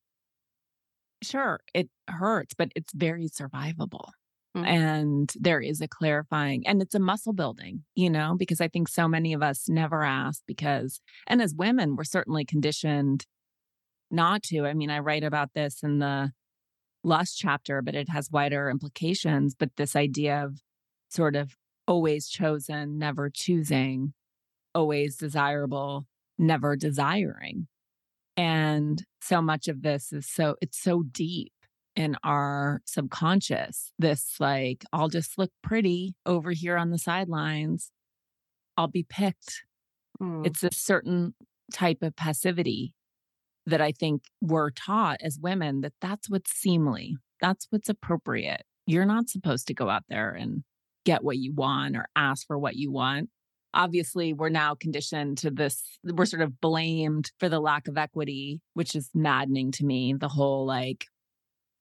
sure, 1.23 1.61
it 1.73 1.89
hurts, 2.07 2.53
but 2.53 2.69
it's 2.75 2.93
very 2.93 3.27
survivable. 3.27 4.09
Mm-hmm. 4.57 4.65
And 4.65 5.33
there 5.39 5.61
is 5.61 5.79
a 5.79 5.87
clarifying 5.87 6.65
and 6.65 6.81
it's 6.81 6.95
a 6.95 6.99
muscle 6.99 7.33
building, 7.33 7.83
you 7.95 8.09
know, 8.09 8.35
because 8.37 8.59
I 8.59 8.67
think 8.67 8.87
so 8.87 9.07
many 9.07 9.33
of 9.33 9.43
us 9.43 9.69
never 9.69 10.03
ask 10.03 10.41
because, 10.47 11.01
and 11.27 11.41
as 11.41 11.53
women, 11.53 11.95
we're 11.95 12.03
certainly 12.03 12.45
conditioned 12.45 13.25
not 14.09 14.41
to. 14.43 14.65
I 14.65 14.73
mean, 14.73 14.89
I 14.89 14.99
write 14.99 15.23
about 15.23 15.53
this 15.53 15.83
in 15.83 15.99
the 15.99 16.31
lust 17.03 17.37
chapter, 17.37 17.83
but 17.83 17.93
it 17.93 18.09
has 18.09 18.31
wider 18.31 18.69
implications. 18.69 19.53
But 19.53 19.69
this 19.77 19.95
idea 19.95 20.43
of 20.43 20.61
sort 21.09 21.35
of 21.35 21.55
always 21.87 22.27
chosen, 22.27 22.97
never 22.97 23.29
choosing, 23.29 24.13
always 24.73 25.15
desirable, 25.15 26.07
never 26.39 26.75
desiring. 26.75 27.67
And 28.35 29.03
so 29.21 29.41
much 29.41 29.67
of 29.67 29.81
this 29.81 30.11
is 30.11 30.27
so, 30.27 30.55
it's 30.61 30.81
so 30.81 31.03
deep 31.03 31.51
in 31.99 32.15
our 32.23 32.81
subconscious. 32.85 33.91
This, 33.99 34.35
like, 34.39 34.85
I'll 34.93 35.09
just 35.09 35.37
look 35.37 35.51
pretty 35.61 36.15
over 36.25 36.51
here 36.51 36.77
on 36.77 36.91
the 36.91 36.97
sidelines. 36.97 37.91
I'll 38.77 38.87
be 38.87 39.05
picked. 39.07 39.63
Mm. 40.21 40.47
It's 40.47 40.63
a 40.63 40.69
certain 40.71 41.35
type 41.73 42.01
of 42.01 42.15
passivity 42.15 42.93
that 43.65 43.81
I 43.81 43.91
think 43.91 44.23
we're 44.39 44.69
taught 44.69 45.17
as 45.21 45.37
women 45.41 45.81
that 45.81 45.91
that's 45.99 46.29
what's 46.29 46.53
seemly, 46.53 47.17
that's 47.41 47.67
what's 47.69 47.89
appropriate. 47.89 48.63
You're 48.87 49.05
not 49.05 49.27
supposed 49.27 49.67
to 49.67 49.73
go 49.73 49.89
out 49.89 50.03
there 50.07 50.31
and 50.31 50.63
get 51.05 51.21
what 51.21 51.37
you 51.37 51.53
want 51.53 51.97
or 51.97 52.07
ask 52.15 52.47
for 52.47 52.57
what 52.57 52.77
you 52.77 52.93
want. 52.93 53.29
Obviously, 53.73 54.31
we're 54.31 54.47
now 54.47 54.73
conditioned 54.73 55.37
to 55.39 55.51
this, 55.51 55.83
we're 56.05 56.25
sort 56.25 56.41
of 56.41 56.61
blamed 56.61 57.31
for 57.41 57.49
the 57.49 57.59
lack 57.59 57.89
of 57.89 57.97
equity, 57.97 58.61
which 58.73 58.95
is 58.95 59.09
maddening 59.13 59.73
to 59.73 59.83
me. 59.83 60.15
The 60.17 60.29
whole 60.29 60.65
like, 60.65 61.05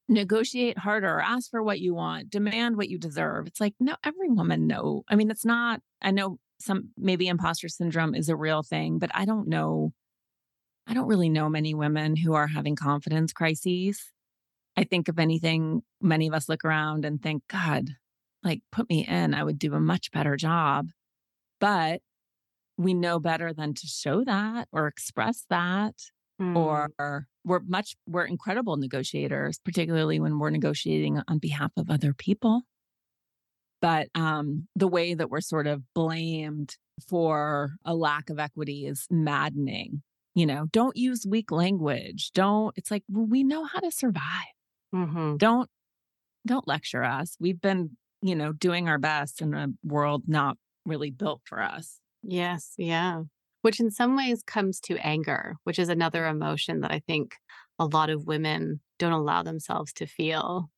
negotiate 0.09 0.79
harder, 0.79 1.21
ask 1.21 1.51
for 1.51 1.63
what 1.63 1.81
you 1.81 1.95
want, 1.95 2.31
demand 2.31 2.77
what 2.77 2.89
you 2.89 2.99
deserve. 2.99 3.47
It's 3.47 3.61
like, 3.61 3.75
no, 3.79 3.97
every 4.05 4.31
woman 4.31 4.67
know. 4.67 5.05
I 5.09 5.17
mean, 5.17 5.31
it's 5.31 5.45
not, 5.45 5.81
I 6.01 6.11
know 6.11 6.39
some 6.61 6.91
maybe 6.97 7.29
imposter 7.29 7.69
syndrome 7.69 8.15
is 8.15 8.29
a 8.29 8.37
real 8.37 8.63
thing, 8.63 8.99
but 8.99 9.11
I 9.15 9.25
don't 9.25 9.49
know. 9.49 9.93
I 10.87 10.95
don't 10.95 11.09
really 11.09 11.29
know 11.29 11.49
many 11.51 11.75
women 11.75 12.17
who 12.17 12.33
are 12.33 12.47
having 12.47 12.75
confidence 12.75 13.33
crises. 13.33 14.11
I 14.77 14.85
think 14.85 15.09
if 15.09 15.19
anything, 15.19 15.83
many 16.01 16.27
of 16.27 16.35
us 16.35 16.49
look 16.49 16.65
around 16.65 17.05
and 17.05 17.23
think, 17.23 17.43
God, 17.49 17.91
like 18.43 18.63
put 18.73 18.89
me 18.89 19.07
in, 19.07 19.35
I 19.35 19.45
would 19.45 19.59
do 19.59 19.75
a 19.75 19.81
much 19.81 20.11
better 20.11 20.37
job. 20.37 20.89
But 21.61 22.01
we 22.79 22.95
know 22.95 23.19
better 23.19 23.53
than 23.53 23.75
to 23.75 23.87
show 23.87 24.25
that 24.25 24.69
or 24.73 24.87
express 24.87 25.45
that. 25.51 25.95
Mm. 26.41 26.57
Or 26.57 27.27
we're 27.49 27.61
much, 27.66 27.96
we're 28.07 28.24
incredible 28.24 28.76
negotiators, 28.76 29.59
particularly 29.64 30.20
when 30.20 30.38
we're 30.38 30.51
negotiating 30.51 31.20
on 31.26 31.38
behalf 31.38 31.72
of 31.76 31.90
other 31.90 32.14
people 32.14 32.62
but 33.80 34.09
um, 34.14 34.66
the 34.74 34.88
way 34.88 35.14
that 35.14 35.30
we're 35.30 35.40
sort 35.40 35.66
of 35.66 35.82
blamed 35.94 36.76
for 37.09 37.72
a 37.84 37.94
lack 37.94 38.30
of 38.30 38.38
equity 38.38 38.86
is 38.86 39.07
maddening. 39.11 40.03
You 40.34 40.46
know, 40.46 40.66
don't 40.72 40.96
use 40.96 41.26
weak 41.28 41.51
language. 41.51 42.30
Don't. 42.32 42.72
It's 42.76 42.90
like 42.90 43.05
well, 43.09 43.26
we 43.26 43.42
know 43.42 43.64
how 43.64 43.80
to 43.80 43.90
survive. 43.90 44.22
Mm-hmm. 44.94 45.36
Don't 45.36 45.68
don't 46.46 46.68
lecture 46.68 47.05
us. 47.05 47.36
We've 47.40 47.61
been, 47.61 47.96
you 48.22 48.34
know, 48.34 48.53
doing 48.53 48.88
our 48.88 48.99
best 48.99 49.42
in 49.42 49.55
a 49.55 49.68
world 49.82 50.24
not 50.26 50.57
really 50.84 51.11
built 51.11 51.42
for 51.44 51.61
us. 51.61 51.99
Yes, 52.22 52.72
yeah. 52.76 53.22
Which 53.63 53.81
in 53.81 53.91
some 53.91 54.17
ways 54.17 54.43
comes 54.47 54.81
to 54.83 54.97
anger, 54.99 55.57
which 55.65 55.79
is 55.79 55.89
another 55.89 56.27
emotion 56.27 56.81
that 56.81 56.93
I 56.93 57.01
think 57.01 57.35
a 57.79 57.87
lot 57.87 58.11
of 58.11 58.27
women 58.27 58.81
don't 58.99 59.13
allow 59.13 59.43
themselves 59.43 59.93
to 59.95 60.07
feel. 60.07 60.71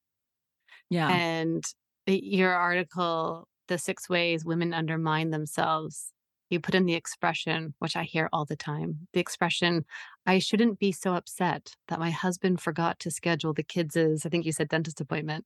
Yeah. 0.88 1.08
And 1.08 1.62
your 2.06 2.52
article, 2.52 3.48
The 3.68 3.78
Six 3.78 4.08
Ways 4.08 4.44
Women 4.44 4.72
Undermine 4.74 5.30
Themselves, 5.30 6.12
you 6.48 6.58
put 6.58 6.74
in 6.74 6.86
the 6.86 6.94
expression, 6.94 7.74
which 7.78 7.94
I 7.96 8.02
hear 8.02 8.28
all 8.32 8.44
the 8.44 8.56
time 8.56 9.06
the 9.12 9.20
expression, 9.20 9.84
I 10.26 10.40
shouldn't 10.40 10.80
be 10.80 10.90
so 10.90 11.14
upset 11.14 11.74
that 11.88 12.00
my 12.00 12.10
husband 12.10 12.60
forgot 12.60 12.98
to 13.00 13.10
schedule 13.10 13.52
the 13.52 13.62
kids' 13.62 13.96
I 13.96 14.28
think 14.28 14.44
you 14.44 14.52
said 14.52 14.68
dentist 14.68 15.00
appointment. 15.00 15.44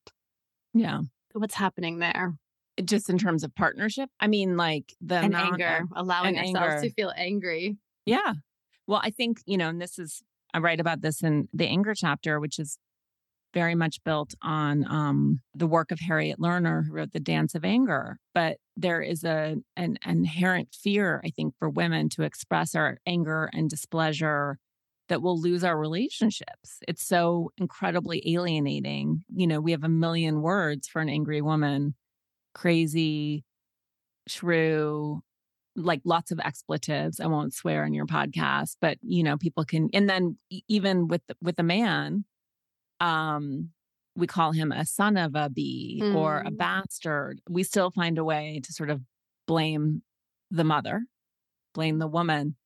Yeah. 0.72 1.00
What's 1.32 1.56
happening 1.56 1.98
there? 1.98 2.36
Just 2.82 3.08
in 3.08 3.18
terms 3.18 3.44
of 3.44 3.54
partnership? 3.54 4.10
I 4.18 4.26
mean, 4.26 4.56
like 4.56 4.94
the 5.00 5.16
and 5.16 5.34
anger, 5.34 5.82
of, 5.82 5.88
allowing 5.94 6.36
and 6.36 6.56
ourselves 6.56 6.74
anger. 6.74 6.88
to 6.88 6.94
feel 6.94 7.12
angry. 7.16 7.76
Yeah. 8.06 8.34
Well, 8.86 9.00
I 9.02 9.10
think, 9.10 9.38
you 9.46 9.56
know, 9.56 9.68
and 9.68 9.80
this 9.80 9.98
is, 9.98 10.22
I 10.52 10.58
write 10.58 10.80
about 10.80 11.00
this 11.00 11.22
in 11.22 11.48
the 11.52 11.66
anger 11.66 11.94
chapter, 11.94 12.40
which 12.40 12.58
is 12.58 12.78
very 13.54 13.76
much 13.76 14.02
built 14.04 14.34
on 14.42 14.84
um, 14.90 15.40
the 15.54 15.68
work 15.68 15.92
of 15.92 16.00
Harriet 16.00 16.40
Lerner, 16.40 16.86
who 16.86 16.92
wrote 16.92 17.12
The 17.12 17.20
Dance 17.20 17.54
of 17.54 17.64
Anger. 17.64 18.18
But 18.34 18.56
there 18.76 19.00
is 19.00 19.22
a 19.22 19.56
an 19.76 19.96
inherent 20.04 20.74
fear, 20.74 21.22
I 21.24 21.30
think, 21.30 21.54
for 21.58 21.70
women 21.70 22.08
to 22.10 22.24
express 22.24 22.74
our 22.74 22.98
anger 23.06 23.48
and 23.52 23.70
displeasure 23.70 24.58
that 25.08 25.22
we'll 25.22 25.40
lose 25.40 25.62
our 25.62 25.78
relationships. 25.78 26.80
It's 26.88 27.06
so 27.06 27.52
incredibly 27.56 28.22
alienating. 28.34 29.22
You 29.32 29.46
know, 29.46 29.60
we 29.60 29.70
have 29.70 29.84
a 29.84 29.88
million 29.88 30.42
words 30.42 30.88
for 30.88 31.00
an 31.00 31.08
angry 31.08 31.40
woman 31.40 31.94
crazy, 32.54 33.44
shrew, 34.26 35.22
like 35.76 36.00
lots 36.04 36.30
of 36.30 36.40
expletives. 36.40 37.20
I 37.20 37.26
won't 37.26 37.54
swear 37.54 37.84
on 37.84 37.94
your 37.94 38.06
podcast, 38.06 38.76
but 38.80 38.98
you 39.02 39.22
know, 39.22 39.36
people 39.36 39.64
can 39.64 39.90
and 39.92 40.08
then 40.08 40.38
even 40.68 41.08
with 41.08 41.22
with 41.42 41.58
a 41.58 41.64
man, 41.64 42.24
um, 43.00 43.70
we 44.16 44.26
call 44.26 44.52
him 44.52 44.72
a 44.72 44.86
son 44.86 45.16
of 45.16 45.34
a 45.34 45.50
bee 45.50 46.00
mm. 46.02 46.14
or 46.14 46.40
a 46.40 46.50
mm. 46.50 46.56
bastard, 46.56 47.40
we 47.48 47.62
still 47.62 47.90
find 47.90 48.18
a 48.18 48.24
way 48.24 48.60
to 48.64 48.72
sort 48.72 48.90
of 48.90 49.00
blame 49.46 50.02
the 50.50 50.64
mother, 50.64 51.04
blame 51.74 51.98
the 51.98 52.06
woman. 52.06 52.56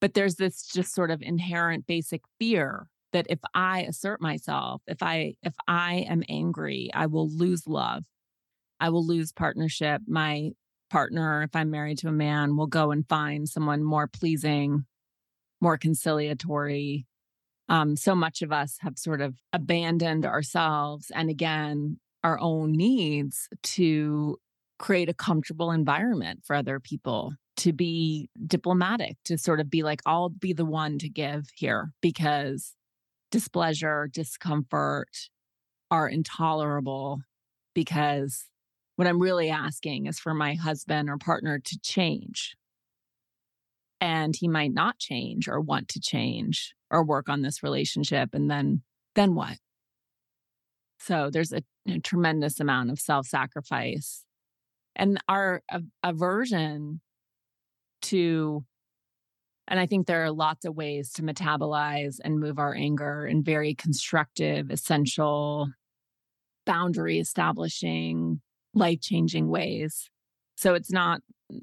But 0.00 0.14
there's 0.14 0.36
this 0.36 0.66
just 0.66 0.94
sort 0.94 1.10
of 1.10 1.22
inherent 1.22 1.86
basic 1.86 2.22
fear 2.38 2.88
that 3.12 3.26
if 3.30 3.38
I 3.54 3.82
assert 3.82 4.20
myself, 4.20 4.82
if 4.86 5.02
I 5.02 5.34
if 5.42 5.54
I 5.68 6.06
am 6.08 6.22
angry, 6.28 6.90
I 6.92 7.06
will 7.06 7.28
lose 7.28 7.66
love. 7.66 8.04
I 8.84 8.90
will 8.90 9.06
lose 9.06 9.32
partnership. 9.32 10.02
My 10.06 10.50
partner, 10.90 11.42
if 11.42 11.56
I'm 11.56 11.70
married 11.70 11.96
to 11.98 12.08
a 12.08 12.12
man, 12.12 12.54
will 12.54 12.66
go 12.66 12.90
and 12.90 13.08
find 13.08 13.48
someone 13.48 13.82
more 13.82 14.06
pleasing, 14.06 14.84
more 15.62 15.78
conciliatory, 15.78 17.06
um, 17.70 17.96
so 17.96 18.14
much 18.14 18.42
of 18.42 18.52
us 18.52 18.76
have 18.80 18.98
sort 18.98 19.22
of 19.22 19.36
abandoned 19.54 20.26
ourselves 20.26 21.10
and 21.14 21.30
again 21.30 21.98
our 22.22 22.38
own 22.38 22.72
needs 22.72 23.48
to 23.62 24.36
create 24.78 25.08
a 25.08 25.14
comfortable 25.14 25.70
environment 25.70 26.40
for 26.44 26.54
other 26.54 26.78
people 26.78 27.32
to 27.56 27.72
be 27.72 28.28
diplomatic 28.46 29.16
to 29.24 29.38
sort 29.38 29.60
of 29.60 29.70
be 29.70 29.82
like 29.82 30.02
i'll 30.04 30.28
be 30.28 30.52
the 30.52 30.64
one 30.66 30.98
to 30.98 31.08
give 31.08 31.46
here 31.54 31.92
because 32.02 32.74
displeasure 33.30 34.10
discomfort 34.12 35.08
are 35.90 36.06
intolerable 36.06 37.20
because 37.74 38.46
what 38.96 39.08
i'm 39.08 39.20
really 39.20 39.50
asking 39.50 40.06
is 40.06 40.18
for 40.18 40.34
my 40.34 40.54
husband 40.54 41.08
or 41.08 41.18
partner 41.18 41.58
to 41.58 41.78
change. 41.80 42.56
And 44.00 44.36
he 44.36 44.48
might 44.48 44.72
not 44.72 44.98
change 44.98 45.48
or 45.48 45.60
want 45.60 45.88
to 45.88 46.00
change 46.00 46.74
or 46.90 47.04
work 47.04 47.28
on 47.28 47.42
this 47.42 47.62
relationship 47.62 48.30
and 48.34 48.50
then 48.50 48.82
then 49.14 49.34
what? 49.34 49.56
So 50.98 51.30
there's 51.30 51.52
a, 51.52 51.62
a 51.88 52.00
tremendous 52.00 52.60
amount 52.60 52.90
of 52.90 52.98
self-sacrifice. 52.98 54.24
And 54.96 55.20
our 55.28 55.62
aversion 56.02 57.00
to 58.02 58.64
and 59.66 59.80
i 59.80 59.86
think 59.86 60.06
there 60.06 60.22
are 60.24 60.30
lots 60.30 60.64
of 60.64 60.76
ways 60.76 61.10
to 61.10 61.22
metabolize 61.22 62.16
and 62.22 62.38
move 62.38 62.58
our 62.58 62.74
anger 62.74 63.26
in 63.26 63.42
very 63.42 63.74
constructive 63.74 64.70
essential 64.70 65.68
boundary 66.66 67.18
establishing 67.18 68.40
life 68.74 69.00
changing 69.00 69.48
ways 69.48 70.10
so 70.56 70.74
it's 70.74 70.90
not 70.90 71.20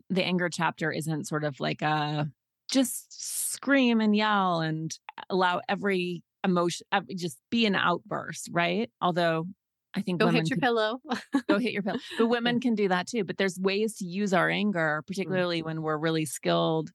the 0.09 0.24
anger 0.24 0.49
chapter 0.49 0.91
isn't 0.91 1.28
sort 1.28 1.43
of 1.43 1.59
like 1.59 1.82
a 1.82 2.28
just 2.72 3.51
scream 3.51 3.99
and 3.99 4.16
yell 4.16 4.62
and 4.62 4.97
allow 5.30 5.62
every 5.68 6.24
emotion 6.43 6.88
just 7.16 7.38
be 7.49 7.66
an 7.66 7.76
outburst, 7.76 8.49
right? 8.51 8.89
Although 9.01 9.47
I 9.93 10.01
think 10.01 10.20
go 10.20 10.30
hit 10.30 10.49
your 10.49 10.57
can, 10.57 10.62
pillow. 10.62 11.01
go 11.47 11.59
hit 11.59 11.74
your 11.74 11.84
pillow. 11.84 11.99
But 12.18 12.28
women 12.28 12.59
can 12.59 12.76
do 12.76 12.88
that 12.88 13.07
too. 13.07 13.24
But 13.24 13.38
there's 13.38 13.59
ways 13.59 13.97
to 13.97 14.05
use 14.05 14.34
our 14.34 14.49
anger, 14.49 15.03
particularly 15.05 15.59
mm-hmm. 15.59 15.66
when 15.66 15.82
we're 15.82 15.97
really 15.97 16.26
skilled 16.26 16.91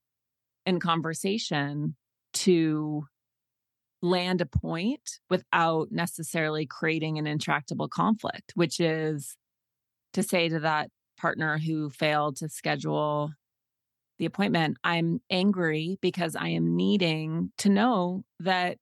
in 0.64 0.81
conversation, 0.81 1.95
to 2.33 3.05
land 4.03 4.41
a 4.41 4.47
point 4.47 5.19
without 5.31 5.89
necessarily 5.91 6.67
creating 6.67 7.19
an 7.19 7.27
intractable 7.27 7.89
conflict, 7.89 8.53
which 8.55 8.81
is 8.81 9.37
to 10.17 10.23
say 10.23 10.49
to 10.49 10.61
that 10.61 10.91
partner 11.19 11.59
who 11.59 11.91
failed 11.91 12.37
to 12.37 12.49
schedule 12.49 13.31
the 14.19 14.25
appointment, 14.25 14.79
I'm 14.83 15.21
angry 15.31 15.99
because 16.01 16.35
I 16.35 16.49
am 16.49 16.75
needing 16.75 17.53
to 17.59 17.69
know 17.69 18.25
that 18.41 18.79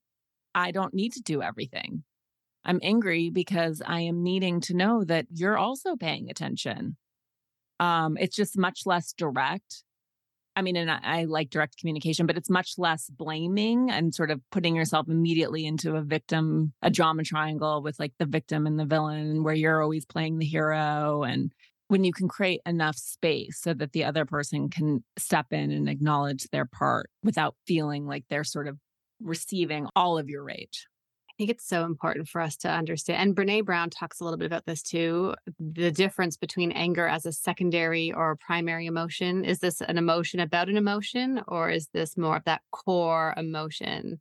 I 0.55 0.71
don't 0.71 0.95
need 0.95 1.13
to 1.15 1.23
do 1.23 1.43
everything. 1.43 2.05
I'm 2.65 2.79
angry 2.85 3.31
because 3.31 3.83
I 3.85 4.03
am 4.03 4.23
needing 4.23 4.61
to 4.63 4.75
know 4.75 5.03
that 5.05 5.27
you're 5.29 5.59
also 5.59 5.97
paying 5.97 6.31
attention. 6.31 6.97
Um, 7.81 8.17
it's 8.17 8.37
just 8.37 8.57
much 8.57 8.83
less 8.87 9.13
direct. 9.13 9.83
I 10.57 10.63
mean, 10.63 10.77
and 10.77 10.91
I, 10.91 11.01
I, 11.03 11.25
like 11.25 11.51
direct 11.51 11.79
communication, 11.79 12.27
but 12.27 12.37
it's 12.37 12.51
much 12.51 12.75
less 12.79 13.11
blaming 13.11 13.91
and 13.91 14.15
sort 14.15 14.31
of 14.31 14.41
putting 14.51 14.77
yourself 14.77 15.09
immediately 15.09 15.67
into 15.67 15.97
a 15.97 16.03
victim, 16.03 16.73
a 16.81 16.91
drama 16.91 17.25
triangle 17.25 17.83
with 17.83 17.99
like 17.99 18.13
the 18.19 18.27
victim 18.27 18.67
and 18.67 18.79
the 18.79 18.85
villain, 18.85 19.43
where 19.43 19.55
you're 19.55 19.83
always 19.83 20.07
playing 20.07 20.39
the 20.39 20.47
hero 20.47 21.25
and 21.25 21.53
when 21.89 22.05
you 22.05 22.13
can 22.13 22.29
create 22.29 22.61
enough 22.65 22.97
space 22.97 23.61
so 23.61 23.75
that 23.75 23.93
the 23.93 24.05
other 24.05 24.25
person 24.25 24.71
can 24.71 25.05
step 25.19 25.47
in 25.51 25.71
and 25.71 25.89
acknowledge 25.89 26.45
their 26.51 26.65
part 26.65 27.11
without 27.23 27.57
feeling 27.67 28.07
like 28.07 28.25
they're 28.31 28.45
sort 28.45 28.69
of 28.69 28.79
receiving 29.21 29.89
all 29.95 30.19
of 30.19 30.29
your 30.29 30.43
rage. 30.43 30.87
I 31.35 31.37
think 31.39 31.51
it's 31.51 31.67
so 31.67 31.85
important 31.85 32.29
for 32.29 32.41
us 32.41 32.55
to 32.59 32.71
understand. 32.71 33.21
And 33.21 33.37
Brene 33.37 33.65
Brown 33.65 33.91
talks 33.91 34.21
a 34.21 34.25
little 34.25 34.39
bit 34.39 34.47
about 34.47 34.67
this 34.67 34.83
too 34.83 35.35
the 35.59 35.91
difference 35.91 36.37
between 36.37 36.71
anger 36.71 37.09
as 37.09 37.27
a 37.27 37.33
secondary 37.33 38.13
or 38.13 38.37
primary 38.37 38.87
emotion. 38.87 39.45
Is 39.45 39.59
this 39.59 39.81
an 39.81 39.99
emotion 39.99 40.39
about 40.39 40.69
an 40.69 40.77
emotion, 40.77 41.43
or 41.49 41.71
is 41.71 41.89
this 41.93 42.17
more 42.17 42.37
of 42.37 42.45
that 42.45 42.63
core 42.71 43.35
emotion? 43.37 44.21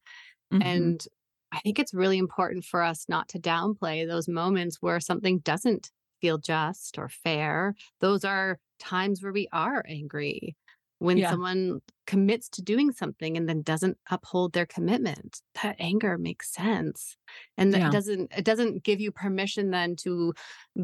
Mm-hmm. 0.52 0.68
And 0.68 1.08
I 1.52 1.60
think 1.60 1.78
it's 1.78 1.94
really 1.94 2.18
important 2.18 2.66
for 2.66 2.82
us 2.82 3.06
not 3.08 3.30
to 3.30 3.40
downplay 3.40 4.08
those 4.08 4.28
moments 4.28 4.78
where 4.82 5.00
something 5.00 5.38
doesn't 5.40 5.92
feel 6.20 6.40
just 6.40 6.98
or 6.98 7.10
fair. 7.10 7.76
Those 8.02 8.26
are 8.26 8.58
times 8.80 9.22
where 9.22 9.34
we 9.34 9.48
are 9.54 9.86
angry. 9.88 10.56
When 11.00 11.18
yeah. 11.18 11.32
someone 11.32 11.82
commits 12.08 12.48
to 12.50 12.62
doing 12.62 12.92
something 12.92 13.36
and 13.36 13.48
then 13.48 13.62
doesn't 13.62 13.98
uphold 14.10 14.54
their 14.54 14.66
commitment, 14.66 15.42
that 15.62 15.76
anger 15.80 16.18
makes 16.18 16.54
sense. 16.54 17.18
And 17.58 17.74
that 17.74 17.80
yeah. 17.80 17.90
doesn't 17.90 18.32
it 18.38 18.46
doesn't 18.46 18.84
give 18.84 19.02
you 19.02 19.12
permission 19.12 19.72
then 19.72 19.96
to 19.98 20.34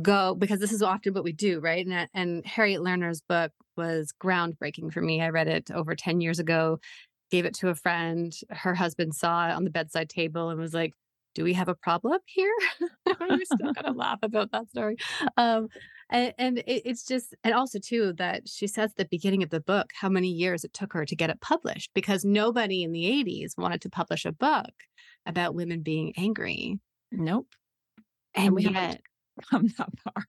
go 0.01 0.35
because 0.35 0.59
this 0.59 0.73
is 0.73 0.81
often 0.81 1.13
what 1.13 1.23
we 1.23 1.31
do, 1.31 1.59
right? 1.59 1.85
And 1.85 2.09
and 2.13 2.45
Harriet 2.45 2.81
Lerner's 2.81 3.21
book 3.21 3.51
was 3.77 4.13
groundbreaking 4.21 4.91
for 4.91 5.01
me. 5.01 5.21
I 5.21 5.29
read 5.29 5.47
it 5.47 5.71
over 5.71 5.95
10 5.95 6.19
years 6.19 6.39
ago, 6.39 6.79
gave 7.31 7.45
it 7.45 7.53
to 7.55 7.69
a 7.69 7.75
friend. 7.75 8.33
Her 8.49 8.75
husband 8.75 9.15
saw 9.15 9.47
it 9.47 9.53
on 9.53 9.63
the 9.63 9.69
bedside 9.69 10.09
table 10.09 10.49
and 10.49 10.59
was 10.59 10.73
like, 10.73 10.93
do 11.35 11.43
we 11.43 11.53
have 11.53 11.69
a 11.69 11.75
problem 11.75 12.19
here? 12.25 12.53
We're 13.05 13.45
still 13.45 13.73
gonna 13.73 13.91
laugh 13.95 14.19
about 14.21 14.51
that 14.51 14.69
story. 14.69 14.97
Um, 15.37 15.69
and, 16.09 16.33
and 16.37 16.57
it, 16.59 16.83
it's 16.85 17.05
just, 17.05 17.35
and 17.43 17.53
also 17.53 17.79
too 17.79 18.13
that 18.13 18.47
she 18.47 18.67
says 18.67 18.91
at 18.91 18.97
the 18.97 19.05
beginning 19.05 19.43
of 19.43 19.49
the 19.49 19.59
book 19.59 19.91
how 19.93 20.09
many 20.09 20.29
years 20.29 20.63
it 20.63 20.73
took 20.73 20.93
her 20.93 21.05
to 21.05 21.15
get 21.15 21.29
it 21.29 21.41
published 21.41 21.91
because 21.93 22.25
nobody 22.25 22.83
in 22.83 22.91
the 22.91 23.05
'80s 23.05 23.57
wanted 23.57 23.81
to 23.81 23.89
publish 23.89 24.25
a 24.25 24.31
book 24.31 24.73
about 25.25 25.55
women 25.55 25.81
being 25.81 26.13
angry. 26.17 26.79
Nope. 27.11 27.47
And, 28.33 28.47
and 28.47 28.55
we 28.55 28.63
yet, 28.63 28.73
haven't 28.73 29.01
come 29.49 29.67
that 29.77 29.89
far. 30.03 30.25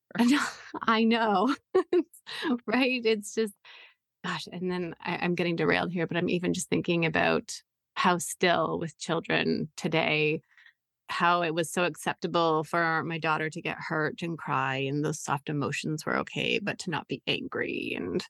I 0.83 1.05
know, 1.05 1.55
right? 2.67 3.01
It's 3.05 3.35
just, 3.35 3.55
gosh. 4.25 4.47
And 4.51 4.71
then 4.71 4.95
I, 5.01 5.19
I'm 5.23 5.35
getting 5.35 5.57
derailed 5.57 5.93
here, 5.93 6.07
but 6.07 6.17
I'm 6.17 6.29
even 6.29 6.55
just 6.55 6.69
thinking 6.69 7.07
about 7.07 7.53
how 7.95 8.19
still 8.19 8.79
with 8.79 8.99
children 8.99 9.69
today 9.77 10.43
how 11.11 11.43
it 11.43 11.55
was 11.55 11.71
so 11.71 11.85
acceptable 11.85 12.65
for 12.65 13.03
my 13.05 13.19
daughter 13.19 13.51
to 13.51 13.61
get 13.61 13.77
hurt 13.79 14.23
and 14.23 14.39
cry 14.39 14.77
and 14.77 15.05
those 15.05 15.21
soft 15.21 15.49
emotions 15.49 16.07
were 16.07 16.17
okay 16.17 16.59
but 16.63 16.79
to 16.79 16.91
not 16.91 17.09
be 17.09 17.23
angry 17.27 17.95
and 17.97 18.25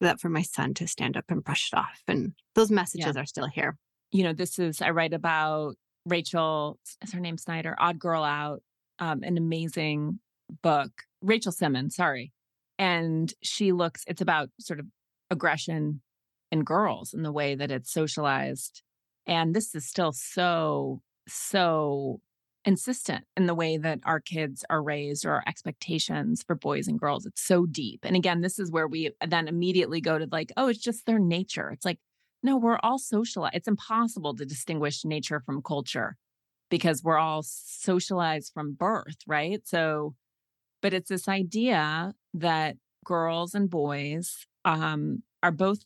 that 0.00 0.20
for 0.20 0.28
my 0.28 0.42
son 0.42 0.74
to 0.74 0.86
stand 0.86 1.16
up 1.16 1.24
and 1.28 1.44
brush 1.44 1.70
it 1.72 1.76
off 1.76 2.02
and 2.08 2.32
those 2.54 2.70
messages 2.70 3.12
yeah. 3.14 3.22
are 3.22 3.26
still 3.26 3.46
here 3.46 3.76
you 4.10 4.22
know 4.22 4.32
this 4.32 4.58
is 4.58 4.80
i 4.80 4.90
write 4.90 5.12
about 5.12 5.74
rachel 6.06 6.78
is 7.02 7.12
her 7.12 7.20
name 7.20 7.38
snyder 7.38 7.74
odd 7.78 7.98
girl 7.98 8.22
out 8.22 8.62
um, 8.98 9.22
an 9.22 9.36
amazing 9.36 10.18
book 10.62 10.90
rachel 11.22 11.52
simmons 11.52 11.96
sorry 11.96 12.32
and 12.78 13.34
she 13.42 13.72
looks 13.72 14.04
it's 14.06 14.20
about 14.20 14.48
sort 14.60 14.80
of 14.80 14.86
aggression 15.30 16.00
in 16.50 16.62
girls 16.62 17.14
and 17.14 17.24
the 17.24 17.32
way 17.32 17.54
that 17.54 17.70
it's 17.70 17.92
socialized 17.92 18.82
and 19.26 19.54
this 19.54 19.74
is 19.74 19.86
still 19.86 20.12
so 20.12 21.00
so 21.28 22.20
insistent 22.64 23.24
in 23.36 23.46
the 23.46 23.54
way 23.54 23.76
that 23.76 24.00
our 24.04 24.20
kids 24.20 24.64
are 24.70 24.82
raised 24.82 25.24
or 25.24 25.32
our 25.32 25.42
expectations 25.46 26.42
for 26.42 26.54
boys 26.54 26.86
and 26.86 26.98
girls. 26.98 27.26
It's 27.26 27.42
so 27.42 27.66
deep. 27.66 28.00
And 28.04 28.14
again, 28.14 28.40
this 28.40 28.58
is 28.58 28.70
where 28.70 28.86
we 28.86 29.10
then 29.26 29.48
immediately 29.48 30.00
go 30.00 30.18
to 30.18 30.28
like, 30.30 30.52
oh, 30.56 30.68
it's 30.68 30.78
just 30.78 31.06
their 31.06 31.18
nature. 31.18 31.70
It's 31.70 31.84
like, 31.84 31.98
no, 32.42 32.56
we're 32.56 32.78
all 32.82 32.98
socialized. 32.98 33.56
It's 33.56 33.68
impossible 33.68 34.34
to 34.36 34.44
distinguish 34.44 35.04
nature 35.04 35.42
from 35.44 35.62
culture 35.62 36.16
because 36.70 37.02
we're 37.02 37.18
all 37.18 37.42
socialized 37.44 38.52
from 38.54 38.74
birth, 38.74 39.18
right? 39.26 39.60
So, 39.64 40.14
but 40.80 40.94
it's 40.94 41.08
this 41.08 41.28
idea 41.28 42.14
that 42.34 42.76
girls 43.04 43.54
and 43.54 43.68
boys 43.68 44.46
um, 44.64 45.22
are 45.42 45.52
both 45.52 45.80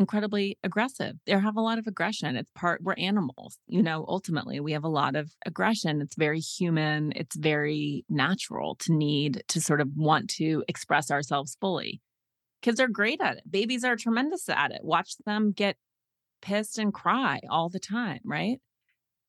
incredibly 0.00 0.58
aggressive. 0.64 1.14
They 1.26 1.32
have 1.32 1.56
a 1.56 1.60
lot 1.60 1.78
of 1.78 1.86
aggression. 1.86 2.34
It's 2.34 2.50
part, 2.54 2.82
we're 2.82 2.94
animals, 2.94 3.58
you 3.68 3.82
know, 3.82 4.06
ultimately, 4.08 4.58
we 4.58 4.72
have 4.72 4.82
a 4.82 4.88
lot 4.88 5.14
of 5.14 5.30
aggression. 5.44 6.00
It's 6.00 6.16
very 6.16 6.40
human. 6.40 7.12
It's 7.14 7.36
very 7.36 8.06
natural 8.08 8.76
to 8.76 8.94
need 8.94 9.44
to 9.48 9.60
sort 9.60 9.82
of 9.82 9.90
want 9.94 10.30
to 10.30 10.64
express 10.68 11.10
ourselves 11.10 11.56
fully. 11.60 12.00
Kids 12.62 12.80
are 12.80 12.88
great 12.88 13.20
at 13.20 13.36
it. 13.36 13.42
Babies 13.48 13.84
are 13.84 13.94
tremendous 13.94 14.48
at 14.48 14.72
it. 14.72 14.80
Watch 14.82 15.16
them 15.26 15.52
get 15.52 15.76
pissed 16.40 16.78
and 16.78 16.94
cry 16.94 17.40
all 17.50 17.68
the 17.68 17.78
time, 17.78 18.20
right? 18.24 18.58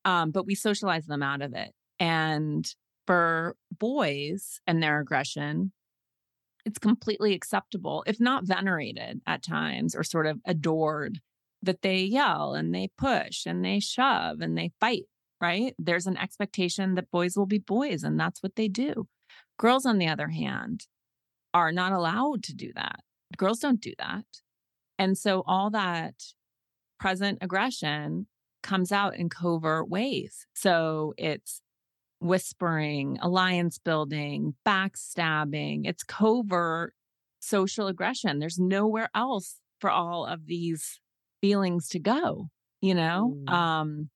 Um, 0.06 0.30
but 0.30 0.46
we 0.46 0.54
socialize 0.54 1.04
them 1.04 1.22
out 1.22 1.42
of 1.42 1.52
it. 1.54 1.72
And 2.00 2.66
for 3.06 3.56
boys 3.78 4.58
and 4.66 4.82
their 4.82 5.00
aggression, 5.00 5.72
it's 6.64 6.78
completely 6.78 7.34
acceptable, 7.34 8.04
if 8.06 8.20
not 8.20 8.44
venerated 8.44 9.20
at 9.26 9.42
times 9.42 9.94
or 9.94 10.02
sort 10.02 10.26
of 10.26 10.40
adored, 10.44 11.20
that 11.62 11.82
they 11.82 11.98
yell 11.98 12.54
and 12.54 12.74
they 12.74 12.88
push 12.98 13.46
and 13.46 13.64
they 13.64 13.80
shove 13.80 14.40
and 14.40 14.56
they 14.56 14.72
fight, 14.80 15.04
right? 15.40 15.74
There's 15.78 16.06
an 16.06 16.16
expectation 16.16 16.94
that 16.94 17.10
boys 17.10 17.36
will 17.36 17.46
be 17.46 17.58
boys 17.58 18.02
and 18.02 18.18
that's 18.18 18.42
what 18.42 18.56
they 18.56 18.68
do. 18.68 19.06
Girls, 19.58 19.86
on 19.86 19.98
the 19.98 20.08
other 20.08 20.28
hand, 20.28 20.86
are 21.54 21.72
not 21.72 21.92
allowed 21.92 22.42
to 22.44 22.54
do 22.54 22.72
that. 22.74 23.00
Girls 23.36 23.60
don't 23.60 23.80
do 23.80 23.92
that. 23.98 24.24
And 24.98 25.16
so 25.16 25.42
all 25.46 25.70
that 25.70 26.14
present 26.98 27.38
aggression 27.40 28.26
comes 28.62 28.92
out 28.92 29.16
in 29.16 29.28
covert 29.28 29.88
ways. 29.88 30.46
So 30.54 31.14
it's 31.16 31.60
whispering, 32.22 33.18
alliance 33.20 33.78
building, 33.78 34.54
backstabbing. 34.66 35.82
It's 35.84 36.02
covert 36.02 36.94
social 37.40 37.88
aggression. 37.88 38.38
There's 38.38 38.58
nowhere 38.58 39.10
else 39.14 39.56
for 39.80 39.90
all 39.90 40.24
of 40.26 40.46
these 40.46 41.00
feelings 41.40 41.88
to 41.88 41.98
go, 41.98 42.48
you 42.80 42.94
know? 42.94 43.36
Mm. 43.44 43.52
Um, 43.52 44.10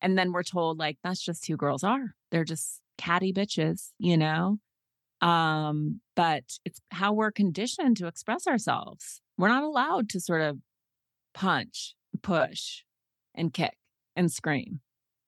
and 0.00 0.16
then 0.16 0.32
we're 0.32 0.42
told 0.42 0.78
like 0.78 0.96
that's 1.04 1.22
just 1.22 1.46
who 1.46 1.56
girls 1.56 1.84
are. 1.84 2.14
They're 2.30 2.44
just 2.44 2.80
catty 2.96 3.32
bitches, 3.32 3.90
you 3.98 4.16
know? 4.16 4.58
Um, 5.20 6.00
but 6.16 6.44
it's 6.64 6.80
how 6.90 7.12
we're 7.12 7.30
conditioned 7.30 7.98
to 7.98 8.06
express 8.06 8.46
ourselves. 8.46 9.20
We're 9.36 9.48
not 9.48 9.62
allowed 9.62 10.08
to 10.10 10.20
sort 10.20 10.40
of 10.40 10.58
punch, 11.34 11.94
push, 12.22 12.84
and 13.34 13.52
kick 13.52 13.76
and 14.16 14.32
scream 14.32 14.80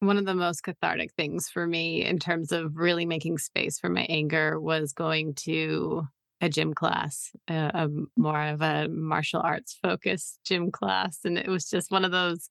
one 0.03 0.19
of 0.19 0.25
the 0.25 0.35
most 0.35 0.63
cathartic 0.65 1.13
things 1.13 1.49
for 1.49 1.67
me 1.67 2.05
in 2.05 2.19
terms 2.19 2.51
of 2.51 2.77
really 2.77 3.07
making 3.07 3.39
space 3.39 3.79
for 3.79 3.89
my 3.89 4.05
anger 4.09 4.61
was 4.61 4.93
going 4.93 5.35
to 5.35 6.03
a 6.41 6.49
gym 6.49 6.75
class, 6.75 7.31
a, 7.49 7.71
a 7.73 7.89
more 8.17 8.43
of 8.43 8.61
a 8.63 8.89
martial 8.89 9.41
arts 9.41 9.79
focused 9.81 10.41
gym 10.45 10.73
class. 10.73 11.21
And 11.25 11.39
it 11.39 11.47
was 11.47 11.71
just 11.71 11.93
one 11.93 12.05
of 12.05 12.11
those 12.11 12.51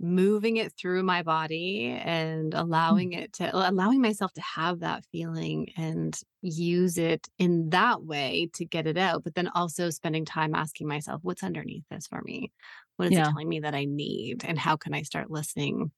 moving 0.00 0.58
it 0.58 0.72
through 0.78 1.02
my 1.02 1.24
body 1.24 1.86
and 2.04 2.52
mm. 2.52 2.60
allowing 2.60 3.12
it 3.12 3.32
to 3.32 3.50
allowing 3.52 4.00
myself 4.00 4.32
to 4.32 4.40
have 4.40 4.78
that 4.78 5.04
feeling 5.10 5.66
and 5.76 6.16
use 6.40 6.98
it 6.98 7.26
in 7.38 7.70
that 7.70 8.04
way 8.04 8.48
to 8.54 8.64
get 8.64 8.86
it 8.86 8.96
out 8.96 9.24
but 9.24 9.34
then 9.34 9.48
also 9.56 9.90
spending 9.90 10.24
time 10.24 10.54
asking 10.54 10.86
myself 10.86 11.18
what's 11.24 11.42
underneath 11.42 11.82
this 11.90 12.06
for 12.06 12.22
me 12.22 12.52
what 12.96 13.06
is 13.06 13.12
yeah. 13.12 13.22
it 13.22 13.24
telling 13.24 13.48
me 13.48 13.58
that 13.58 13.74
i 13.74 13.84
need 13.84 14.44
and 14.44 14.56
how 14.56 14.76
can 14.76 14.94
i 14.94 15.02
start 15.02 15.32
listening 15.32 15.90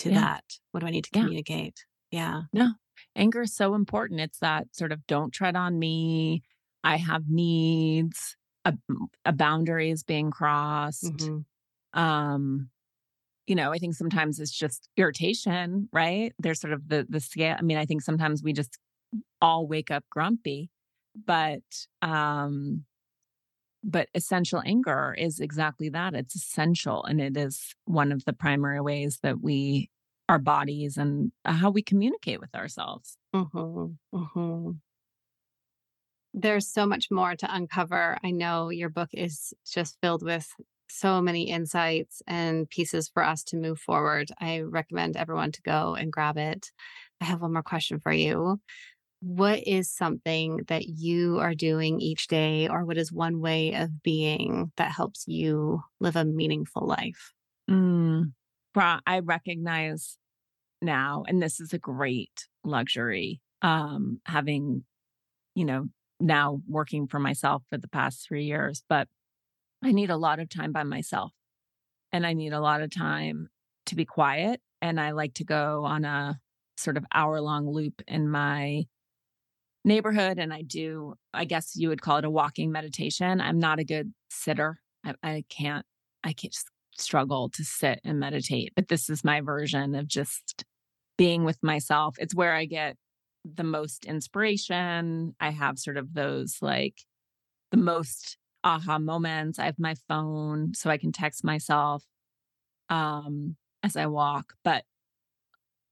to 0.00 0.10
yeah. 0.10 0.20
that? 0.20 0.44
What 0.72 0.80
do 0.80 0.86
I 0.86 0.90
need 0.90 1.04
to 1.04 1.10
communicate? 1.10 1.84
Yeah. 2.10 2.42
No, 2.52 2.72
anger 3.16 3.42
is 3.42 3.54
so 3.54 3.74
important. 3.74 4.20
It's 4.20 4.38
that 4.40 4.68
sort 4.72 4.92
of 4.92 5.06
don't 5.06 5.32
tread 5.32 5.56
on 5.56 5.78
me. 5.78 6.42
I 6.82 6.96
have 6.96 7.24
needs. 7.28 8.36
A, 8.66 8.74
a 9.24 9.32
boundary 9.32 9.90
is 9.90 10.02
being 10.02 10.30
crossed. 10.30 11.04
Mm-hmm. 11.04 11.98
Um, 11.98 12.68
you 13.46 13.54
know, 13.54 13.72
I 13.72 13.78
think 13.78 13.94
sometimes 13.94 14.38
it's 14.38 14.52
just 14.52 14.88
irritation, 14.96 15.88
right? 15.92 16.32
There's 16.38 16.60
sort 16.60 16.72
of 16.72 16.88
the 16.88 17.06
the 17.08 17.20
scale. 17.20 17.56
I 17.58 17.62
mean, 17.62 17.78
I 17.78 17.86
think 17.86 18.02
sometimes 18.02 18.42
we 18.42 18.52
just 18.52 18.78
all 19.40 19.66
wake 19.66 19.90
up 19.90 20.04
grumpy, 20.10 20.70
but 21.26 21.62
um 22.02 22.84
but 23.82 24.08
essential 24.14 24.62
anger 24.64 25.14
is 25.16 25.40
exactly 25.40 25.88
that 25.88 26.14
it's 26.14 26.34
essential 26.34 27.04
and 27.04 27.20
it 27.20 27.36
is 27.36 27.74
one 27.84 28.12
of 28.12 28.24
the 28.24 28.32
primary 28.32 28.80
ways 28.80 29.18
that 29.22 29.40
we 29.40 29.90
our 30.28 30.38
bodies 30.38 30.96
and 30.96 31.32
how 31.44 31.70
we 31.70 31.82
communicate 31.82 32.40
with 32.40 32.54
ourselves. 32.54 33.16
Mm-hmm, 33.34 34.16
mm-hmm. 34.16 34.70
there's 36.32 36.72
so 36.72 36.86
much 36.86 37.06
more 37.10 37.34
to 37.34 37.52
uncover. 37.52 38.16
I 38.22 38.30
know 38.30 38.68
your 38.68 38.90
book 38.90 39.08
is 39.12 39.52
just 39.66 39.98
filled 40.00 40.22
with 40.22 40.46
so 40.88 41.20
many 41.20 41.50
insights 41.50 42.22
and 42.28 42.70
pieces 42.70 43.08
for 43.12 43.24
us 43.24 43.42
to 43.44 43.56
move 43.56 43.80
forward. 43.80 44.30
I 44.40 44.60
recommend 44.60 45.16
everyone 45.16 45.50
to 45.52 45.62
go 45.62 45.96
and 45.96 46.12
grab 46.12 46.36
it. 46.36 46.70
I 47.20 47.24
have 47.24 47.42
one 47.42 47.52
more 47.52 47.62
question 47.62 47.98
for 47.98 48.12
you 48.12 48.60
what 49.20 49.66
is 49.66 49.90
something 49.90 50.62
that 50.68 50.86
you 50.86 51.38
are 51.38 51.54
doing 51.54 52.00
each 52.00 52.26
day, 52.26 52.68
or 52.68 52.84
what 52.84 52.96
is 52.96 53.12
one 53.12 53.40
way 53.40 53.74
of 53.74 54.02
being 54.02 54.72
that 54.76 54.92
helps 54.92 55.24
you 55.26 55.82
live 56.00 56.16
a 56.16 56.24
meaningful 56.24 56.86
life? 56.86 57.32
Mm, 57.70 58.32
I 58.74 59.20
recognize 59.20 60.16
now, 60.80 61.24
and 61.28 61.42
this 61.42 61.60
is 61.60 61.72
a 61.72 61.78
great 61.78 62.48
luxury, 62.64 63.40
um, 63.62 64.20
having, 64.24 64.84
you 65.54 65.64
know, 65.64 65.88
now 66.18 66.60
working 66.66 67.06
for 67.06 67.18
myself 67.18 67.62
for 67.68 67.78
the 67.78 67.88
past 67.88 68.26
three 68.26 68.44
years, 68.44 68.82
but 68.88 69.08
I 69.82 69.92
need 69.92 70.10
a 70.10 70.16
lot 70.16 70.40
of 70.40 70.48
time 70.48 70.72
by 70.72 70.82
myself 70.82 71.32
and 72.12 72.26
I 72.26 72.32
need 72.34 72.52
a 72.52 72.60
lot 72.60 72.82
of 72.82 72.90
time 72.90 73.48
to 73.86 73.94
be 73.94 74.04
quiet. 74.04 74.60
And 74.82 75.00
I 75.00 75.12
like 75.12 75.34
to 75.34 75.44
go 75.44 75.84
on 75.84 76.04
a 76.04 76.38
sort 76.76 76.96
of 76.96 77.04
hour 77.12 77.40
long 77.40 77.68
loop 77.68 78.02
in 78.06 78.28
my 78.28 78.84
neighborhood. 79.84 80.38
And 80.38 80.52
I 80.52 80.62
do, 80.62 81.14
I 81.32 81.44
guess 81.44 81.74
you 81.74 81.88
would 81.88 82.02
call 82.02 82.18
it 82.18 82.24
a 82.24 82.30
walking 82.30 82.70
meditation. 82.70 83.40
I'm 83.40 83.58
not 83.58 83.78
a 83.78 83.84
good 83.84 84.12
sitter. 84.28 84.78
I, 85.04 85.14
I 85.22 85.44
can't, 85.48 85.84
I 86.22 86.32
can't 86.32 86.52
just 86.52 86.68
struggle 86.98 87.48
to 87.50 87.64
sit 87.64 88.00
and 88.04 88.20
meditate, 88.20 88.72
but 88.76 88.88
this 88.88 89.08
is 89.08 89.24
my 89.24 89.40
version 89.40 89.94
of 89.94 90.06
just 90.06 90.64
being 91.16 91.44
with 91.44 91.58
myself. 91.62 92.16
It's 92.18 92.34
where 92.34 92.54
I 92.54 92.66
get 92.66 92.96
the 93.44 93.64
most 93.64 94.04
inspiration. 94.04 95.34
I 95.40 95.50
have 95.50 95.78
sort 95.78 95.96
of 95.96 96.12
those 96.12 96.58
like 96.60 96.94
the 97.70 97.78
most 97.78 98.36
aha 98.64 98.98
moments. 98.98 99.58
I 99.58 99.64
have 99.64 99.78
my 99.78 99.94
phone 100.08 100.74
so 100.74 100.90
I 100.90 100.98
can 100.98 101.12
text 101.12 101.44
myself 101.44 102.04
um 102.90 103.56
as 103.82 103.96
I 103.96 104.06
walk, 104.06 104.54
but 104.62 104.84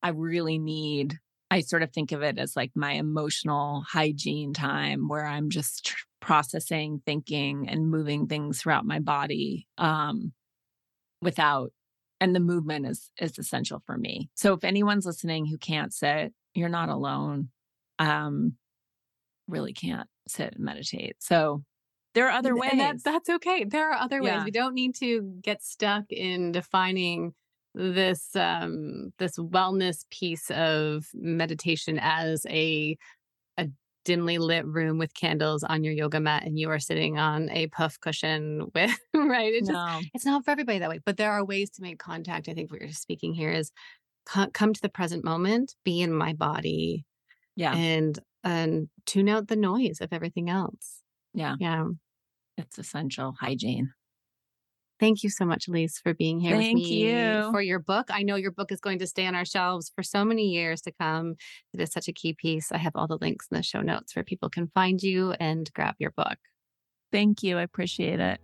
I 0.03 0.11
really 0.11 0.59
need 0.59 1.18
I 1.51 1.61
sort 1.61 1.83
of 1.83 1.93
think 1.93 2.13
of 2.13 2.23
it 2.23 2.39
as 2.39 2.57
like 2.57 2.73
my 2.75 2.93
emotional 2.93 3.85
hygiene 3.89 4.53
time 4.53 5.09
where 5.09 5.25
I'm 5.25 5.49
just 5.51 5.87
tr- 5.87 6.05
processing, 6.21 7.01
thinking 7.07 7.69
and 7.69 7.91
moving 7.91 8.27
things 8.27 8.61
throughout 8.61 8.85
my 8.85 8.99
body 8.99 9.67
um 9.79 10.33
without 11.23 11.73
and 12.21 12.35
the 12.35 12.41
movement 12.41 12.87
is 12.87 13.11
is 13.19 13.39
essential 13.39 13.83
for 13.87 13.97
me. 13.97 14.29
So 14.35 14.53
if 14.55 14.65
anyone's 14.65 15.07
listening 15.07 15.47
who 15.47 15.59
can't 15.59 15.93
sit, 15.93 16.33
you're 16.55 16.69
not 16.69 16.89
alone. 16.89 17.49
Um 17.99 18.55
really 19.47 19.73
can't 19.73 20.09
sit 20.27 20.55
and 20.55 20.65
meditate. 20.65 21.17
So 21.21 21.65
there 22.15 22.27
are 22.27 22.33
other 22.33 22.57
ways. 22.57 22.73
And 22.73 22.81
that, 22.81 23.05
that's 23.05 23.29
okay. 23.29 23.65
There 23.65 23.91
are 23.91 23.99
other 23.99 24.21
yeah. 24.23 24.39
ways. 24.39 24.45
We 24.45 24.51
don't 24.51 24.75
need 24.75 24.97
to 24.97 25.23
get 25.43 25.63
stuck 25.63 26.05
in 26.11 26.53
defining 26.53 27.35
this 27.79 28.35
um 28.35 29.12
this 29.18 29.39
wellness 29.39 30.05
piece 30.11 30.51
of 30.51 31.07
meditation 31.14 31.99
as 32.03 32.45
a 32.51 32.97
a 33.57 33.68
dimly 34.05 34.39
lit 34.39 34.66
room 34.66 34.99
with 34.99 35.14
candles 35.14 35.62
on 35.62 35.85
your 35.85 35.93
yoga 35.93 36.18
mat 36.18 36.45
and 36.45 36.59
you 36.59 36.68
are 36.70 36.81
sitting 36.81 37.18
on 37.18 37.49
a 37.51 37.68
puff 37.68 37.99
cushion 38.01 38.66
with 38.74 38.99
right? 39.14 39.55
It 39.55 39.61
just 39.61 39.70
no. 39.70 40.01
it's 40.12 40.26
not 40.26 40.45
for 40.45 40.51
everybody 40.51 40.81
that 40.81 40.89
way 40.89 40.99
but 41.05 41.16
there 41.16 41.31
are 41.31 41.45
ways 41.45 41.70
to 41.70 41.83
make 41.83 41.99
contact. 41.99 42.49
I 42.49 42.55
think 42.55 42.72
what 42.72 42.81
you're 42.81 42.91
speaking 42.91 43.33
here 43.33 43.51
is 43.51 43.70
come 44.26 44.74
to 44.74 44.81
the 44.83 44.91
present 44.91 45.24
moment 45.24 45.74
be 45.85 46.03
in 46.03 46.12
my 46.12 46.33
body 46.33 47.07
yeah. 47.55 47.74
and 47.74 48.18
and 48.43 48.89
tune 49.07 49.29
out 49.29 49.47
the 49.47 49.57
noise 49.57 50.01
of 50.01 50.12
everything 50.12 50.51
else. 50.51 51.03
Yeah. 51.33 51.55
Yeah. 51.61 51.87
It's 52.57 52.79
essential 52.79 53.37
hygiene 53.39 53.93
Thank 55.01 55.23
you 55.23 55.31
so 55.31 55.45
much, 55.45 55.69
Elise, 55.69 55.99
for 55.99 56.13
being 56.13 56.41
here 56.41 56.57
Thank 56.57 56.75
with 56.75 56.91
me 56.91 56.97
you. 56.97 57.51
for 57.53 57.63
your 57.63 57.79
book. 57.79 58.09
I 58.11 58.23
know 58.23 58.35
your 58.35 58.51
book 58.51 58.73
is 58.73 58.81
going 58.81 58.99
to 58.99 59.07
stay 59.07 59.27
on 59.27 59.37
our 59.37 59.45
shelves 59.45 59.93
for 59.95 60.03
so 60.03 60.25
many 60.25 60.49
years 60.49 60.81
to 60.83 60.93
come. 60.93 61.37
It 61.73 61.81
is 61.81 61.93
such 61.93 62.09
a 62.09 62.13
key 62.13 62.35
piece. 62.35 62.73
I 62.73 62.79
have 62.79 62.97
all 62.97 63.07
the 63.07 63.19
links 63.19 63.47
in 63.51 63.57
the 63.57 63.63
show 63.63 63.81
notes 63.81 64.17
where 64.17 64.25
people 64.25 64.51
can 64.51 64.71
find 64.75 65.01
you 65.01 65.35
and 65.39 65.71
grab 65.73 65.95
your 65.99 66.11
book. 66.11 66.39
Thank 67.13 67.43
you. 67.43 67.59
I 67.59 67.63
appreciate 67.63 68.19
it. 68.19 68.41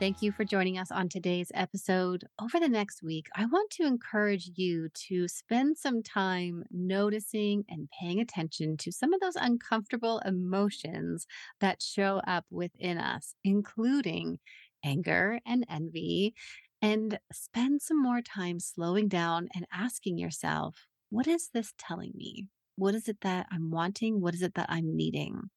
Thank 0.00 0.22
you 0.22 0.32
for 0.32 0.46
joining 0.46 0.78
us 0.78 0.90
on 0.90 1.10
today's 1.10 1.52
episode. 1.52 2.24
Over 2.40 2.58
the 2.58 2.70
next 2.70 3.02
week, 3.02 3.26
I 3.36 3.44
want 3.44 3.70
to 3.72 3.82
encourage 3.82 4.50
you 4.56 4.88
to 5.08 5.28
spend 5.28 5.76
some 5.76 6.02
time 6.02 6.64
noticing 6.70 7.64
and 7.68 7.86
paying 8.00 8.18
attention 8.18 8.78
to 8.78 8.92
some 8.92 9.12
of 9.12 9.20
those 9.20 9.36
uncomfortable 9.36 10.22
emotions 10.24 11.26
that 11.60 11.82
show 11.82 12.22
up 12.26 12.46
within 12.50 12.96
us, 12.96 13.34
including 13.44 14.38
anger 14.82 15.38
and 15.44 15.66
envy, 15.68 16.32
and 16.80 17.18
spend 17.30 17.82
some 17.82 18.02
more 18.02 18.22
time 18.22 18.58
slowing 18.58 19.06
down 19.06 19.50
and 19.54 19.66
asking 19.70 20.16
yourself, 20.16 20.86
what 21.10 21.26
is 21.26 21.50
this 21.52 21.74
telling 21.76 22.12
me? 22.14 22.48
What 22.76 22.94
is 22.94 23.06
it 23.06 23.18
that 23.20 23.48
I'm 23.52 23.70
wanting? 23.70 24.22
What 24.22 24.32
is 24.32 24.40
it 24.40 24.54
that 24.54 24.70
I'm 24.70 24.96
needing? 24.96 25.50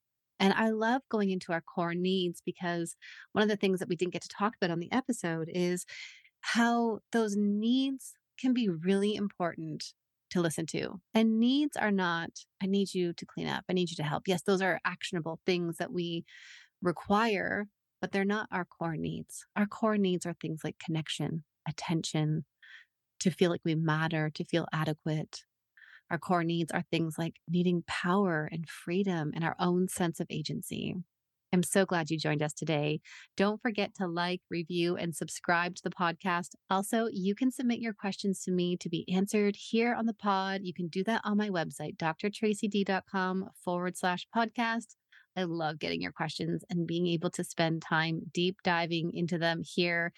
And 0.43 0.53
I 0.57 0.71
love 0.71 1.03
going 1.09 1.29
into 1.29 1.53
our 1.53 1.61
core 1.61 1.93
needs 1.93 2.41
because 2.45 2.97
one 3.31 3.43
of 3.43 3.49
the 3.49 3.55
things 3.55 3.79
that 3.79 3.87
we 3.87 3.95
didn't 3.95 4.11
get 4.11 4.23
to 4.23 4.27
talk 4.27 4.55
about 4.57 4.71
on 4.71 4.79
the 4.79 4.91
episode 4.91 5.49
is 5.49 5.85
how 6.41 6.99
those 7.13 7.37
needs 7.37 8.11
can 8.37 8.53
be 8.53 8.67
really 8.67 9.15
important 9.15 9.93
to 10.31 10.41
listen 10.41 10.65
to. 10.65 10.99
And 11.13 11.39
needs 11.39 11.77
are 11.77 11.91
not, 11.91 12.31
I 12.61 12.65
need 12.65 12.93
you 12.93 13.13
to 13.13 13.25
clean 13.25 13.47
up, 13.47 13.63
I 13.69 13.73
need 13.73 13.89
you 13.89 13.95
to 13.95 14.03
help. 14.03 14.23
Yes, 14.27 14.41
those 14.41 14.61
are 14.61 14.81
actionable 14.83 15.39
things 15.45 15.77
that 15.77 15.93
we 15.93 16.25
require, 16.81 17.67
but 18.01 18.11
they're 18.11 18.25
not 18.25 18.49
our 18.51 18.65
core 18.65 18.97
needs. 18.97 19.45
Our 19.55 19.65
core 19.65 19.97
needs 19.97 20.25
are 20.25 20.33
things 20.33 20.59
like 20.61 20.75
connection, 20.77 21.45
attention, 21.65 22.43
to 23.21 23.31
feel 23.31 23.49
like 23.49 23.61
we 23.63 23.75
matter, 23.75 24.29
to 24.31 24.43
feel 24.43 24.67
adequate, 24.73 25.43
our 26.13 26.19
core 26.19 26.43
needs 26.43 26.71
are 26.71 26.83
things 26.91 27.15
like 27.17 27.39
needing 27.49 27.83
power 27.87 28.47
and 28.51 28.69
freedom 28.69 29.31
and 29.33 29.43
our 29.43 29.55
own 29.57 29.87
sense 29.87 30.19
of 30.19 30.27
agency. 30.29 30.93
I'm 31.51 31.63
so 31.63 31.87
glad 31.87 32.11
you 32.11 32.19
joined 32.19 32.43
us 32.43 32.53
today. 32.53 33.01
Don't 33.35 33.59
forget 33.59 33.95
to 33.95 34.05
like, 34.05 34.41
review, 34.47 34.95
and 34.95 35.15
subscribe 35.15 35.73
to 35.75 35.81
the 35.83 35.89
podcast. 35.89 36.49
Also, 36.69 37.07
you 37.11 37.33
can 37.33 37.51
submit 37.51 37.79
your 37.79 37.93
questions 37.93 38.43
to 38.43 38.51
me 38.51 38.77
to 38.77 38.89
be 38.89 39.11
answered 39.11 39.55
here 39.55 39.95
on 39.95 40.05
the 40.05 40.13
pod. 40.13 40.61
You 40.61 40.73
can 40.73 40.87
do 40.87 41.03
that 41.05 41.21
on 41.23 41.35
my 41.35 41.49
website, 41.49 41.97
drtracyd.com 41.97 43.49
forward 43.65 43.97
slash 43.97 44.27
podcast. 44.35 44.95
I 45.35 45.45
love 45.45 45.79
getting 45.79 45.99
your 45.99 46.11
questions 46.11 46.63
and 46.69 46.85
being 46.85 47.07
able 47.07 47.31
to 47.31 47.43
spend 47.43 47.81
time 47.81 48.21
deep 48.31 48.57
diving 48.63 49.15
into 49.15 49.39
them 49.39 49.63
here 49.65 50.13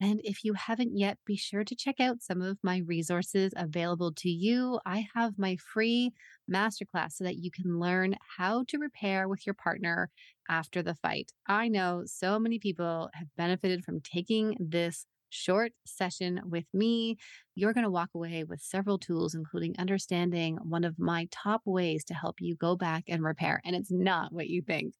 and 0.00 0.20
if 0.22 0.44
you 0.44 0.54
haven't 0.54 0.96
yet, 0.96 1.18
be 1.26 1.36
sure 1.36 1.64
to 1.64 1.74
check 1.74 1.98
out 1.98 2.22
some 2.22 2.40
of 2.40 2.58
my 2.62 2.82
resources 2.86 3.52
available 3.56 4.12
to 4.18 4.28
you. 4.28 4.78
I 4.86 5.06
have 5.14 5.38
my 5.38 5.56
free 5.56 6.12
masterclass 6.50 7.12
so 7.12 7.24
that 7.24 7.38
you 7.38 7.50
can 7.50 7.80
learn 7.80 8.14
how 8.36 8.64
to 8.68 8.78
repair 8.78 9.28
with 9.28 9.44
your 9.44 9.54
partner 9.54 10.10
after 10.48 10.82
the 10.82 10.94
fight. 10.94 11.32
I 11.46 11.68
know 11.68 12.04
so 12.06 12.38
many 12.38 12.58
people 12.58 13.10
have 13.14 13.26
benefited 13.36 13.84
from 13.84 14.00
taking 14.00 14.56
this 14.60 15.04
short 15.30 15.72
session 15.84 16.40
with 16.44 16.64
me. 16.72 17.16
You're 17.54 17.74
going 17.74 17.84
to 17.84 17.90
walk 17.90 18.10
away 18.14 18.44
with 18.44 18.60
several 18.60 18.98
tools, 18.98 19.34
including 19.34 19.74
understanding 19.78 20.58
one 20.62 20.84
of 20.84 20.98
my 20.98 21.28
top 21.30 21.62
ways 21.64 22.04
to 22.04 22.14
help 22.14 22.36
you 22.40 22.56
go 22.56 22.76
back 22.76 23.04
and 23.08 23.22
repair. 23.22 23.60
And 23.64 23.76
it's 23.76 23.90
not 23.90 24.32
what 24.32 24.48
you 24.48 24.62
think. 24.62 24.94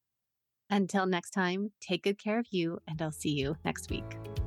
Until 0.71 1.07
next 1.07 1.31
time, 1.31 1.71
take 1.81 2.03
good 2.03 2.23
care 2.23 2.39
of 2.39 2.47
you, 2.51 2.79
and 2.87 3.01
I'll 3.01 3.11
see 3.11 3.31
you 3.31 3.57
next 3.65 3.89
week. 3.89 4.38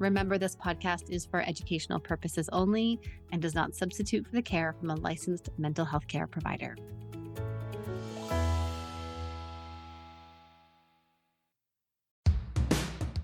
Remember, 0.00 0.38
this 0.38 0.56
podcast 0.56 1.10
is 1.10 1.26
for 1.26 1.42
educational 1.42 2.00
purposes 2.00 2.48
only 2.54 2.98
and 3.32 3.42
does 3.42 3.54
not 3.54 3.74
substitute 3.74 4.26
for 4.26 4.32
the 4.32 4.40
care 4.40 4.74
from 4.80 4.88
a 4.88 4.94
licensed 4.94 5.50
mental 5.58 5.84
health 5.84 6.06
care 6.08 6.26
provider. 6.26 6.74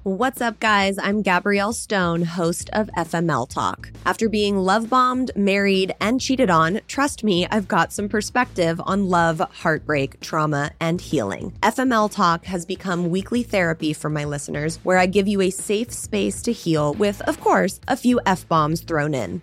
What's 0.06 0.40
up, 0.40 0.60
guys? 0.60 1.00
I'm 1.00 1.20
Gabrielle 1.20 1.72
Stone, 1.72 2.22
host 2.22 2.70
of 2.72 2.88
FML 2.96 3.48
Talk. 3.48 3.90
After 4.04 4.28
being 4.28 4.56
love 4.56 4.88
bombed, 4.88 5.32
married, 5.34 5.96
and 6.00 6.20
cheated 6.20 6.48
on, 6.48 6.78
trust 6.86 7.24
me, 7.24 7.44
I've 7.50 7.66
got 7.66 7.92
some 7.92 8.08
perspective 8.08 8.80
on 8.84 9.08
love, 9.08 9.40
heartbreak, 9.40 10.20
trauma, 10.20 10.70
and 10.78 11.00
healing. 11.00 11.58
FML 11.60 12.08
Talk 12.08 12.44
has 12.44 12.64
become 12.64 13.10
weekly 13.10 13.42
therapy 13.42 13.92
for 13.92 14.08
my 14.08 14.22
listeners, 14.22 14.76
where 14.84 14.96
I 14.96 15.06
give 15.06 15.26
you 15.26 15.40
a 15.40 15.50
safe 15.50 15.92
space 15.92 16.40
to 16.42 16.52
heal 16.52 16.94
with, 16.94 17.20
of 17.22 17.40
course, 17.40 17.80
a 17.88 17.96
few 17.96 18.20
F 18.26 18.46
bombs 18.46 18.82
thrown 18.82 19.12
in 19.12 19.42